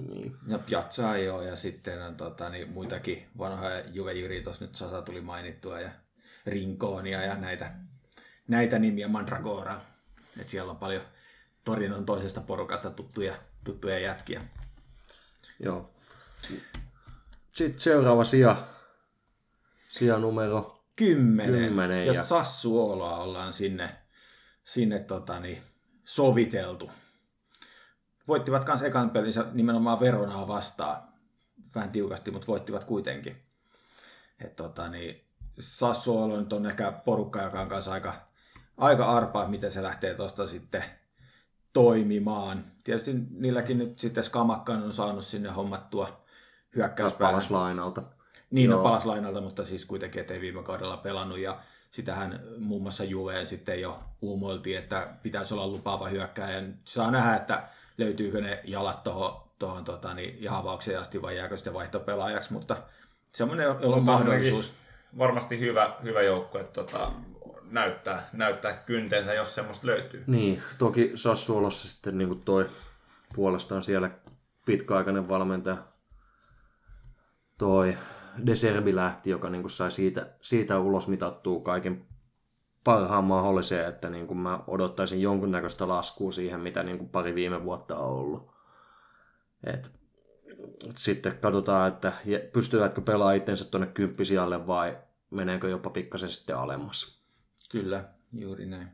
Niin. 0.08 0.36
Ja 0.48 0.60
Piazza 0.60 1.16
ei 1.16 1.30
ole, 1.30 1.46
ja 1.46 1.56
sitten 1.56 2.02
on 2.02 2.16
tota, 2.16 2.50
niin 2.50 2.70
muitakin 2.70 3.28
vanhoja 3.38 3.80
Juve 3.90 4.42
tuossa 4.44 4.66
nyt 4.66 4.76
Sasa 4.76 5.02
tuli 5.02 5.22
mainittua, 5.22 5.80
ja 5.80 5.90
Rinkoonia 6.46 7.22
ja 7.22 7.36
näitä, 7.36 7.72
näitä 8.48 8.80
nimiä, 8.80 9.08
Mandragora. 9.08 9.82
Et 10.40 10.48
siellä 10.48 10.72
on 10.72 10.78
paljon 10.78 11.02
Torinon 11.64 12.06
toisesta 12.06 12.42
porukasta 12.42 12.90
tuttuja, 12.90 13.36
tuttuja 13.64 14.00
jätkiä. 14.00 14.42
Joo. 15.60 15.94
Sitten 17.52 17.80
seuraava 17.80 18.26
sija. 18.26 18.68
Sija 19.90 20.18
numero. 20.20 20.84
Kymmenen. 20.96 21.60
Kymmenen 21.60 22.08
ja, 22.08 22.14
ja- 22.14 22.24
Sassuoloa 22.24 23.18
ollaan 23.18 23.54
sinne, 23.54 23.96
sinne 24.64 25.00
tota, 25.00 25.40
niin, 25.40 25.62
soviteltu. 26.04 26.92
Voittivat 28.28 28.66
kans 28.66 28.82
ekan 28.82 29.10
pelinsä 29.10 29.46
nimenomaan 29.54 30.00
Veronaa 30.00 30.48
vastaan. 30.48 31.02
Vähän 31.76 31.90
tiukasti, 31.90 32.32
mutta 32.32 32.48
voittivat 32.48 32.84
kuitenkin. 32.84 33.36
Et, 34.40 34.56
tota, 34.56 34.90
niin, 34.90 35.22
Sassuolo 35.60 36.40
nyt 36.40 36.54
on 36.54 36.66
ehkä 36.66 36.92
porukka, 36.92 37.42
joka 37.42 37.62
on 37.62 37.70
kanssa 37.70 37.92
aika, 37.92 38.14
aika 38.78 39.06
arpaa, 39.06 39.48
miten 39.48 39.72
se 39.72 39.84
lähtee 39.84 40.14
tuosta 40.14 40.48
sitten 40.48 40.84
toimimaan. 41.74 42.64
Tietysti 42.84 43.12
niilläkin 43.32 43.78
nyt 43.78 44.00
sitten 44.00 44.24
Skamakkan 44.24 44.84
on 44.84 44.94
saanut 44.94 45.26
sinne 45.26 45.50
hommattua 45.50 46.06
Taas 46.06 46.18
hyökkäyspäähän. 46.76 47.34
palas 47.34 47.52
lainalta. 47.52 48.04
Niin, 48.52 48.70
no 48.70 48.76
Joo. 48.76 48.84
palas 48.84 49.06
lainalta, 49.06 49.42
mutta 49.42 49.66
siis 49.66 49.86
kuitenkin 49.86 50.22
ettei 50.22 50.42
viime 50.42 50.64
kaudella 50.64 50.98
pelannut 50.98 51.40
ja 51.40 51.60
sitähän 51.92 52.44
muun 52.58 52.82
muassa 52.82 53.04
Juve 53.04 53.46
sitten 53.46 53.82
jo 53.82 54.00
uumoiltiin, 54.22 54.78
että 54.78 55.08
pitäisi 55.24 55.54
olla 55.54 55.68
lupaava 55.68 56.08
hyökkääjä. 56.08 56.64
Saa 56.86 57.12
nähdä, 57.12 57.36
että 57.36 57.68
löytyykö 57.98 58.42
ne 58.42 58.62
jalat 58.64 59.04
tuohon 59.04 59.46
tohon, 59.60 59.86
tota, 59.86 60.14
niin, 60.14 60.44
jahavaukseen 60.44 61.00
asti 61.00 61.22
vai 61.22 61.38
jääkö 61.38 61.58
sitten 61.58 61.74
vaihtopelaajaksi, 61.74 62.54
mutta 62.54 62.78
semmoinen, 63.32 63.66
jolla 63.82 63.96
on 63.96 64.04
mahdollisuus. 64.04 64.74
Varmasti 65.18 65.60
hyvä, 65.60 65.96
hyvä 66.04 66.22
joukko, 66.22 66.60
että 66.60 66.74
tota, 66.74 67.12
näyttää, 67.72 68.30
näyttää 68.34 68.74
kyntensä, 68.74 69.34
jos 69.34 69.56
semmoista 69.56 69.88
löytyy. 69.88 70.24
Niin, 70.28 70.64
toki 70.78 71.12
Sassuolossa 71.16 71.88
sitten 71.88 72.18
niin 72.18 72.28
kuin 72.28 72.46
toi 72.46 72.70
puolestaan 73.36 73.84
siellä 73.84 74.10
pitkäaikainen 74.66 75.30
valmentaja 75.30 75.78
toi 77.58 77.98
Deserbi 78.46 78.96
lähti, 78.96 79.30
joka 79.30 79.50
niin 79.50 79.62
kuin 79.62 79.72
sai 79.72 79.92
siitä, 79.92 80.28
siitä 80.42 80.80
ulos 80.80 81.08
mitattua 81.08 81.62
kaiken 81.62 82.06
parhaan 82.86 83.24
mahdollisen, 83.24 83.88
että 83.88 84.10
niin 84.10 84.28
kuin 84.28 84.38
mä 84.38 84.60
odottaisin 84.68 85.22
jonkunnäköistä 85.22 85.88
laskua 85.88 86.32
siihen, 86.32 86.60
mitä 86.60 86.84
niin 86.84 86.98
kuin 86.98 87.10
pari 87.10 87.36
viime 87.36 87.64
vuotta 87.64 87.98
on 87.98 88.12
ollut. 88.12 88.52
Et, 89.64 89.92
sitten 90.98 91.38
katsotaan, 91.38 91.88
että 91.88 92.14
pystyvätkö 92.54 93.02
pelaamaan 93.02 93.36
itsensä 93.36 93.66
tuonne 93.66 93.88
kymppisijalle 93.88 94.68
vai 94.68 94.98
meneekö 95.30 95.70
jopa 95.70 95.90
pikkasen 95.90 96.30
sitten 96.30 96.58
alemmas. 96.58 97.26
Kyllä, 97.72 98.04
juuri 98.34 98.66
näin. 98.66 98.88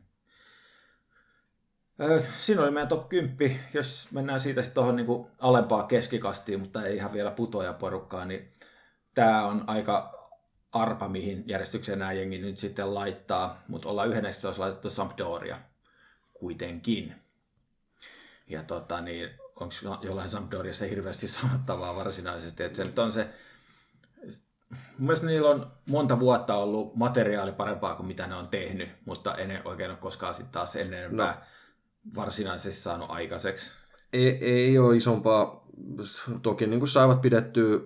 Siinä 2.38 2.62
oli 2.62 2.70
meidän 2.70 2.88
top 2.88 3.08
10. 3.08 3.60
Jos 3.74 4.08
mennään 4.12 4.40
siitä 4.40 4.62
sitten 4.62 4.74
tuohon 4.74 4.96
niinku 4.96 5.30
alempaa 5.38 5.86
keskikastiin, 5.86 6.60
mutta 6.60 6.86
ei 6.86 6.96
ihan 6.96 7.12
vielä 7.12 7.30
putoja 7.30 7.72
porukkaa, 7.72 8.24
niin 8.24 8.52
tämä 9.14 9.46
on 9.46 9.64
aika 9.66 10.21
arpa, 10.72 11.08
mihin 11.08 11.44
järjestykseen 11.46 11.98
nämä 11.98 12.12
jengi 12.12 12.38
nyt 12.38 12.58
sitten 12.58 12.94
laittaa, 12.94 13.62
mutta 13.68 13.88
ollaan 13.88 14.08
11 14.08 14.62
laitettu 14.62 14.90
Sampdoria 14.90 15.58
kuitenkin. 16.32 17.14
Ja 18.46 18.62
tota, 18.62 19.00
niin, 19.00 19.30
onko 19.60 19.74
jollain 20.02 20.28
Sampdoriassa 20.28 20.84
hirveästi 20.84 21.28
sanottavaa 21.28 21.96
varsinaisesti, 21.96 22.62
että 22.62 22.76
se 22.76 22.84
nyt 22.84 22.98
on 22.98 23.12
se 23.12 23.28
Mun 24.72 25.06
mielestä 25.06 25.26
niillä 25.26 25.50
on 25.50 25.72
monta 25.86 26.20
vuotta 26.20 26.54
ollut 26.54 26.96
materiaali 26.96 27.52
parempaa 27.52 27.94
kuin 27.94 28.06
mitä 28.06 28.26
ne 28.26 28.34
on 28.34 28.48
tehnyt, 28.48 28.88
mutta 29.04 29.34
en 29.34 29.62
oikein 29.64 29.90
ole 29.90 29.98
koskaan 29.98 30.34
sitten 30.34 30.52
taas 30.52 30.76
ennen 30.76 31.16
no. 31.16 31.34
varsinaisesti 32.16 32.82
saanut 32.82 33.10
aikaiseksi. 33.10 33.70
ei, 34.12 34.38
ei 34.42 34.78
ole 34.78 34.96
isompaa. 34.96 35.61
Toki 36.42 36.66
niin 36.66 36.80
kuin 36.80 36.88
saivat 36.88 37.20
pidettyä 37.20 37.80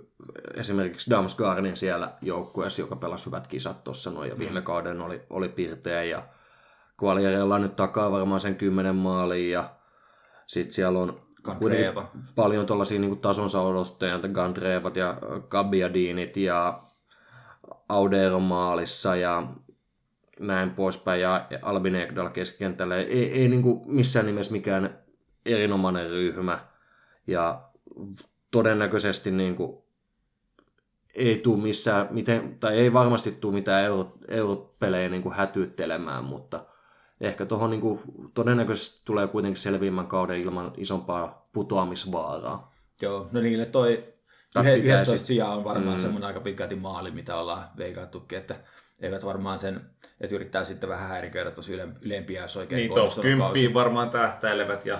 esimerkiksi 0.54 1.10
Damsgaardin 1.10 1.76
siellä 1.76 2.12
joukkueessa, 2.22 2.82
joka 2.82 2.96
pelasi 2.96 3.26
hyvät 3.26 3.46
kisat 3.46 3.84
tuossa 3.84 4.10
noin, 4.10 4.30
ja 4.30 4.38
viime 4.38 4.62
kauden 4.62 5.00
oli, 5.00 5.22
oli 5.30 5.48
pirteä, 5.48 6.04
ja 6.04 6.22
Qualierilla 7.02 7.58
nyt 7.58 7.76
takaa 7.76 8.12
varmaan 8.12 8.40
sen 8.40 8.56
kymmenen 8.56 8.94
maaliin, 8.94 9.50
ja 9.50 9.70
sitten 10.46 10.72
siellä 10.72 10.98
on 10.98 11.20
kuitenkin 11.58 12.02
paljon 12.34 12.66
tuollaisia 12.66 13.00
niin 13.00 13.20
tasonsa 13.20 13.60
odottajia, 13.60 14.20
Gandrevat 14.32 14.96
ja 14.96 15.18
Gabiadinit 15.48 16.36
ja 16.36 16.82
Audero 17.88 18.40
maalissa 18.40 19.16
ja 19.16 19.46
näin 20.40 20.70
poispäin, 20.70 21.20
ja 21.20 21.48
Albin 21.62 21.94
Ekdal 21.94 22.28
keskikentällä. 22.28 22.96
Ei, 22.96 23.32
ei 23.32 23.48
niin 23.48 23.62
kuin 23.62 23.80
missään 23.86 24.26
nimessä 24.26 24.52
mikään 24.52 24.98
erinomainen 25.46 26.10
ryhmä, 26.10 26.66
ja 27.26 27.62
todennäköisesti 28.50 29.30
niin 29.30 29.56
kuin 29.56 29.78
ei 31.14 31.36
tuu 31.38 31.56
missään, 31.56 32.08
miten, 32.10 32.58
tai 32.58 32.74
ei 32.78 32.92
varmasti 32.92 33.32
tule 33.32 33.54
mitään 33.54 33.84
euro, 33.84 34.12
europelejä 34.28 35.08
niin 35.08 35.22
kuin 35.22 35.34
hätyyttelemään, 35.34 36.24
mutta 36.24 36.64
ehkä 37.20 37.46
tuohon 37.46 37.70
niin 37.70 37.80
kuin, 37.80 38.00
todennäköisesti 38.34 39.02
tulee 39.04 39.26
kuitenkin 39.26 39.62
selviimmän 39.62 40.06
kauden 40.06 40.40
ilman 40.40 40.72
isompaa 40.76 41.48
putoamisvaaraa. 41.52 42.74
Joo, 43.00 43.28
no 43.32 43.40
niille 43.40 43.66
toi 43.66 44.04
Tai 44.54 44.64
yhe- 44.64 44.76
pitäisi. 44.82 45.02
11 45.02 45.26
sijaa 45.26 45.56
on 45.56 45.64
varmaan 45.64 45.96
Mm. 45.96 46.00
mm. 46.00 46.02
semmoinen 46.02 46.26
aika 46.26 46.40
pitkälti 46.40 46.74
maali, 46.76 47.10
mitä 47.10 47.36
ollaan 47.36 47.68
veikattukin, 47.76 48.38
että 48.38 48.56
eivät 49.00 49.24
varmaan 49.24 49.58
sen, 49.58 49.80
että 50.20 50.36
yrittää 50.36 50.64
sitten 50.64 50.88
vähän 50.88 51.08
häiriköidä 51.08 51.50
tuossa 51.50 51.72
yle, 51.72 51.88
ylempiä, 52.00 52.42
jos 52.42 52.56
oikein 52.56 52.76
Niin 52.76 52.88
top 52.88 52.98
onnistunut 52.98 53.38
kausi. 53.38 53.60
10 53.60 53.74
varmaan 53.74 54.10
tähtäilevät 54.10 54.86
ja 54.86 54.98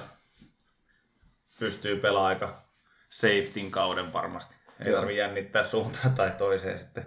pystyy 1.59 1.97
pelaamaan 1.97 2.29
aika 2.29 2.66
safetyn 3.09 3.71
kauden 3.71 4.13
varmasti. 4.13 4.55
Ei 4.81 4.91
Joo. 4.91 4.97
tarvitse 4.99 5.21
jännittää 5.21 5.63
suuntaan 5.63 6.15
tai 6.15 6.31
toiseen 6.39 6.79
sitten 6.79 7.05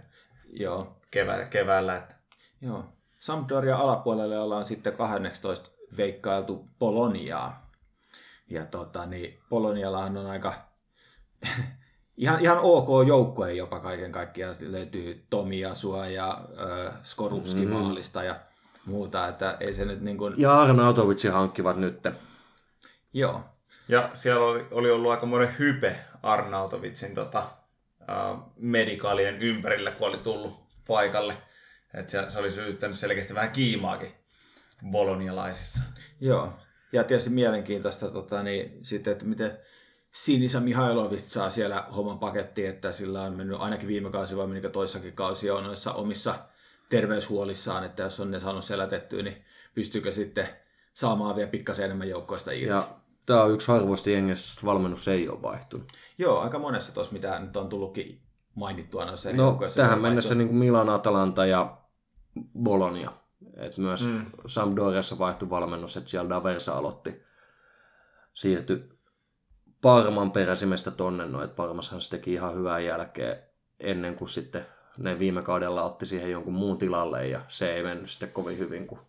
Joo, 0.53 0.97
kevää, 1.11 1.45
keväällä. 1.45 1.95
Että. 1.95 2.15
Joo. 2.61 2.85
Sampdoria 3.19 3.77
alapuolelle 3.77 4.39
ollaan 4.39 4.65
sitten 4.65 4.93
12 4.93 5.69
veikkailtu 5.97 6.67
Poloniaa. 6.79 7.69
Ja 8.49 8.65
tota, 8.65 9.05
niin 9.05 9.39
Poloniallahan 9.49 10.17
on 10.17 10.25
aika 10.25 10.53
ihan, 12.17 12.39
ihan 12.41 12.59
ok 12.61 13.07
joukkoja 13.07 13.53
jopa 13.53 13.79
kaiken 13.79 14.11
kaikkiaan. 14.11 14.55
Löytyy 14.59 15.25
Tomiasua 15.29 16.07
ja 16.07 16.41
äh, 16.87 16.93
Skorupski 17.03 17.65
Mm. 17.65 17.71
maalista 17.71 18.23
ja 18.23 18.39
muuta, 18.85 19.27
että 19.27 19.57
ei 19.59 19.73
se 19.73 19.85
nyt 19.85 20.01
niin 20.01 20.17
kuin... 20.17 20.33
Ja 20.37 20.61
Arnautovitsi 20.61 21.27
hankkivat 21.27 21.77
nyt. 21.77 22.07
Joo, 23.13 23.41
Ja 23.89 24.09
siellä 24.13 24.45
oli, 24.45 24.65
oli 24.71 24.91
ollut 24.91 25.11
aikamoinen 25.11 25.55
hype 25.59 25.95
Arnautovitsin 26.23 27.15
tota, 27.15 27.43
uh, 28.01 28.53
medikaalien 28.57 29.41
ympärillä, 29.41 29.91
kun 29.91 30.07
oli 30.07 30.17
tullut 30.17 30.59
paikalle. 30.87 31.37
Että 31.93 32.11
se, 32.11 32.25
se 32.29 32.39
oli 32.39 32.51
syyttänyt 32.51 32.97
selkeästi 32.97 33.35
vähän 33.35 33.51
kiimaakin 33.51 34.11
bolonialaisissa. 34.91 35.79
joo. 36.19 36.53
Ja 36.93 37.03
tietysti 37.03 37.29
mielenkiintoista 37.29 38.11
tota, 38.11 38.43
niin, 38.43 38.85
sitten, 38.85 39.13
että 39.13 39.25
miten 39.25 39.57
Sinisa 40.11 40.59
Mihailovic 40.59 41.25
saa 41.25 41.49
siellä 41.49 41.87
homman 41.95 42.19
pakettiin, 42.19 42.69
että 42.69 42.91
sillä 42.91 43.21
on 43.21 43.37
mennyt 43.37 43.59
ainakin 43.59 43.87
viime 43.87 44.11
kausi 44.11 44.37
vai 44.37 44.47
menikö 44.47 44.69
toissakin 44.69 45.13
kausi 45.13 45.49
on 45.49 45.63
noissa 45.63 45.93
omissa 45.93 46.35
terveyshuolissaan, 46.89 47.83
että 47.83 48.03
jos 48.03 48.19
on 48.19 48.31
ne 48.31 48.39
saanut 48.39 48.63
selätettyä, 48.63 49.23
niin 49.23 49.45
pystyykö 49.75 50.11
sitten 50.11 50.47
saamaan 50.93 51.35
vielä 51.35 51.49
pikkasen 51.49 51.85
enemmän 51.85 52.09
joukkoista 52.09 52.51
irti. 52.51 52.67
Ja 52.67 52.87
tämä 53.25 53.43
on 53.43 53.53
yksi 53.53 53.67
harvoista 53.67 54.09
jengissä, 54.09 54.53
että 54.53 54.65
valmennus 54.65 55.07
ei 55.07 55.29
ole 55.29 55.41
vaihtunut. 55.41 55.91
Joo, 56.17 56.39
aika 56.39 56.59
monessa 56.59 56.93
tuossa, 56.93 57.13
mitä 57.13 57.39
nyt 57.39 57.57
on 57.57 57.69
tullutkin 57.69 58.21
mainittua 58.55 59.05
noissa 59.05 59.33
No, 59.33 59.59
tähän 59.75 60.01
mennessä 60.01 60.35
niin 60.35 60.47
kuin 60.47 60.57
Milan, 60.57 60.89
Atalanta 60.89 61.45
ja 61.45 61.77
Bologna. 62.59 63.13
Et 63.57 63.77
myös 63.77 64.07
mm. 64.07 64.25
Sampdoriassa 64.47 65.19
vaihtui 65.19 65.49
valmennus, 65.49 65.97
että 65.97 66.09
siellä 66.09 66.29
Daversa 66.29 66.77
aloitti. 66.77 67.23
Siirtyi 68.33 68.89
Parman 69.81 70.31
peräsimestä 70.31 70.91
tonne, 70.91 71.25
no, 71.25 71.43
että 71.43 71.55
Parmashan 71.55 72.01
se 72.01 72.09
teki 72.09 72.33
ihan 72.33 72.55
hyvää 72.55 72.79
jälkeä 72.79 73.37
ennen 73.79 74.15
kuin 74.15 74.29
sitten 74.29 74.65
ne 74.97 75.19
viime 75.19 75.41
kaudella 75.41 75.83
otti 75.83 76.05
siihen 76.05 76.31
jonkun 76.31 76.53
muun 76.53 76.77
tilalle 76.77 77.27
ja 77.27 77.41
se 77.47 77.73
ei 77.73 77.83
mennyt 77.83 78.09
sitten 78.09 78.31
kovin 78.31 78.57
hyvin, 78.57 78.87
kun 78.87 78.99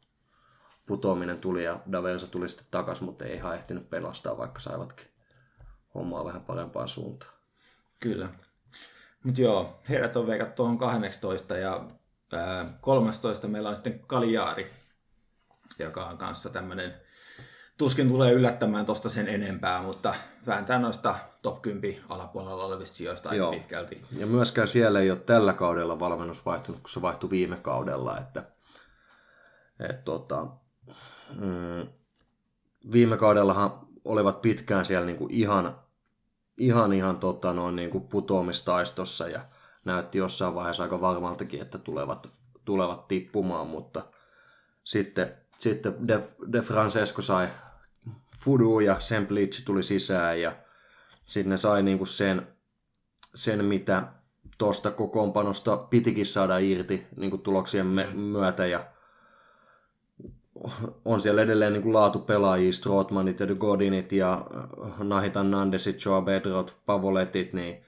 putoaminen 0.90 1.38
tuli 1.38 1.64
ja 1.64 1.80
Daversa 1.92 2.26
tuli 2.26 2.48
sitten 2.48 2.66
takaisin, 2.70 3.04
mutta 3.04 3.24
ei 3.24 3.34
ihan 3.34 3.54
ehtinyt 3.54 3.90
pelastaa, 3.90 4.38
vaikka 4.38 4.60
saivatkin 4.60 5.06
hommaa 5.94 6.24
vähän 6.24 6.40
parempaan 6.40 6.88
suuntaan. 6.88 7.32
Kyllä. 8.00 8.28
Mutta 9.24 9.40
joo, 9.40 9.80
heidät 9.88 10.16
on 10.16 10.26
veikattu 10.26 10.54
tuohon 10.54 10.78
12 10.78 11.56
ja 11.56 11.84
Ää, 12.32 12.66
13 12.80 13.48
meillä 13.48 13.68
on 13.68 13.74
sitten 13.74 14.00
Kaliaari, 14.06 14.70
joka 15.78 16.06
on 16.06 16.18
kanssa 16.18 16.50
tämmöinen, 16.50 16.94
tuskin 17.78 18.08
tulee 18.08 18.32
yllättämään 18.32 18.86
tosta 18.86 19.08
sen 19.08 19.28
enempää, 19.28 19.82
mutta 19.82 20.14
vääntää 20.46 20.78
noista 20.78 21.14
top 21.42 21.62
10 21.62 22.00
alapuolella 22.08 22.64
olevista 22.64 22.96
sijoista 22.96 23.28
aika 23.28 23.36
Joo. 23.36 23.52
pitkälti. 23.52 24.02
Ja 24.18 24.26
myöskään 24.26 24.68
siellä 24.68 25.00
ei 25.00 25.10
ole 25.10 25.18
tällä 25.18 25.52
kaudella 25.52 25.98
valmennus 25.98 26.46
vaihtunut, 26.46 26.80
kun 26.80 26.90
se 26.90 27.02
vaihtui 27.02 27.30
viime 27.30 27.56
kaudella. 27.56 28.18
Että, 28.18 28.42
et, 29.80 30.04
tota, 30.04 30.46
mm, 31.34 31.86
viime 32.92 33.16
kaudellahan 33.16 33.70
olivat 34.04 34.42
pitkään 34.42 34.84
siellä 34.84 35.06
niinku 35.06 35.28
ihan, 35.30 35.78
ihan, 36.58 36.92
ihan 36.92 37.18
tota, 37.18 37.52
noin 37.52 37.76
niinku 37.76 38.00
putoamistaistossa 38.00 39.28
ja 39.28 39.40
näytti 39.84 40.18
jossain 40.18 40.54
vaiheessa 40.54 40.82
aika 40.82 41.00
varmaltakin, 41.00 41.62
että 41.62 41.78
tulevat, 41.78 42.30
tulevat 42.64 43.08
tippumaan, 43.08 43.66
mutta 43.66 44.02
sitten, 44.84 45.34
sitten 45.58 46.08
De, 46.08 46.28
De 46.52 46.60
Francesco 46.60 47.22
sai 47.22 47.48
Fudu 48.38 48.80
ja 48.80 49.00
Semplici 49.00 49.64
tuli 49.64 49.82
sisään 49.82 50.40
ja 50.40 50.56
sitten 51.24 51.50
ne 51.50 51.56
sai 51.56 51.82
niinku 51.82 52.06
sen, 52.06 52.46
sen, 53.34 53.64
mitä 53.64 54.08
tuosta 54.58 54.90
kokoonpanosta 54.90 55.76
pitikin 55.76 56.26
saada 56.26 56.58
irti 56.58 57.06
niin 57.16 57.30
kuin 57.30 57.42
tuloksien 57.42 57.86
me- 57.86 58.10
myötä. 58.14 58.66
Ja 58.66 58.84
on 61.04 61.20
siellä 61.20 61.42
edelleen 61.42 61.72
niin 61.72 61.82
kuin 61.82 61.92
laatupelaajia, 61.92 62.72
Strootmanit 62.72 63.40
ja 63.40 63.46
Godinit 63.46 64.12
ja 64.12 64.46
Nahitan 64.98 65.50
Nandesit, 65.50 66.04
Joa 66.04 66.22
Bedrot, 66.22 66.76
Pavoletit, 66.86 67.52
niin 67.52 67.84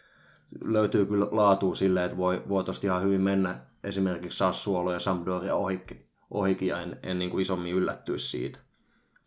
löytyy 0.64 1.06
kyllä 1.06 1.26
laatua 1.30 1.74
silleen, 1.74 2.04
että 2.04 2.16
voi, 2.16 2.42
voi 2.48 2.64
tosta 2.64 2.86
ihan 2.86 3.02
hyvin 3.02 3.20
mennä 3.20 3.58
esimerkiksi 3.84 4.38
Sassuolo 4.38 4.92
ja 4.92 4.98
Sampdoria 4.98 5.54
ohikin, 5.54 6.06
ohikin 6.30 6.68
ja 6.68 6.80
en, 6.82 6.98
en 7.02 7.18
niin 7.18 7.30
kuin 7.30 7.42
isommin 7.42 7.74
yllättyisi 7.74 8.28
siitä. 8.28 8.58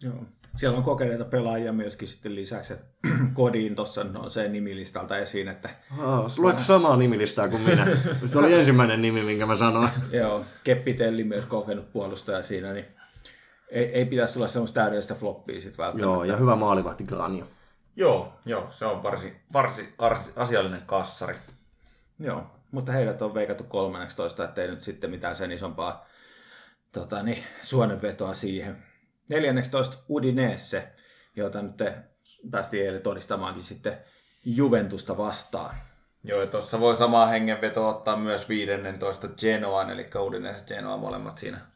Joo. 0.04 0.26
Siellä 0.56 0.78
on 0.78 0.84
kokeneita 0.84 1.26
pelaajia 1.26 1.74
myöskin 1.74 2.08
sitten 2.08 2.36
lisäksi, 2.36 2.74
että 2.74 2.86
Kodin 3.34 3.76
tuossa 3.76 4.06
on 4.16 4.32
se 4.32 4.48
nimilistalta 4.48 5.18
esiin, 5.18 5.48
että 5.48 5.70
Oh, 5.98 6.32
luet 6.38 6.58
samaa 6.58 6.98
nimilistaa 6.98 7.48
kuin 7.48 7.62
minä. 7.62 7.88
Se 8.26 8.40
oli 8.40 8.54
ensimmäinen 8.54 9.02
nimi, 9.02 9.24
minkä 9.24 9.46
mä 9.46 9.56
sanoin. 9.56 9.90
joo, 10.12 10.44
Keppitelli 10.64 11.24
myös 11.24 11.46
kokenut 11.46 11.92
puolustaja 11.94 12.44
siinä, 12.44 12.74
niin 12.74 12.86
ei, 13.76 13.86
ei 13.86 14.06
pitäisi 14.06 14.40
olla 14.40 14.48
semmoista 14.48 14.82
täydellistä 14.82 15.16
floppia 15.16 15.60
sitten 15.60 15.78
välttämättä. 15.78 16.06
Joo, 16.06 16.24
ja 16.24 16.38
hyvä 16.38 16.56
maalivahti 16.56 17.04
Granio. 17.04 17.48
Joo, 17.96 18.34
joo, 18.46 18.68
se 18.72 18.86
on 18.86 19.04
varsin, 19.04 19.36
varsin 19.54 19.94
arsi, 19.98 20.32
asiallinen 20.36 20.82
kassari. 20.86 21.36
Joo, 22.20 22.44
mutta 22.72 22.92
heidät 22.92 23.22
on 23.22 23.34
veikattu 23.34 23.64
13, 23.64 24.44
ettei 24.44 24.68
nyt 24.68 24.82
sitten 24.82 25.10
mitään 25.10 25.36
sen 25.36 25.52
isompaa 25.52 26.06
tota, 26.92 27.24
niin, 27.24 27.44
suonenvetoa 27.62 28.34
siihen. 28.34 28.84
14 29.30 29.98
Udinese, 30.10 30.94
jota 31.36 31.62
nyt 31.62 31.76
päästiin 32.52 32.86
eilen 32.86 33.02
todistamaankin 33.02 33.64
sitten 33.64 33.98
Juventusta 34.46 35.18
vastaan. 35.18 35.76
Joo, 36.24 36.42
ja 36.42 36.48
tuossa 36.48 36.80
voi 36.80 36.98
samaa 36.98 37.28
hengenvetoa 37.28 37.90
ottaa 37.90 38.18
myös 38.18 38.50
15 38.50 39.28
Genoan, 39.28 39.90
eli 39.90 40.08
Udinese 40.20 40.66
Genoa 40.66 40.98
molemmat 40.98 41.38
siinä 41.38 41.75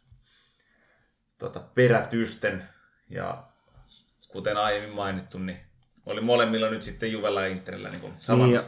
tota, 1.40 1.60
perätysten. 1.76 2.64
Ja 3.10 3.44
kuten 4.28 4.58
aiemmin 4.58 4.96
mainittu, 4.96 5.38
niin 5.38 5.58
oli 6.06 6.22
molemmilla 6.22 6.70
nyt 6.70 6.84
sitten 6.84 7.12
Juvella 7.12 7.42
ja 7.42 7.48
Interillä 7.48 7.90
niin 7.90 8.02
kuin 8.02 8.14
saman 8.20 8.46
Niin, 8.46 8.56
ja, 8.56 8.64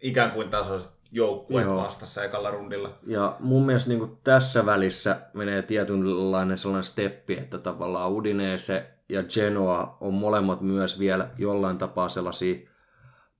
ikään 0.00 0.30
kuin 0.30 0.50
tasoiset 0.50 0.92
joukkueet 1.12 1.66
Joo. 1.66 1.76
vastassa 1.76 2.24
ekalla 2.24 2.50
rundilla. 2.50 2.98
ja 3.06 3.36
mun 3.40 3.66
mielestä 3.66 3.88
niin 3.88 4.18
tässä 4.24 4.66
välissä 4.66 5.20
menee 5.34 5.62
tietynlainen 5.62 6.58
sellainen 6.58 6.84
steppi, 6.84 7.38
että 7.38 7.58
tavallaan 7.58 8.12
Udinese 8.12 8.90
ja 9.08 9.22
Genoa 9.22 9.96
on 10.00 10.14
molemmat 10.14 10.60
myös 10.60 10.98
vielä 10.98 11.28
jollain 11.38 11.78
tapaa 11.78 12.08
sellaisia 12.08 12.70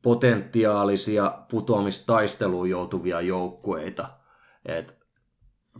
potentiaalisia 0.03 1.39
putoamistaisteluun 1.51 2.71
joutuvia 2.71 3.21
joukkueita. 3.21 4.09
Et 4.67 5.04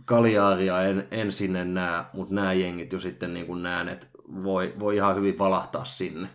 Kaliaaria 0.05 0.81
en, 0.81 1.07
en 1.11 1.31
sinne 1.31 1.65
näe, 1.65 2.03
mutta 2.13 2.35
nämä 2.35 2.53
jengit 2.53 2.93
jo 2.93 2.99
sitten 2.99 3.33
niin 3.33 3.45
kuin 3.45 3.63
näen, 3.63 3.89
että 3.89 4.07
voi, 4.43 4.73
voi 4.79 4.95
ihan 4.95 5.15
hyvin 5.15 5.39
valahtaa 5.39 5.85
sinne. 5.85 6.27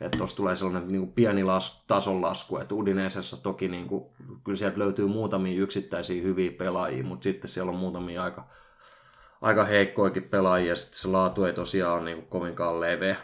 Että 0.00 0.18
tuossa 0.18 0.36
tulee 0.36 0.56
sellainen 0.56 0.88
niin 0.88 1.00
kuin 1.00 1.12
pieni 1.12 1.44
las, 1.44 1.84
tason 1.86 2.22
lasku, 2.22 2.58
että 2.58 2.74
Udineesessa 2.74 3.36
toki 3.36 3.68
niin 3.68 3.88
kuin, 3.88 4.04
kyllä 4.44 4.56
sieltä 4.56 4.78
löytyy 4.78 5.06
muutamia 5.06 5.60
yksittäisiä 5.60 6.22
hyviä 6.22 6.50
pelaajia, 6.50 7.04
mutta 7.04 7.24
sitten 7.24 7.50
siellä 7.50 7.72
on 7.72 7.78
muutamia 7.78 8.24
aika, 8.24 8.48
aika 9.40 9.64
heikkoikin 9.64 10.22
pelaajia, 10.22 10.68
ja 10.68 10.74
sitten 10.74 10.98
se 10.98 11.08
laatu 11.08 11.44
ei 11.44 11.52
tosiaan 11.52 11.94
ole 11.94 12.04
niin 12.04 12.16
kuin 12.16 12.28
kovinkaan 12.28 12.80
leveä. 12.80 13.16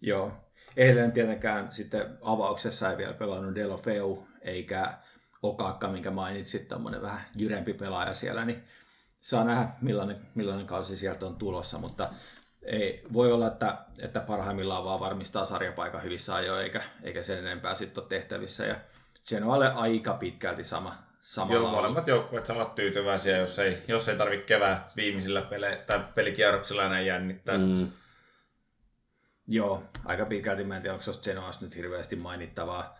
Joo. 0.00 0.32
Eilen 0.76 1.12
tietenkään 1.12 1.72
sitten 1.72 2.18
avauksessa 2.22 2.90
ei 2.90 2.96
vielä 2.96 3.12
pelannut 3.12 3.54
Delofeu, 3.54 4.26
eikä 4.42 4.94
Okakka, 5.42 5.88
minkä 5.88 6.10
mainitsit, 6.10 6.68
tämmöinen 6.68 7.02
vähän 7.02 7.20
jyrempi 7.36 7.74
pelaaja 7.74 8.14
siellä, 8.14 8.44
niin 8.44 8.64
saa 9.20 9.44
nähdä, 9.44 9.68
millainen, 9.80 10.16
millainen 10.34 10.66
kausi 10.66 10.96
sieltä 10.96 11.26
on 11.26 11.36
tulossa, 11.36 11.78
mutta 11.78 12.10
ei, 12.62 13.02
voi 13.12 13.32
olla, 13.32 13.46
että, 13.46 13.78
että 13.98 14.20
parhaimmillaan 14.20 14.84
vaan 14.84 15.00
varmistaa 15.00 15.44
sarjapaikan 15.44 16.02
hyvissä 16.02 16.34
ajoin, 16.34 16.62
eikä, 16.62 16.82
eikä 17.02 17.22
sen 17.22 17.38
enempää 17.38 17.74
sitten 17.74 18.02
ole 18.02 18.08
tehtävissä, 18.08 18.66
ja 18.66 18.76
sen 19.20 19.44
on 19.44 19.54
alle 19.54 19.72
aika 19.72 20.14
pitkälti 20.14 20.64
sama, 20.64 20.98
samalla 21.22 21.60
Joo, 21.60 21.70
molemmat 21.70 22.06
joukkueet 22.06 22.46
saavat 22.46 22.74
tyytyväisiä, 22.74 23.36
jos 23.36 23.58
ei, 23.58 23.82
jos 23.88 24.08
ei 24.08 24.16
tarvitse 24.16 24.46
kevään 24.46 24.84
viimeisillä 24.96 25.40
pele- 25.42 25.84
tai 25.86 26.04
pelikierroksilla 26.14 26.84
enää 26.84 27.00
jännittää. 27.00 27.58
Mm. 27.58 27.88
Joo, 29.48 29.82
aika 30.04 30.26
pitkälti. 30.26 30.64
Mä 30.64 30.76
en 30.76 30.82
tiedä, 30.82 30.94
onko 30.94 31.12
se 31.12 31.20
Genoas 31.22 31.60
nyt 31.60 31.76
hirveästi 31.76 32.16
mainittavaa, 32.16 32.98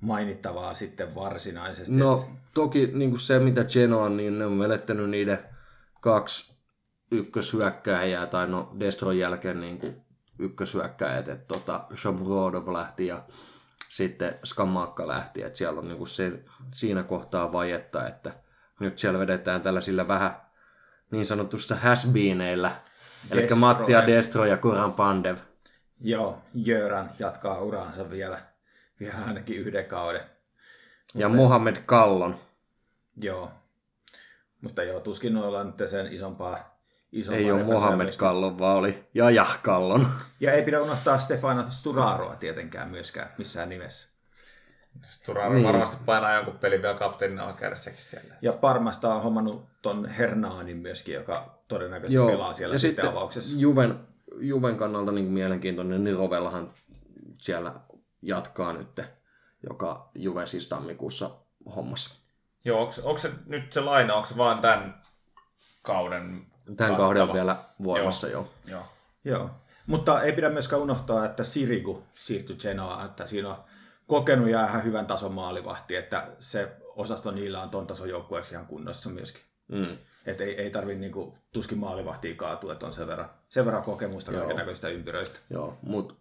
mainittavaa 0.00 0.74
sitten 0.74 1.14
varsinaisesti. 1.14 1.94
No 1.94 2.28
toki 2.54 2.90
niin 2.94 3.10
kuin 3.10 3.20
se, 3.20 3.38
mitä 3.38 3.64
Genoa, 3.64 4.08
niin 4.08 4.38
ne 4.38 4.46
on 4.46 4.52
menettänyt 4.52 5.10
niiden 5.10 5.38
kaksi 6.00 6.56
ykköshyökkääjää, 7.12 8.26
tai 8.26 8.48
no 8.48 8.76
Destron 8.80 9.18
jälkeen 9.18 9.60
niin 9.60 9.78
kuin 9.78 9.96
ykköshyökkääjät, 10.38 11.28
että 11.28 11.46
tota, 11.54 11.84
Shabrodov 11.94 12.72
lähti 12.72 13.06
ja 13.06 13.22
sitten 13.88 14.38
Skamakka 14.44 15.08
lähti, 15.08 15.42
että 15.42 15.58
siellä 15.58 15.80
on 15.80 15.88
niin 15.88 15.98
kuin 15.98 16.08
se, 16.08 16.32
siinä 16.74 17.02
kohtaa 17.02 17.52
vajetta, 17.52 18.08
että 18.08 18.32
nyt 18.80 18.98
siellä 18.98 19.18
vedetään 19.18 19.62
tällaisilla 19.62 20.08
vähän 20.08 20.36
niin 21.10 21.26
sanotusta 21.26 21.74
hasbeeneillä, 21.74 22.70
eli 23.30 23.40
Destro, 23.40 23.56
Matti 23.56 23.92
ja 23.92 24.02
ei. 24.02 24.06
Destro 24.06 24.44
ja 24.44 24.56
Kuran 24.56 24.92
Pandev. 24.92 25.36
Joo, 26.00 26.38
Jöran 26.54 27.10
jatkaa 27.18 27.60
uraansa 27.60 28.10
vielä, 28.10 28.38
vielä 29.00 29.18
ainakin 29.26 29.56
yhden 29.56 29.84
kauden. 29.84 30.22
Ja 31.14 31.28
Mohamed 31.28 31.76
Kallon. 31.86 32.36
Joo, 33.16 33.50
mutta 34.60 34.82
joo, 34.82 35.00
tuskin 35.00 35.34
noilla 35.34 35.60
on 35.60 35.66
nyt 35.66 35.88
sen 35.88 36.12
isompaa, 36.12 36.80
isompaa 37.12 37.40
Ei 37.40 37.52
ole 37.52 37.62
Mohamed. 37.62 38.16
Kallon, 38.16 38.58
vaan 38.58 38.76
oli 38.76 39.04
Jaja 39.14 39.46
Kallon. 39.62 40.06
Ja 40.40 40.52
ei 40.52 40.62
pidä 40.62 40.80
unohtaa 40.80 41.18
Stefano 41.18 41.64
Sturaroa 41.68 42.36
tietenkään 42.36 42.88
myöskään 42.88 43.32
missään 43.38 43.68
nimessä. 43.68 44.16
Sturaro 45.04 45.52
Niin. 45.54 45.66
varmasti 45.66 45.96
painaa 46.06 46.34
jonkun 46.34 46.58
pelin 46.58 46.82
vielä 46.82 46.94
kapteenin 46.94 47.38
alakädessäkin 47.38 48.02
siellä. 48.02 48.34
Ja 48.42 48.52
Parmasta 48.52 49.14
on 49.14 49.22
hommannut 49.22 49.66
ton 49.82 50.06
Hernaanin 50.06 50.76
myöskin, 50.76 51.14
joka 51.14 51.58
todennäköisesti 51.68 52.26
pelaa 52.26 52.52
siellä 52.52 52.74
ja 52.74 52.78
sitten 52.78 53.04
sitten 53.04 53.18
avauksessa. 53.18 53.58
Juven, 53.58 53.98
Juven 54.40 54.76
kannalta 54.76 55.12
niin 55.12 55.24
mielenkiintoinen, 55.24 56.04
niin 56.04 56.16
Rovellahan 56.16 56.70
siellä 57.38 57.74
jatkaa 58.26 58.72
nyt, 58.72 59.00
joka 59.70 60.10
Juve 60.14 60.46
siis 60.46 60.68
tammikuussa 60.68 61.30
hommassa. 61.76 62.14
Joo, 62.64 62.80
onko, 62.80 62.92
onko 63.02 63.18
se 63.18 63.30
nyt 63.46 63.72
se 63.72 63.80
laina, 63.80 64.14
onko 64.14 64.26
se 64.26 64.36
vaan 64.36 64.58
tämän 64.58 65.02
kauden 65.82 66.46
Tämän 66.64 66.76
kattava? 66.76 66.96
kauden 66.96 67.22
on 67.22 67.32
vielä 67.32 67.64
voimassa 67.82 68.28
jo. 68.28 68.52
Joo. 68.66 68.82
Joo, 69.24 69.50
mutta 69.86 70.22
ei 70.22 70.32
pidä 70.32 70.50
myöskään 70.50 70.82
unohtaa, 70.82 71.24
että 71.24 71.44
Sirigu 71.44 72.02
siirtyi 72.14 72.56
Genoaan, 72.56 73.06
että 73.06 73.26
siinä 73.26 73.48
on 73.48 73.64
kokenut 74.06 74.48
ja 74.48 74.66
ihan 74.66 74.84
hyvän 74.84 75.06
tason 75.06 75.32
maalivahti, 75.32 75.96
että 75.96 76.28
se 76.40 76.76
osasto 76.94 77.30
niillä 77.30 77.62
on 77.62 77.70
ton 77.70 77.86
tason 77.86 78.08
joukkueeksi 78.08 78.54
ihan 78.54 78.66
kunnossa 78.66 79.10
myöskin. 79.10 79.42
Mm. 79.68 79.98
Että 80.26 80.44
ei, 80.44 80.60
ei 80.60 80.70
tarvitse 80.70 81.00
niinku, 81.00 81.38
tuskin 81.52 81.78
maalivahtia 81.78 82.34
kaatua, 82.34 82.72
että 82.72 82.86
on 82.86 82.92
sen 82.92 83.06
verran, 83.06 83.30
sen 83.48 83.64
verran 83.64 83.82
kokemusta 83.82 84.32
Joo. 84.32 84.40
kaiken 84.40 84.56
näköistä 84.56 84.88
ympyröistä. 84.88 85.38
Joo, 85.50 85.78
mutta 85.82 86.14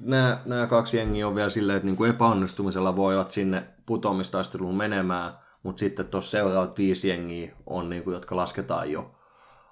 nämä, 0.00 0.42
nämä 0.44 0.66
kaksi 0.66 0.96
jengiä 0.96 1.28
on 1.28 1.34
vielä 1.34 1.50
silleen, 1.50 1.76
että 1.76 1.86
niinku 1.86 2.04
epäonnistumisella 2.04 2.96
voivat 2.96 3.30
sinne 3.30 3.66
putoamistaisteluun 3.86 4.76
menemään, 4.76 5.32
mutta 5.62 5.80
sitten 5.80 6.06
tuossa 6.06 6.30
seuraavat 6.30 6.78
viisi 6.78 7.08
jengiä 7.08 7.52
on, 7.66 7.90
niinku, 7.90 8.10
jotka 8.10 8.36
lasketaan 8.36 8.92
jo 8.92 9.14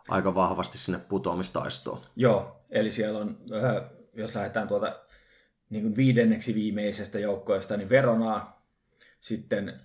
aika 0.09 0.35
vahvasti 0.35 0.79
sinne 0.79 0.99
putoamistaistoon. 0.99 2.01
Joo, 2.17 2.61
eli 2.71 2.91
siellä 2.91 3.19
on, 3.19 3.37
äh, 3.65 3.91
jos 4.15 4.35
lähdetään 4.35 4.69
tuolta 4.69 5.01
niin 5.71 5.83
kuin 5.83 5.97
viidenneksi 5.97 6.55
viimeisestä 6.55 7.19
joukkoista, 7.19 7.77
niin 7.77 7.89
Veronaa 7.89 8.67
sitten 9.21 9.81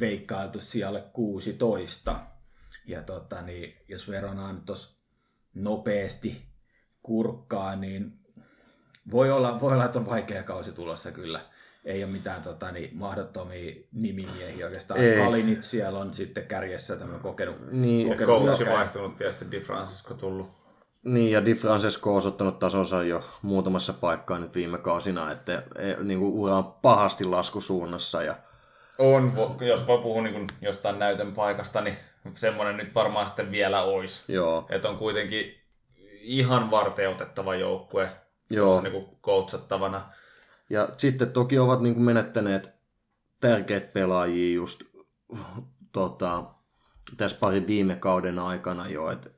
veikkailtu 0.00 0.60
sijalle 0.60 1.04
16. 1.12 2.20
Ja 2.86 3.02
tota, 3.02 3.42
niin, 3.42 3.76
jos 3.88 4.08
Verona 4.08 4.52
nyt 4.52 4.64
tuossa 4.64 4.98
nopeasti 5.54 6.42
kurkkaa, 7.02 7.76
niin 7.76 8.25
voi 9.10 9.30
olla, 9.30 9.60
voi 9.60 9.72
olla, 9.72 9.84
että 9.84 9.98
on 9.98 10.06
vaikea 10.06 10.42
kausi 10.42 10.72
tulossa 10.72 11.12
kyllä. 11.12 11.40
Ei 11.84 12.04
ole 12.04 12.12
mitään 12.12 12.42
tota, 12.42 12.72
niin, 12.72 12.90
mahdottomia 12.92 13.74
nimimiehiä 13.92 14.66
oikeastaan. 14.66 15.00
Ei. 15.00 15.18
Kalinit 15.24 15.62
siellä 15.62 15.98
on 15.98 16.14
sitten 16.14 16.46
kärjessä 16.46 16.96
tämmöinen 16.96 17.22
kokenut, 17.22 17.56
Niin, 17.70 18.08
kokenut 18.08 18.42
Coachi 18.42 18.66
vaihtunut 18.66 19.16
tietysti 19.16 19.50
Di 19.50 19.60
Francisco 19.60 20.14
tullut. 20.14 20.50
Niin, 21.04 21.32
ja 21.32 21.44
Di 21.44 21.54
Francesco 21.54 22.10
on 22.10 22.16
osoittanut 22.16 22.58
tasonsa 22.58 23.02
jo 23.02 23.24
muutamassa 23.42 23.92
paikkaa 23.92 24.38
nyt 24.38 24.54
viime 24.54 24.78
kausina, 24.78 25.32
että 25.32 25.62
e, 25.78 25.94
niin 26.02 26.18
kuin 26.18 26.32
ura 26.32 26.56
on 26.56 26.64
pahasti 26.64 27.24
laskusuunnassa. 27.24 28.22
Ja, 28.22 28.34
On, 28.98 29.32
jos 29.60 29.86
voi 29.86 29.98
puhua 29.98 30.22
niin 30.22 30.34
kuin 30.34 30.46
jostain 30.60 30.98
näytön 30.98 31.32
paikasta, 31.32 31.80
niin 31.80 31.96
semmoinen 32.34 32.76
nyt 32.76 32.94
varmaan 32.94 33.26
sitten 33.26 33.50
vielä 33.50 33.82
olisi. 33.82 34.32
joo, 34.32 34.66
Että 34.70 34.88
on 34.88 34.96
kuitenkin 34.96 35.54
ihan 36.20 36.70
varteutettava 36.70 37.54
joukkue 37.54 38.10
Joo. 38.50 38.66
tuossa 38.66 38.82
niin 38.82 38.92
kuin 38.92 39.18
coachattavana. 39.22 40.10
ja 40.70 40.88
sitten 40.98 41.32
toki 41.32 41.58
ovat 41.58 41.80
niin 41.80 41.94
kuin 41.94 42.04
menettäneet 42.04 42.70
tärkeät 43.40 43.92
pelaajia 43.92 44.54
just 44.54 44.82
tota, 45.92 46.44
tässä 47.16 47.36
parin 47.40 47.66
viime 47.66 47.96
kauden 47.96 48.38
aikana 48.38 48.88
jo, 48.88 49.10
että 49.10 49.30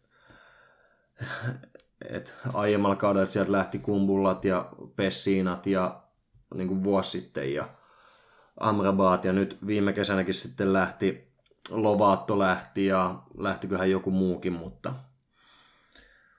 et 2.08 2.34
aiemmalla 2.52 2.96
kaudella 2.96 3.26
sieltä 3.26 3.52
lähti 3.52 3.78
Kumbullat 3.78 4.44
ja 4.44 4.68
Pessiinat 4.96 5.66
ja 5.66 6.02
niin 6.54 6.68
kuin 6.68 6.84
vuosi 6.84 7.10
sitten 7.10 7.54
ja 7.54 7.68
Amrabaat 8.60 9.24
ja 9.24 9.32
nyt 9.32 9.58
viime 9.66 9.92
kesänäkin 9.92 10.34
sitten 10.34 10.72
lähti 10.72 11.28
Lovaatto 11.70 12.38
lähti 12.38 12.86
ja 12.86 13.22
lähtiköhän 13.38 13.90
joku 13.90 14.10
muukin, 14.10 14.52
mutta 14.52 14.94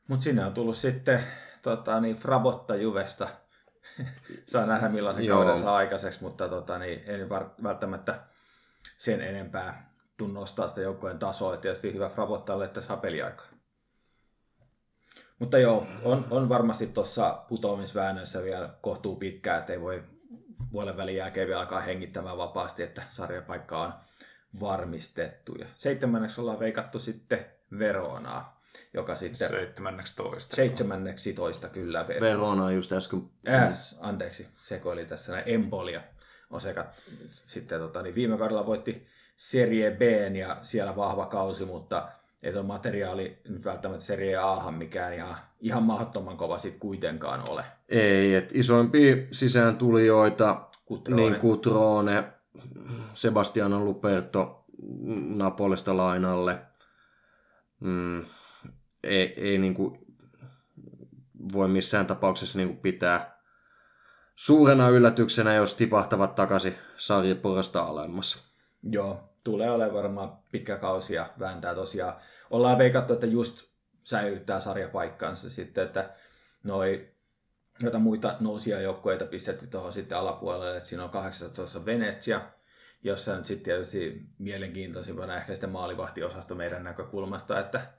Mutta 0.08 0.24
sinne 0.24 0.46
on 0.46 0.54
tullut 0.54 0.78
sitten 0.78 1.24
tota, 1.62 2.00
niin 2.00 2.16
Frabotta 2.16 2.76
Juvesta. 2.76 3.30
saa 4.46 4.66
nähdä 4.66 4.90
millaisen 4.90 5.26
Joo. 5.26 5.38
kauden 5.38 5.58
saa 5.58 5.76
aikaiseksi, 5.76 6.24
mutta 6.24 6.50
tota, 6.50 6.80
niin, 6.80 7.04
en 7.06 7.30
välttämättä 7.64 8.20
sen 8.98 9.22
enempää 9.22 9.94
tuu 10.18 10.28
nostaa 10.28 10.68
sitä 10.68 10.82
joukkojen 10.82 11.20
tasoa. 11.20 11.54
Et 11.54 11.62
Tietysti 11.62 11.94
hyvä 11.94 12.10
Frabottalle, 12.10 12.66
että 12.66 12.82
saa 12.82 12.98
peliaikaa. 12.98 13.46
Mutta 15.40 15.58
joo, 15.58 15.88
on, 16.04 16.28
on 16.30 16.50
varmasti 16.50 16.88
tuossa 16.88 17.44
putoamisväännössä 17.48 18.44
vielä 18.44 18.70
kohtuu 18.82 19.16
pitkään, 19.16 19.60
että 19.60 19.74
ei 19.74 19.82
voi 19.82 20.04
vuoden 20.72 20.98
välin 20.98 21.16
jälkeen 21.16 21.48
vielä 21.48 21.60
alkaa 21.60 21.80
hengittämään 21.80 22.38
vapaasti, 22.38 22.84
että 22.84 23.04
sarjapaikka 23.10 23.82
on 23.82 23.94
varmistettu. 24.60 25.56
Ja 25.56 25.66
seitsemänneksi 25.76 26.42
ollaan 26.42 26.60
veikattu 26.60 27.00
sitten 27.00 27.46
Veronaa, 27.80 28.59
joka 28.94 29.16
sitten 29.16 29.50
17. 29.50 30.56
seitsemänneksi 30.56 31.34
toista 31.34 31.68
kyllä. 31.68 32.06
Ver- 32.10 32.22
Verona 32.22 32.72
just 32.72 32.92
äsken 32.92 33.22
äh, 33.50 33.78
anteeksi, 34.00 34.48
sekoili 34.62 35.06
tässä 35.06 35.32
näin. 35.32 35.44
Empolia 35.46 36.02
on 36.50 36.62
sekä 36.62 36.86
sitten 37.46 37.80
tota, 37.80 38.02
niin 38.02 38.16
viime 38.16 38.38
kaudella 38.38 38.66
voitti 38.66 39.08
Serie 39.36 39.92
B 39.92 40.02
ja 40.36 40.58
siellä 40.62 40.96
vahva 40.96 41.26
kausi, 41.26 41.66
mutta 41.66 42.08
ei 42.44 42.54
tuo 42.54 42.64
materiaali 42.64 43.38
nyt 43.48 43.66
välttämättä 43.66 44.04
Serie 44.04 44.38
Ahan 44.38 44.74
mikään 44.74 45.14
ihan, 45.14 45.38
ihan 45.60 45.84
mahdottoman 45.84 46.38
kova 46.38 46.58
sitten 46.58 46.80
kuitenkaan 46.80 47.50
ole. 47.50 47.64
Ei, 47.90 48.36
että 48.36 48.54
isoimpia 48.58 49.16
sisään 49.32 49.78
tulijoita, 49.78 50.70
Cutrone. 50.90 51.22
niin 51.22 51.36
Cutrone, 51.36 52.24
Sebastiano 53.14 53.84
Luperto 53.84 54.66
Napolista 55.36 55.98
lainalle. 55.98 56.58
Mm, 57.80 58.26
ei, 59.04 59.34
ei 59.38 59.58
niin 59.58 59.74
kuin 59.74 60.00
voi 61.54 61.68
missään 61.68 62.08
tapauksessa 62.08 62.58
niin 62.58 62.68
kuin 62.68 62.80
pitää 62.80 63.40
suurena 64.36 64.90
yllätyksenä, 64.90 65.54
jos 65.54 65.74
tipahtavat 65.74 66.36
takaisin 66.36 66.76
sarjaporasta 66.98 67.82
alemmas. 67.82 68.54
Joo, 68.84 69.34
tulee 69.44 69.72
olemaan 69.72 69.96
varmaan 69.96 70.38
pitkä 70.52 70.78
kausi 70.78 71.14
ja 71.14 71.30
vääntää 71.40 71.76
tosiaan. 71.76 72.16
Ollaan 72.50 72.78
veikattu, 72.78 73.14
että 73.14 73.26
just 73.26 73.70
säilyttää 74.04 74.60
sarjapaikkansa 74.60 75.50
sitten, 75.50 75.86
että 75.86 76.10
noi 76.64 77.12
joita 77.82 78.00
muita 78.00 78.36
nousia 78.40 78.82
joukkueita 78.82 79.26
pistetty 79.26 79.68
tuohon 79.68 79.94
sitten 79.94 80.18
alapuolelle, 80.18 80.78
että 80.78 80.90
siinä 80.90 81.04
on 81.04 81.10
18 81.10 81.86
Venetsia, 81.86 82.42
jossa 83.04 83.38
nyt 83.38 83.46
sitten 83.46 83.64
tietysti 83.64 84.22
mielenkiintoisimpana 84.38 85.36
ehkä 85.36 85.54
sitten 85.54 85.70
maalivahtiosasto 85.70 86.56
meidän 86.56 86.84
näkökulmasta, 86.84 87.60
että 87.60 87.94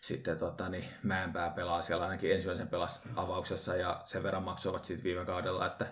sitten 0.00 0.38
tota, 0.38 0.68
niin 0.68 0.84
Mäenpää 1.02 1.50
pelaa 1.50 1.82
siellä 1.82 2.04
ainakin 2.04 2.32
ensimmäisen 2.32 2.68
pelas 2.68 3.02
avauksessa 3.16 3.76
ja 3.76 4.00
sen 4.04 4.22
verran 4.22 4.42
maksoivat 4.42 4.84
sitten 4.84 5.04
viime 5.04 5.24
kaudella, 5.24 5.66
että 5.66 5.86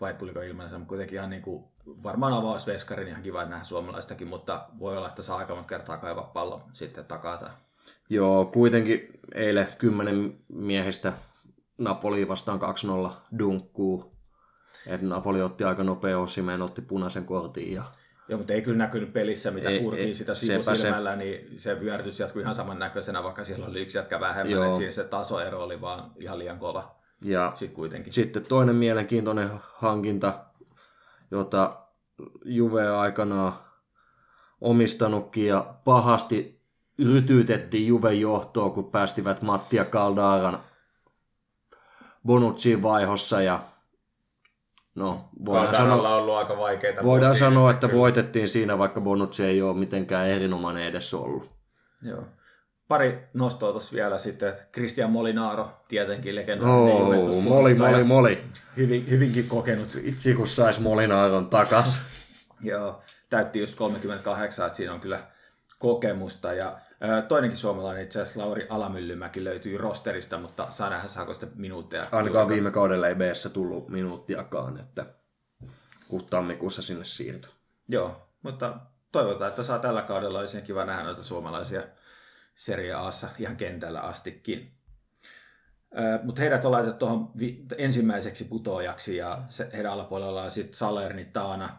vai 0.00 0.14
tuliko 0.14 0.40
ilmanensa, 0.40 0.78
mutta 0.78 0.88
kuitenkin 0.88 1.18
ihan 1.18 1.30
niin 1.30 1.42
kuin, 1.42 1.64
varmaan 2.02 2.32
avausveskarin 2.32 3.08
ihan 3.08 3.22
kiva 3.22 3.44
nähdä 3.44 3.64
suomalaistakin, 3.64 4.28
mutta 4.28 4.66
voi 4.78 4.96
olla, 4.96 5.08
että 5.08 5.22
saa 5.22 5.38
aika 5.38 5.54
monta 5.54 5.68
kertaa 5.68 5.96
kaivaa 5.96 6.30
pallo 6.34 6.62
sitten 6.72 7.04
takata. 7.04 7.50
Joo, 8.08 8.44
kuitenkin 8.44 9.20
eilen 9.34 9.68
kymmenen 9.78 10.38
miehistä 10.48 11.12
Napoli 11.78 12.28
vastaan 12.28 12.60
2-0 13.08 13.10
dunkkuu. 13.38 14.12
Et 14.86 15.02
Napoli 15.02 15.42
otti 15.42 15.64
aika 15.64 15.84
nopea 15.84 16.18
osimeen, 16.18 16.62
otti 16.62 16.82
punaisen 16.82 17.24
kortin 17.24 17.72
ja 17.72 17.82
Joo, 18.30 18.38
mutta 18.38 18.52
ei 18.52 18.62
kyllä 18.62 18.78
näkynyt 18.78 19.12
pelissä, 19.12 19.50
mitä 19.50 19.68
Ei- 19.68 19.80
kurkii 19.80 20.04
ei, 20.04 20.14
sitä 20.14 20.34
sivusilmällä, 20.34 21.16
niin 21.16 21.60
se 21.60 21.80
vyörytys 21.80 22.20
jatkui 22.20 22.42
ihan 22.42 22.54
samannäköisenä, 22.54 23.22
vaikka 23.22 23.44
siellä 23.44 23.66
oli 23.66 23.80
yksi 23.80 23.98
jätkä 23.98 24.20
vähemmän, 24.20 24.50
Joo. 24.52 24.64
että 24.64 24.76
siinä 24.76 24.92
se 24.92 25.04
tasoero 25.04 25.62
oli 25.64 25.80
vaan 25.80 26.10
ihan 26.20 26.38
liian 26.38 26.58
kova 26.58 26.94
Ja 27.22 27.52
sitten 27.54 27.76
kuitenkin. 27.76 28.12
sitten 28.12 28.44
toinen 28.44 28.76
mielenkiintoinen 28.76 29.50
hankinta, 29.62 30.44
jota 31.30 31.76
Juve 32.44 32.88
aikanaan 32.88 33.52
omistanutkin 34.60 35.46
ja 35.46 35.74
pahasti 35.84 36.60
rytyytettiin 37.12 37.86
Juven 37.86 38.20
johtoon, 38.20 38.72
kun 38.72 38.90
päästivät 38.90 39.42
Matti 39.42 39.76
ja 39.76 39.84
Caldaran 39.84 40.60
Bonucciin 42.26 42.82
vaihossa 42.82 43.42
ja 43.42 43.60
no, 44.94 45.28
voidaan 45.44 45.74
sanoa, 45.74 46.16
ollut 46.16 46.34
aika 46.34 46.58
vaikeita 46.58 47.02
voidaan 47.02 47.36
sanoa, 47.36 47.70
että 47.70 47.88
kyllä. 47.88 48.00
voitettiin 48.00 48.48
siinä, 48.48 48.78
vaikka 48.78 49.00
Bonucci 49.00 49.44
ei 49.44 49.62
ole 49.62 49.76
mitenkään 49.76 50.28
erinomainen 50.28 50.84
edes 50.84 51.14
ollut. 51.14 51.50
Joo. 52.02 52.24
Pari 52.88 53.28
nostoa 53.34 53.70
tuossa 53.70 53.94
vielä 53.94 54.18
sitten, 54.18 54.48
että 54.48 54.62
Christian 54.72 55.10
Molinaro, 55.10 55.70
tietenkin 55.88 56.34
legendaarinen 56.34 56.92
Oh, 56.92 57.00
Juventus 57.00 57.44
moli, 57.44 57.74
moli, 57.74 58.04
moli. 58.04 58.44
Hyvin, 58.76 59.10
hyvinkin 59.10 59.48
kokenut. 59.48 59.98
Itse 60.02 60.34
kun 60.34 60.48
sais 60.48 60.80
Molinaaron 60.80 61.46
takas. 61.46 62.00
Joo, 62.60 63.02
täytti 63.30 63.60
just 63.60 63.74
38, 63.74 64.66
että 64.66 64.76
siinä 64.76 64.92
on 64.94 65.00
kyllä 65.00 65.20
kokemusta. 65.80 66.52
Ja 66.52 66.78
toinenkin 67.28 67.58
suomalainen, 67.58 68.04
itse 68.04 68.20
asiassa 68.20 68.40
Lauri 68.40 68.66
Alamyllymäki 68.68 69.44
löytyy 69.44 69.78
rosterista, 69.78 70.38
mutta 70.38 70.70
saa 70.70 70.90
nähdä 70.90 71.08
saako 71.08 71.34
sitä 71.34 71.46
minuutteja. 71.54 72.02
Ainakaan 72.12 72.48
viime 72.48 72.70
kaudella 72.70 73.08
ei 73.08 73.14
BS 73.14 73.48
tullut 73.52 73.88
minuuttiakaan, 73.88 74.80
että 74.80 75.06
kun 76.08 76.24
tammikuussa 76.24 76.82
sinne 76.82 77.04
siirtyi. 77.04 77.50
Joo, 77.88 78.28
mutta 78.42 78.80
toivotaan, 79.12 79.48
että 79.48 79.62
saa 79.62 79.78
tällä 79.78 80.02
kaudella. 80.02 80.38
Olisi 80.38 80.62
kiva 80.62 80.84
nähdä 80.84 81.02
noita 81.02 81.22
suomalaisia 81.22 81.82
Serie 82.54 82.92
Aassa 82.92 83.28
ihan 83.38 83.56
kentällä 83.56 84.00
astikin. 84.00 84.72
Mutta 86.22 86.40
heidät 86.40 86.64
on 86.64 86.72
laitettu 86.72 86.98
tuohon 86.98 87.32
ensimmäiseksi 87.78 88.44
putoajaksi 88.44 89.16
ja 89.16 89.42
se, 89.48 89.70
heidän 89.72 89.92
alapuolella 89.92 90.42
on 90.42 90.50
sitten 90.50 90.74
Salernitana, 90.74 91.78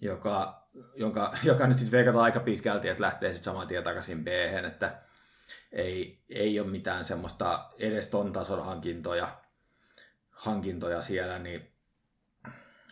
joka, 0.00 0.59
jonka, 0.94 1.34
joka 1.42 1.66
nyt 1.66 1.78
sitten 1.78 1.98
veikataan 1.98 2.24
aika 2.24 2.40
pitkälti, 2.40 2.88
että 2.88 3.02
lähtee 3.02 3.32
sitten 3.32 3.44
saman 3.44 3.68
tien 3.68 3.84
takaisin 3.84 4.24
b 4.24 4.28
että 4.66 4.98
ei, 5.72 6.22
ei 6.28 6.60
ole 6.60 6.68
mitään 6.68 7.04
semmoista 7.04 7.70
edes 7.78 8.08
ton 8.08 8.32
tason 8.32 8.64
hankintoja, 8.64 9.28
hankintoja 10.30 11.02
siellä, 11.02 11.38
niin 11.38 11.70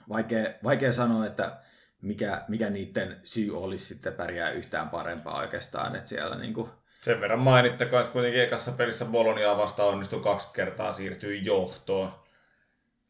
vaikea, 0.08 0.54
vaikea 0.64 0.92
sanoa, 0.92 1.26
että 1.26 1.56
mikä, 2.02 2.44
mikä 2.48 2.70
niiden 2.70 3.20
syy 3.24 3.62
olisi 3.62 3.84
sitten 3.84 4.12
pärjää 4.12 4.50
yhtään 4.50 4.88
parempaa 4.88 5.38
oikeastaan, 5.38 5.96
että 5.96 6.08
siellä 6.08 6.36
niinku, 6.36 6.70
Sen 7.00 7.20
verran 7.20 7.38
mainittakoon, 7.38 8.00
että 8.00 8.12
kuitenkin 8.12 8.42
ekassa 8.42 8.72
pelissä 8.72 9.04
Boloniaa 9.04 9.56
vastaan 9.56 9.88
onnistui 9.88 10.20
kaksi 10.20 10.48
kertaa 10.52 10.92
siirtyä 10.92 11.34
johtoon. 11.42 12.12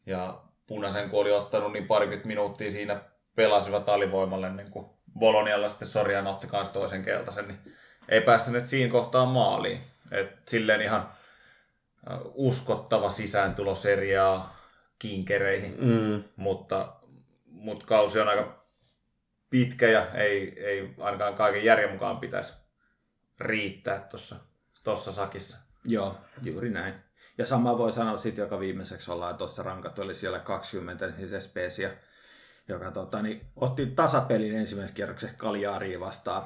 Ja 0.05 0.41
punaisen 0.67 1.09
kun 1.09 1.21
oli 1.21 1.31
ottanut, 1.31 1.73
niin 1.73 1.87
parikymmentä 1.87 2.27
minuuttia 2.27 2.71
siinä 2.71 3.01
pelasivat 3.39 3.89
alivoimalle, 3.89 4.47
ennen 4.47 4.71
kuin 4.71 4.85
Bolonialla 5.19 5.69
sitten 5.69 5.87
Sorjan 5.87 6.27
otti 6.27 6.47
kanssa 6.47 6.73
toisen 6.73 7.03
keltaisen, 7.03 7.47
niin 7.47 7.59
ei 8.09 8.21
päästäneet 8.21 8.69
siinä 8.69 8.91
kohtaa 8.91 9.25
maaliin. 9.25 9.81
Et 10.11 10.47
silleen 10.47 10.81
ihan 10.81 11.11
uskottava 12.33 13.09
sisääntulo 13.09 13.75
seriaa 13.75 14.57
kinkereihin, 14.99 15.77
Mm, 15.81 16.23
mutta, 16.35 16.95
mutta 17.45 17.85
kausi 17.85 18.19
on 18.19 18.27
aika 18.27 18.65
pitkä 19.49 19.87
ja 19.87 20.05
ei, 20.13 20.63
ei 20.65 20.93
ainakaan 20.99 21.33
kaiken 21.33 21.65
järjen 21.65 21.91
mukaan 21.91 22.17
pitäisi 22.17 22.53
riittää 23.39 23.99
tuossa 23.99 24.35
tossa 24.83 25.11
sakissa. 25.11 25.57
Joo, 25.85 26.17
juuri 26.41 26.69
näin. 26.69 26.93
Ja 27.37 27.45
sama 27.45 27.77
voi 27.77 27.91
sanoa 27.91 28.17
sitten, 28.17 28.43
joka 28.43 28.59
viimeiseksi 28.59 29.11
ollaan 29.11 29.37
tuossa 29.37 29.63
rankat, 29.63 29.99
oli 29.99 30.15
siellä 30.15 30.39
20, 30.39 31.07
niin 31.07 31.29
se 31.29 31.39
Specia, 31.39 31.89
joka 32.69 32.91
tota, 32.91 33.21
niin, 33.21 33.41
otti 33.55 33.85
tasapelin 33.85 34.55
ensimmäisen 34.55 34.95
kierroksen 34.95 35.35
Kaljaariin 35.37 35.99
vastaan 35.99 36.43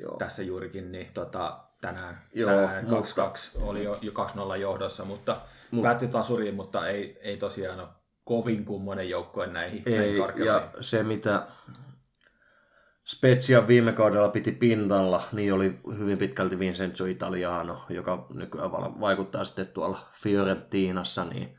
Joo. 0.00 0.16
tässä 0.16 0.42
juurikin, 0.42 0.92
niin 0.92 1.10
tota, 1.14 1.58
tänään, 1.80 2.22
Joo, 2.34 2.50
tänään 2.50 2.84
mutta- 2.88 3.30
2-2 3.58 3.62
oli 3.62 3.84
jo, 3.84 3.98
jo 4.02 4.12
2-0 4.12 4.56
johdossa, 4.56 5.04
mutta 5.04 5.40
päättyi 5.82 6.08
tasuriin, 6.08 6.54
mutta 6.54 6.88
ei, 6.88 7.18
ei 7.20 7.36
tosiaan 7.36 7.80
ole 7.80 7.88
kovin 8.24 8.64
kummonen 8.64 9.10
joukkoen 9.10 9.52
näihin, 9.52 9.82
näihin 9.86 10.02
Ei, 10.02 10.18
karkeloihin. 10.20 10.54
ja 10.54 10.68
se 10.80 11.02
mitä 11.02 11.46
Spezia 13.04 13.66
viime 13.66 13.92
kaudella 13.92 14.28
piti 14.28 14.52
pintalla, 14.52 15.22
niin 15.32 15.54
oli 15.54 15.80
hyvin 15.98 16.18
pitkälti 16.18 16.58
Vincenzo 16.58 17.04
Italiano, 17.06 17.84
joka 17.88 18.26
nykyään 18.34 18.70
vaikuttaa 18.72 19.44
sitten 19.44 19.66
tuolla 19.66 19.98
Fiorentinassa, 20.12 21.24
niin 21.24 21.58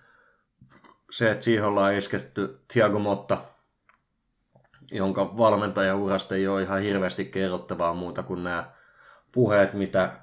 se, 1.11 1.31
että 1.31 1.43
siihen 1.43 1.65
ollaan 1.65 1.93
isketty 1.93 2.59
Thiago 2.73 2.99
Motta, 2.99 3.37
jonka 4.91 5.37
valmentajaurasta 5.37 6.35
ei 6.35 6.47
ole 6.47 6.61
ihan 6.61 6.81
hirveästi 6.81 7.25
kerrottavaa 7.25 7.93
muuta 7.93 8.23
kuin 8.23 8.43
nämä 8.43 8.71
puheet, 9.31 9.73
mitä 9.73 10.19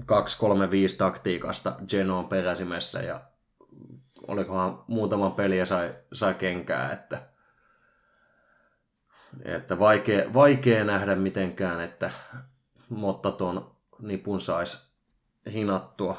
2-3-5 0.00 0.04
taktiikasta 0.98 1.76
Genoon 1.88 2.28
peräsimessä 2.28 3.02
ja 3.02 3.20
olikohan 4.28 4.84
muutaman 4.86 5.32
peliä 5.32 5.64
sai, 5.64 5.94
sai 6.12 6.34
kenkää, 6.34 6.92
että, 6.92 7.22
että 9.44 9.78
vaikea, 9.78 10.32
vaikea 10.34 10.84
nähdä 10.84 11.16
mitenkään, 11.16 11.80
että 11.80 12.10
Motta 12.90 13.30
ton 13.30 13.76
nipun 13.98 14.40
saisi 14.40 14.78
hinattua 15.52 16.16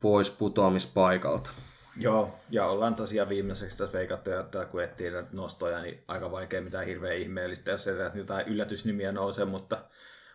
pois 0.00 0.30
putoamispaikalta. 0.30 1.50
Joo, 1.96 2.38
ja 2.50 2.66
ollaan 2.66 2.94
tosiaan 2.94 3.28
viimeiseksi 3.28 3.78
tässä 3.78 3.98
veikattu, 3.98 4.30
että 4.30 4.64
kun 4.64 4.82
etsii 4.82 5.10
nostoja, 5.32 5.82
niin 5.82 6.04
aika 6.08 6.30
vaikea 6.30 6.62
mitään 6.62 6.86
hirveän 6.86 7.16
ihmeellistä, 7.16 7.70
jos 7.70 7.88
ei 7.88 7.94
jotain 8.14 8.48
yllätysnimiä 8.48 9.12
nouse, 9.12 9.44
mutta 9.44 9.84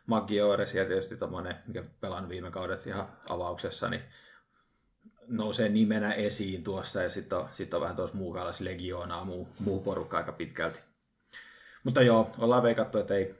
Maggiores 0.05 0.75
ja 0.75 0.85
tietysti 0.85 1.17
tommonen, 1.17 1.55
mikä 1.67 1.83
pelan 2.01 2.29
viime 2.29 2.51
kaudet 2.51 2.87
ihan 2.87 3.09
avauksessa, 3.29 3.89
niin 3.89 4.01
nousee 5.27 5.69
nimenä 5.69 6.13
esiin 6.13 6.63
tuossa, 6.63 7.03
ja 7.03 7.09
sitten 7.09 7.37
on, 7.37 7.47
sit 7.51 7.73
on 7.73 7.81
vähän 7.81 7.95
tuossa 7.95 8.17
muukaalais 8.17 8.61
legioonaa, 8.61 9.25
muu, 9.25 9.47
muu 9.59 9.79
porukka 9.79 10.17
aika 10.17 10.31
pitkälti. 10.31 10.79
Mutta 11.83 12.01
joo, 12.01 12.31
ollaan 12.37 12.63
veikattu, 12.63 12.97
että 12.97 13.13
ei, 13.13 13.35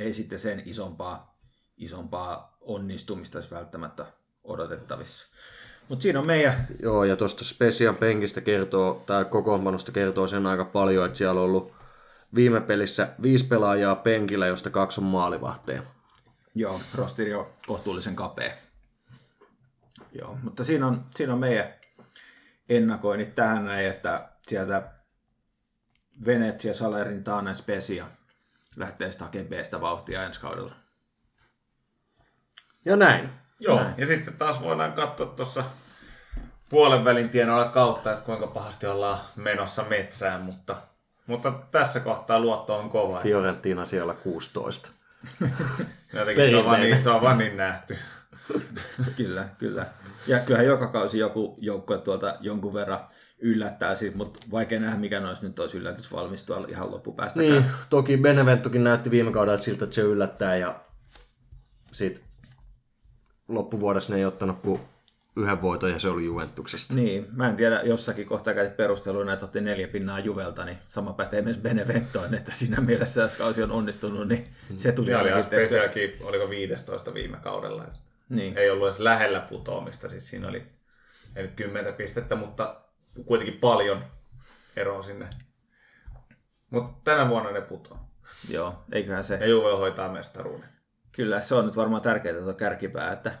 ei 0.00 0.14
sitten 0.14 0.38
sen 0.38 0.62
isompaa, 0.66 1.38
isompaa 1.76 2.56
onnistumista 2.60 3.38
olisi 3.38 3.50
välttämättä 3.50 4.06
odotettavissa. 4.44 5.28
Mutta 5.92 6.02
siinä 6.02 6.18
on 6.18 6.26
meidän 6.26 6.66
Joo, 6.82 7.04
ja 7.04 7.16
tuosta 7.16 7.44
Specian 7.44 7.96
penkistä 7.96 8.40
kertoo, 8.40 9.02
tai 9.06 9.24
kokoonpanosta 9.24 9.92
kertoo 9.92 10.28
sen 10.28 10.46
aika 10.46 10.64
paljon, 10.64 11.06
että 11.06 11.18
siellä 11.18 11.40
on 11.40 11.46
ollut 11.46 11.72
viime 12.34 12.60
pelissä 12.60 13.08
viisi 13.22 13.46
pelaajaa 13.46 13.94
penkillä, 13.96 14.46
josta 14.46 14.70
kaksi 14.70 15.00
on 15.00 15.06
maalivahteja. 15.06 15.82
Joo, 16.54 16.80
rosteri 16.94 17.34
on 17.34 17.46
kohtuullisen 17.66 18.16
kapea. 18.16 18.52
Joo, 20.12 20.38
mutta 20.42 20.64
siinä 20.64 20.86
on, 20.86 21.04
siinä 21.14 21.32
on 21.32 21.38
meidän 21.38 21.74
ennakoinnit 22.68 23.34
tähän 23.34 23.64
näin, 23.64 23.86
että 23.86 24.28
sieltä 24.42 24.82
Venetsia, 26.26 26.74
Salernitana, 26.74 27.54
Specia 27.54 28.06
lähtee 28.76 29.10
sitä 29.10 29.24
hakemaan 29.24 29.48
B-stä 29.48 29.80
vauhtia 29.80 30.24
ensi 30.24 30.40
kaudella. 30.40 30.74
Ja 32.84 32.96
näin. 32.96 33.30
Joo, 33.60 33.76
Näin. 33.76 33.94
ja 33.98 34.06
sitten 34.06 34.34
taas 34.34 34.62
voidaan 34.62 34.92
katsoa 34.92 35.26
tuossa 35.26 35.64
puolen 36.72 37.04
välin 37.04 37.28
tienoilla 37.28 37.68
kautta, 37.68 38.12
että 38.12 38.24
kuinka 38.24 38.46
pahasti 38.46 38.86
ollaan 38.86 39.18
menossa 39.36 39.84
metsään, 39.84 40.42
mutta, 40.42 40.76
mutta 41.26 41.52
tässä 41.70 42.00
kohtaa 42.00 42.40
luotto 42.40 42.76
on 42.76 42.90
kova. 42.90 43.20
Fiorentina 43.20 43.84
siellä 43.84 44.14
16. 44.14 44.90
Jotenkin 46.18 46.50
se 46.50 46.56
on, 46.56 46.64
vaan 46.64 46.80
niin, 46.80 47.02
se 47.02 47.10
on 47.10 47.22
vaan 47.22 47.38
niin 47.38 47.56
nähty. 47.56 47.98
kyllä, 49.16 49.48
kyllä. 49.58 49.86
Ja 50.26 50.38
kyllähän 50.38 50.66
joka 50.66 50.86
kausi 50.86 51.18
joku 51.18 51.56
joukkue 51.60 51.98
tuolta 51.98 52.36
jonkun 52.40 52.74
verran 52.74 53.00
yllättää 53.38 53.94
siitä, 53.94 54.16
mutta 54.16 54.40
vaikea 54.50 54.80
nähdä, 54.80 54.96
mikä 54.96 55.20
noissa 55.20 55.46
nyt 55.46 55.58
olisi 55.58 55.78
yllätys 55.78 56.12
valmistua 56.12 56.66
ihan 56.68 56.90
loppupäästäkään. 56.90 57.52
Niin, 57.52 57.64
toki 57.90 58.16
Beneventokin 58.16 58.84
näytti 58.84 59.10
viime 59.10 59.32
kaudella 59.32 59.58
siltä, 59.58 59.84
että 59.84 59.94
se 59.94 60.02
yllättää 60.02 60.56
ja 60.56 60.80
sit 61.92 62.22
loppuvuodessa 63.48 64.12
ne 64.12 64.18
ei 64.18 64.24
ottanut 64.24 64.60
kuin 64.62 64.80
yhden 65.36 65.62
voiton 65.62 65.90
ja 65.90 65.98
se 65.98 66.08
oli 66.08 66.24
Juventuksesta. 66.24 66.94
Niin, 66.94 67.26
mä 67.32 67.48
en 67.48 67.56
tiedä, 67.56 67.80
jossakin 67.82 68.26
kohtaa 68.26 68.54
käytit 68.54 68.76
perusteluna, 68.76 69.32
että 69.32 69.44
otti 69.44 69.60
neljä 69.60 69.88
pinnaa 69.88 70.18
Juvelta, 70.18 70.64
niin 70.64 70.78
sama 70.86 71.12
pätee 71.12 71.42
myös 71.42 71.58
Beneventoon, 71.58 72.34
että 72.34 72.52
siinä 72.52 72.80
mielessä, 72.80 73.20
jos 73.20 73.36
kausi 73.36 73.62
on 73.62 73.70
onnistunut, 73.70 74.28
niin 74.28 74.52
se 74.76 74.92
tuli 74.92 75.10
Ja 75.10 75.20
oli 75.20 75.30
ainakin 75.30 75.50
tehtyä. 75.50 75.66
Speciakin, 75.66 76.26
oliko 76.26 76.50
15 76.50 77.14
viime 77.14 77.36
kaudella. 77.36 77.84
Niin. 78.28 78.58
Ei 78.58 78.70
ollut 78.70 78.86
edes 78.86 79.00
lähellä 79.00 79.40
putoamista, 79.40 80.08
siis 80.08 80.30
siinä 80.30 80.48
oli 80.48 80.66
ei 81.36 81.42
nyt 81.42 81.54
10 81.56 81.94
pistettä, 81.94 82.36
mutta 82.36 82.80
kuitenkin 83.26 83.58
paljon 83.58 84.04
eroa 84.76 85.02
sinne. 85.02 85.28
Mutta 86.70 87.10
tänä 87.10 87.28
vuonna 87.28 87.50
ne 87.50 87.60
putoaa. 87.60 88.10
Joo, 88.48 88.84
eiköhän 88.92 89.24
se. 89.24 89.34
Ja 89.34 89.46
Juve 89.46 89.70
hoitaa 89.70 90.12
mestaruuden. 90.12 90.68
Kyllä 91.12 91.40
se 91.40 91.54
on 91.54 91.66
nyt 91.66 91.76
varmaan 91.76 92.02
tärkeää 92.02 92.40
tuo 92.40 92.54
kärkipää, 92.54 93.12
että 93.12 93.32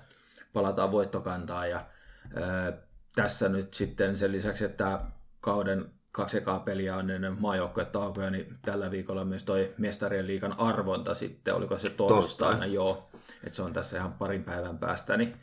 palataan 0.52 0.92
voittokantaan 0.92 1.70
ja 1.70 1.86
ää, 2.34 2.72
tässä 3.14 3.48
nyt 3.48 3.74
sitten 3.74 4.16
sen 4.16 4.32
lisäksi, 4.32 4.64
että 4.64 5.00
kauden 5.40 5.90
kaksi 6.12 6.38
ekaa 6.38 6.60
peliä 6.60 6.96
on 6.96 7.10
ennen 7.10 7.40
maajoukkuetaukoja, 7.40 8.30
niin 8.30 8.58
tällä 8.62 8.90
viikolla 8.90 9.24
myös 9.24 9.42
toi 9.42 9.74
mestarien 9.78 10.26
liikan 10.26 10.58
arvonta 10.58 11.14
sitten, 11.14 11.54
oliko 11.54 11.78
se 11.78 11.90
torstaina, 11.90 12.20
Torstaina. 12.20 12.66
joo, 12.66 13.10
että 13.44 13.56
se 13.56 13.62
on 13.62 13.72
tässä 13.72 13.96
ihan 13.96 14.12
parin 14.12 14.44
päivän 14.44 14.78
päästä, 14.78 15.16
niin 15.16 15.36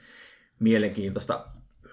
mielenkiintoista 0.59 1.45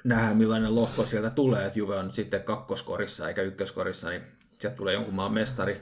nähdä 0.05 0.35
millainen 0.35 0.75
lohko 0.75 1.07
sieltä 1.07 1.31
tulee, 1.31 1.67
että 1.67 1.79
Juve 1.79 1.97
on 1.97 2.05
nyt 2.05 2.15
sitten 2.15 2.43
kakkoskorissa 2.43 3.29
eikä 3.29 3.43
ykköskorissa, 3.43 4.11
niin 4.11 4.23
sieltä 4.59 4.77
tulee 4.77 4.95
jonkun 4.95 5.15
maan 5.15 5.33
mestari 5.33 5.81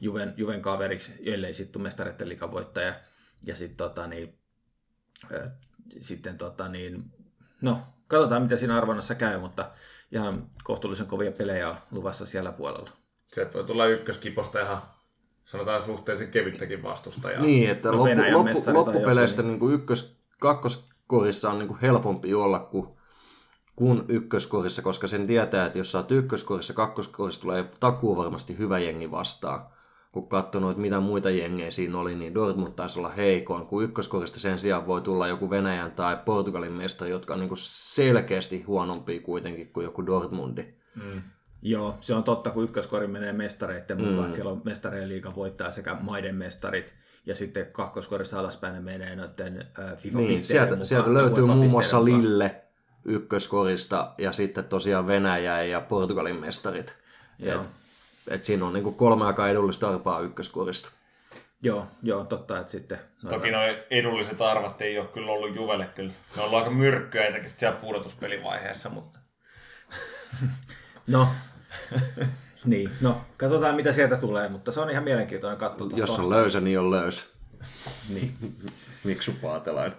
Juven, 0.00 0.34
Juven 0.36 0.62
kaveriksi, 0.62 1.14
ellei 1.24 1.52
sitten 1.52 1.82
mestareiden 1.82 2.28
liikan 2.28 2.52
voittaja, 2.52 3.00
ja 3.46 3.56
sitten 3.56 3.76
tota, 3.76 4.06
niin, 4.06 4.38
sitten 6.00 6.38
tota, 6.38 6.68
niin, 6.68 7.04
no, 7.60 7.78
katsotaan 8.08 8.42
mitä 8.42 8.56
siinä 8.56 8.76
arvonnassa 8.76 9.14
käy, 9.14 9.38
mutta 9.38 9.70
ihan 10.12 10.46
kohtuullisen 10.64 11.06
kovia 11.06 11.32
pelejä 11.32 11.68
on 11.68 11.76
luvassa 11.90 12.26
siellä 12.26 12.52
puolella. 12.52 12.90
Sieltä 13.32 13.52
voi 13.54 13.64
tulla 13.64 13.86
ykköskiposta 13.86 14.60
ihan 14.60 14.78
sanotaan 15.46 15.82
suhteellisen 15.82 16.30
kevyttäkin 16.30 16.82
vastustajaa. 16.82 17.42
Niin, 17.42 17.70
että 17.70 17.90
No 17.90 17.96
loppu, 17.96 18.32
loppu, 18.32 18.72
loppupeleistä 18.72 19.40
joku, 19.42 19.48
niin 19.48 19.58
kuin 19.58 19.74
ykkös, 19.74 20.16
kakkoskorissa 20.40 21.50
on 21.50 21.58
niin 21.58 21.68
kuin 21.68 21.80
helpompi 21.80 22.34
olla 22.34 22.58
kuin, 22.58 22.88
kuin 23.76 24.04
ykköskorissa, 24.08 24.82
koska 24.82 25.06
sen 25.08 25.26
tietää, 25.26 25.66
että 25.66 25.78
jos 25.78 25.92
sä 25.92 25.98
oot 25.98 26.12
ykköskorissa, 26.12 26.72
kakkoskorissa 26.72 27.40
tulee 27.40 27.64
takuu 27.80 28.16
varmasti 28.16 28.58
hyvä 28.58 28.78
jengi 28.78 29.10
vastaan. 29.10 29.66
Kun 30.16 30.28
katsonut, 30.28 30.70
että 30.70 30.80
mitä 30.80 31.00
muita 31.00 31.30
jengejä 31.30 31.70
siinä 31.70 31.98
oli, 31.98 32.14
niin 32.14 32.34
Dortmund 32.34 32.72
taisi 32.76 32.98
olla 32.98 33.08
heikoin. 33.08 33.66
Kun 33.66 33.84
ykköskorista 33.84 34.40
sen 34.40 34.58
sijaan 34.58 34.86
voi 34.86 35.00
tulla 35.00 35.28
joku 35.28 35.50
Venäjän 35.50 35.92
tai 35.92 36.18
Portugalin 36.24 36.72
mestari, 36.72 37.10
jotka 37.10 37.34
on 37.34 37.40
niin 37.40 37.48
kuin 37.48 37.58
selkeästi 37.62 38.62
huonompia 38.62 39.20
kuitenkin 39.20 39.72
kuin 39.72 39.84
joku 39.84 40.06
Dortmundi. 40.06 40.64
Mm. 40.94 41.22
Joo, 41.62 41.94
se 42.00 42.14
on 42.14 42.24
totta, 42.24 42.50
kun 42.50 42.64
ykköskori 42.64 43.06
menee 43.06 43.32
mestareiden 43.32 44.04
mukaan. 44.04 44.26
Mm. 44.28 44.32
Siellä 44.32 44.52
on 44.52 44.62
mestareen 44.64 45.08
liiga 45.08 45.32
voittaa 45.36 45.70
sekä 45.70 45.96
maiden 46.00 46.34
mestarit, 46.34 46.94
ja 47.26 47.34
sitten 47.34 47.66
kakkoskorissa 47.72 48.40
alaspäin 48.40 48.74
ne 48.74 48.80
menee 48.80 49.16
noiden 49.16 49.66
FIFA 49.96 50.18
Niin, 50.18 50.40
sieltä, 50.40 50.84
sieltä 50.84 51.14
löytyy 51.14 51.46
muun 51.46 51.70
muassa 51.70 52.04
Lille 52.04 52.62
ykköskorista 53.04 54.12
ja 54.18 54.32
sitten 54.32 54.64
tosiaan 54.64 55.06
Venäjä 55.06 55.62
ja 55.62 55.80
Portugalin 55.80 56.40
mestarit. 56.40 56.94
Joo. 57.38 57.62
Et, 57.62 57.68
et 58.28 58.44
siinä 58.44 58.66
on 58.66 58.72
niinku 58.72 58.92
kolme 58.92 59.26
aika 59.26 59.48
edullista 59.48 59.90
arpaa 59.90 60.20
ykköskorista. 60.20 60.88
Joo, 61.62 61.86
joo, 62.02 62.24
totta, 62.24 62.58
että 62.60 62.72
sitten... 62.72 62.98
noita- 63.22 63.36
Toki 63.36 63.50
nuo 63.50 63.60
edulliset 63.90 64.40
arvat 64.40 64.82
ei 64.82 64.98
ole 64.98 65.06
kyllä 65.08 65.32
ollut 65.32 65.56
Juvelle 65.56 65.86
kyllä. 65.94 66.12
Ne 66.36 66.42
on 66.42 66.48
ollut 66.48 66.58
aika 66.58 66.70
myrkkyä 66.70 67.24
etenkin 67.26 67.50
siellä 67.50 67.76
pudotuspelivaiheessa, 67.80 68.88
mutta 68.88 69.18
No, 71.06 71.28
niin, 72.64 72.90
no, 73.00 73.20
katsotaan 73.36 73.74
mitä 73.74 73.92
sieltä 73.92 74.16
tulee, 74.16 74.48
mutta 74.48 74.72
se 74.72 74.80
on 74.80 74.90
ihan 74.90 75.04
mielenkiintoinen 75.04 75.58
katsoa 75.58 75.78
tuosta 75.88 75.98
Jos 75.98 76.18
on 76.18 76.30
löysä, 76.30 76.60
niin 76.60 76.78
on 76.78 76.90
löysä. 76.90 77.24
Niin. 78.14 78.36
Miksu 79.04 79.32
Paatelain. 79.42 79.92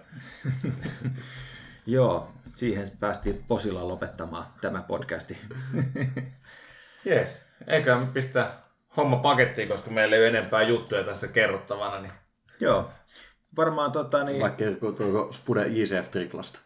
Joo, 1.86 2.28
siihen 2.54 2.90
päästiin 3.00 3.44
posilla 3.48 3.88
lopettamaan 3.88 4.46
tämä 4.60 4.82
podcasti. 4.82 5.38
Jees. 7.04 7.47
Eiköhän 7.66 8.00
me 8.02 8.08
pistää 8.12 8.62
homma 8.96 9.16
pakettiin, 9.16 9.68
koska 9.68 9.90
meillä 9.90 10.16
ei 10.16 10.22
ole 10.22 10.28
enempää 10.28 10.62
juttuja 10.62 11.04
tässä 11.04 11.28
kerrottavana. 11.28 12.00
Niin... 12.00 12.12
Joo, 12.60 12.90
varmaan 13.56 13.92
tota 13.92 14.24
niin... 14.24 14.40
Vaikka 14.40 14.64
tuoko 14.80 15.32
Spude 15.32 15.66
JCF 15.66 16.10
triplasta. 16.10 16.58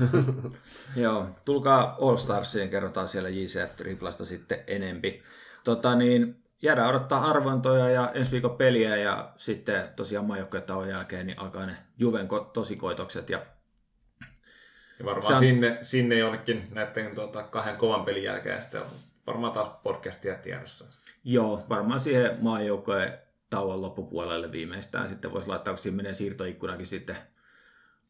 Joo, 0.96 1.28
tulkaa 1.44 1.96
All 2.00 2.16
Starsiin, 2.16 2.70
kerrotaan 2.70 3.08
siellä 3.08 3.28
JCF 3.28 3.74
triplasta 3.76 4.24
sitten 4.24 4.64
enempi. 4.66 5.22
Tota 5.64 5.94
niin, 5.94 6.42
jäädään 6.62 6.88
odottaa 6.88 7.30
arvontoja 7.30 7.90
ja 7.90 8.10
ensi 8.14 8.32
viikon 8.32 8.56
peliä 8.56 8.96
ja 8.96 9.32
sitten 9.36 9.88
tosiaan 9.96 10.26
maajoukkojen 10.26 10.88
jälkeen 10.88 11.26
niin 11.26 11.38
alkaa 11.38 11.66
ne 11.66 11.76
Juven 11.98 12.28
ko- 12.28 12.50
tosikoitokset 12.52 13.30
ja 13.30 13.40
Ja 14.98 15.04
varmaan 15.04 15.34
on- 15.34 15.40
sinne, 15.40 15.78
sinne 15.82 16.18
jonnekin 16.18 16.68
näiden 16.70 17.14
tuota, 17.14 17.42
kahden 17.42 17.76
kovan 17.76 18.04
pelin 18.04 18.22
jälkeen 18.22 18.62
sitten 18.62 18.80
on 18.80 18.86
varmaan 19.26 19.52
taas 19.52 19.70
podcastia 19.82 20.34
tiedossa. 20.34 20.84
Joo, 21.24 21.62
varmaan 21.68 22.00
siihen 22.00 22.38
maajoukkojen 22.40 23.18
tauon 23.50 23.82
loppupuolelle 23.82 24.52
viimeistään 24.52 25.08
sitten 25.08 25.32
voisi 25.32 25.48
laittaa, 25.48 25.74
kun 25.74 25.78
siinä 25.82 25.96
menee 25.96 26.14
siirtoikkunakin 26.14 26.86
sitten 26.86 27.16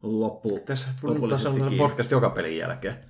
loppu, 0.03 0.59
Tässä 0.59 0.89
lopullisesti 1.03 1.49
on 1.49 1.55
kiinni. 1.55 1.77
podcast 1.79 2.11
joka 2.11 2.31
pelin 2.31 2.57
jälkeen. 2.59 3.05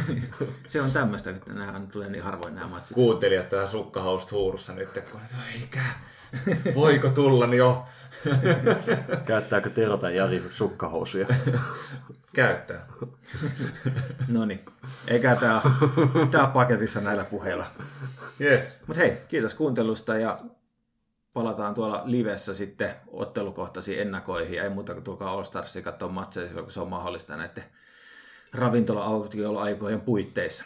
Se 0.66 0.82
on 0.82 0.90
tämmöistä, 0.90 1.30
että 1.30 1.52
nämä 1.52 1.80
tulee 1.92 2.08
niin 2.08 2.24
harvoin 2.24 2.54
nämä 2.54 2.66
matsit. 2.68 2.94
Kuuntelijat 2.94 3.48
tähän 3.48 3.68
sukkahaust 3.68 4.32
huurussa 4.32 4.72
nyt, 4.72 4.88
kun 5.12 5.20
eikä, 5.54 5.80
voiko 6.74 7.08
tulla, 7.08 7.46
niin 7.46 7.58
jo 7.58 7.84
Käyttääkö 9.26 9.70
Tero 9.70 9.96
tai 9.96 10.16
Jari 10.16 10.42
sukkahousuja? 10.50 11.26
käyttää. 12.34 12.86
No 14.28 14.44
niin, 14.44 14.64
eikä 15.08 15.36
tämä 15.36 15.62
tää 16.30 16.46
paketissa 16.46 17.00
näillä 17.00 17.24
puheilla. 17.24 17.66
Yes. 18.40 18.76
Mutta 18.86 19.00
hei, 19.00 19.16
kiitos 19.28 19.54
kuuntelusta 19.54 20.18
ja 20.18 20.38
palataan 21.34 21.74
tuolla 21.74 22.02
livessä 22.04 22.54
sitten 22.54 22.94
ottelukohtaisiin 23.06 24.00
ennakoihin. 24.00 24.62
Ei 24.62 24.68
muuta 24.68 24.92
kuin 24.92 25.04
tulkaa 25.04 25.30
All 25.30 25.44
Starsia 25.44 25.82
katsoa 25.82 26.08
matseja 26.08 26.46
silloin, 26.46 26.64
kun 26.64 26.72
se 26.72 26.80
on 26.80 26.88
mahdollista 26.88 27.36
näiden 27.36 27.64
ravintola-autioaikojen 28.52 30.00
puitteissa. 30.00 30.64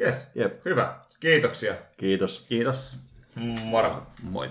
Yes. 0.00 0.28
Jep. 0.34 0.64
Hyvä. 0.64 1.00
Kiitoksia. 1.20 1.74
Kiitos. 1.96 2.44
Kiitos. 2.48 2.98
Moro. 3.36 4.06
Moi. 4.22 4.48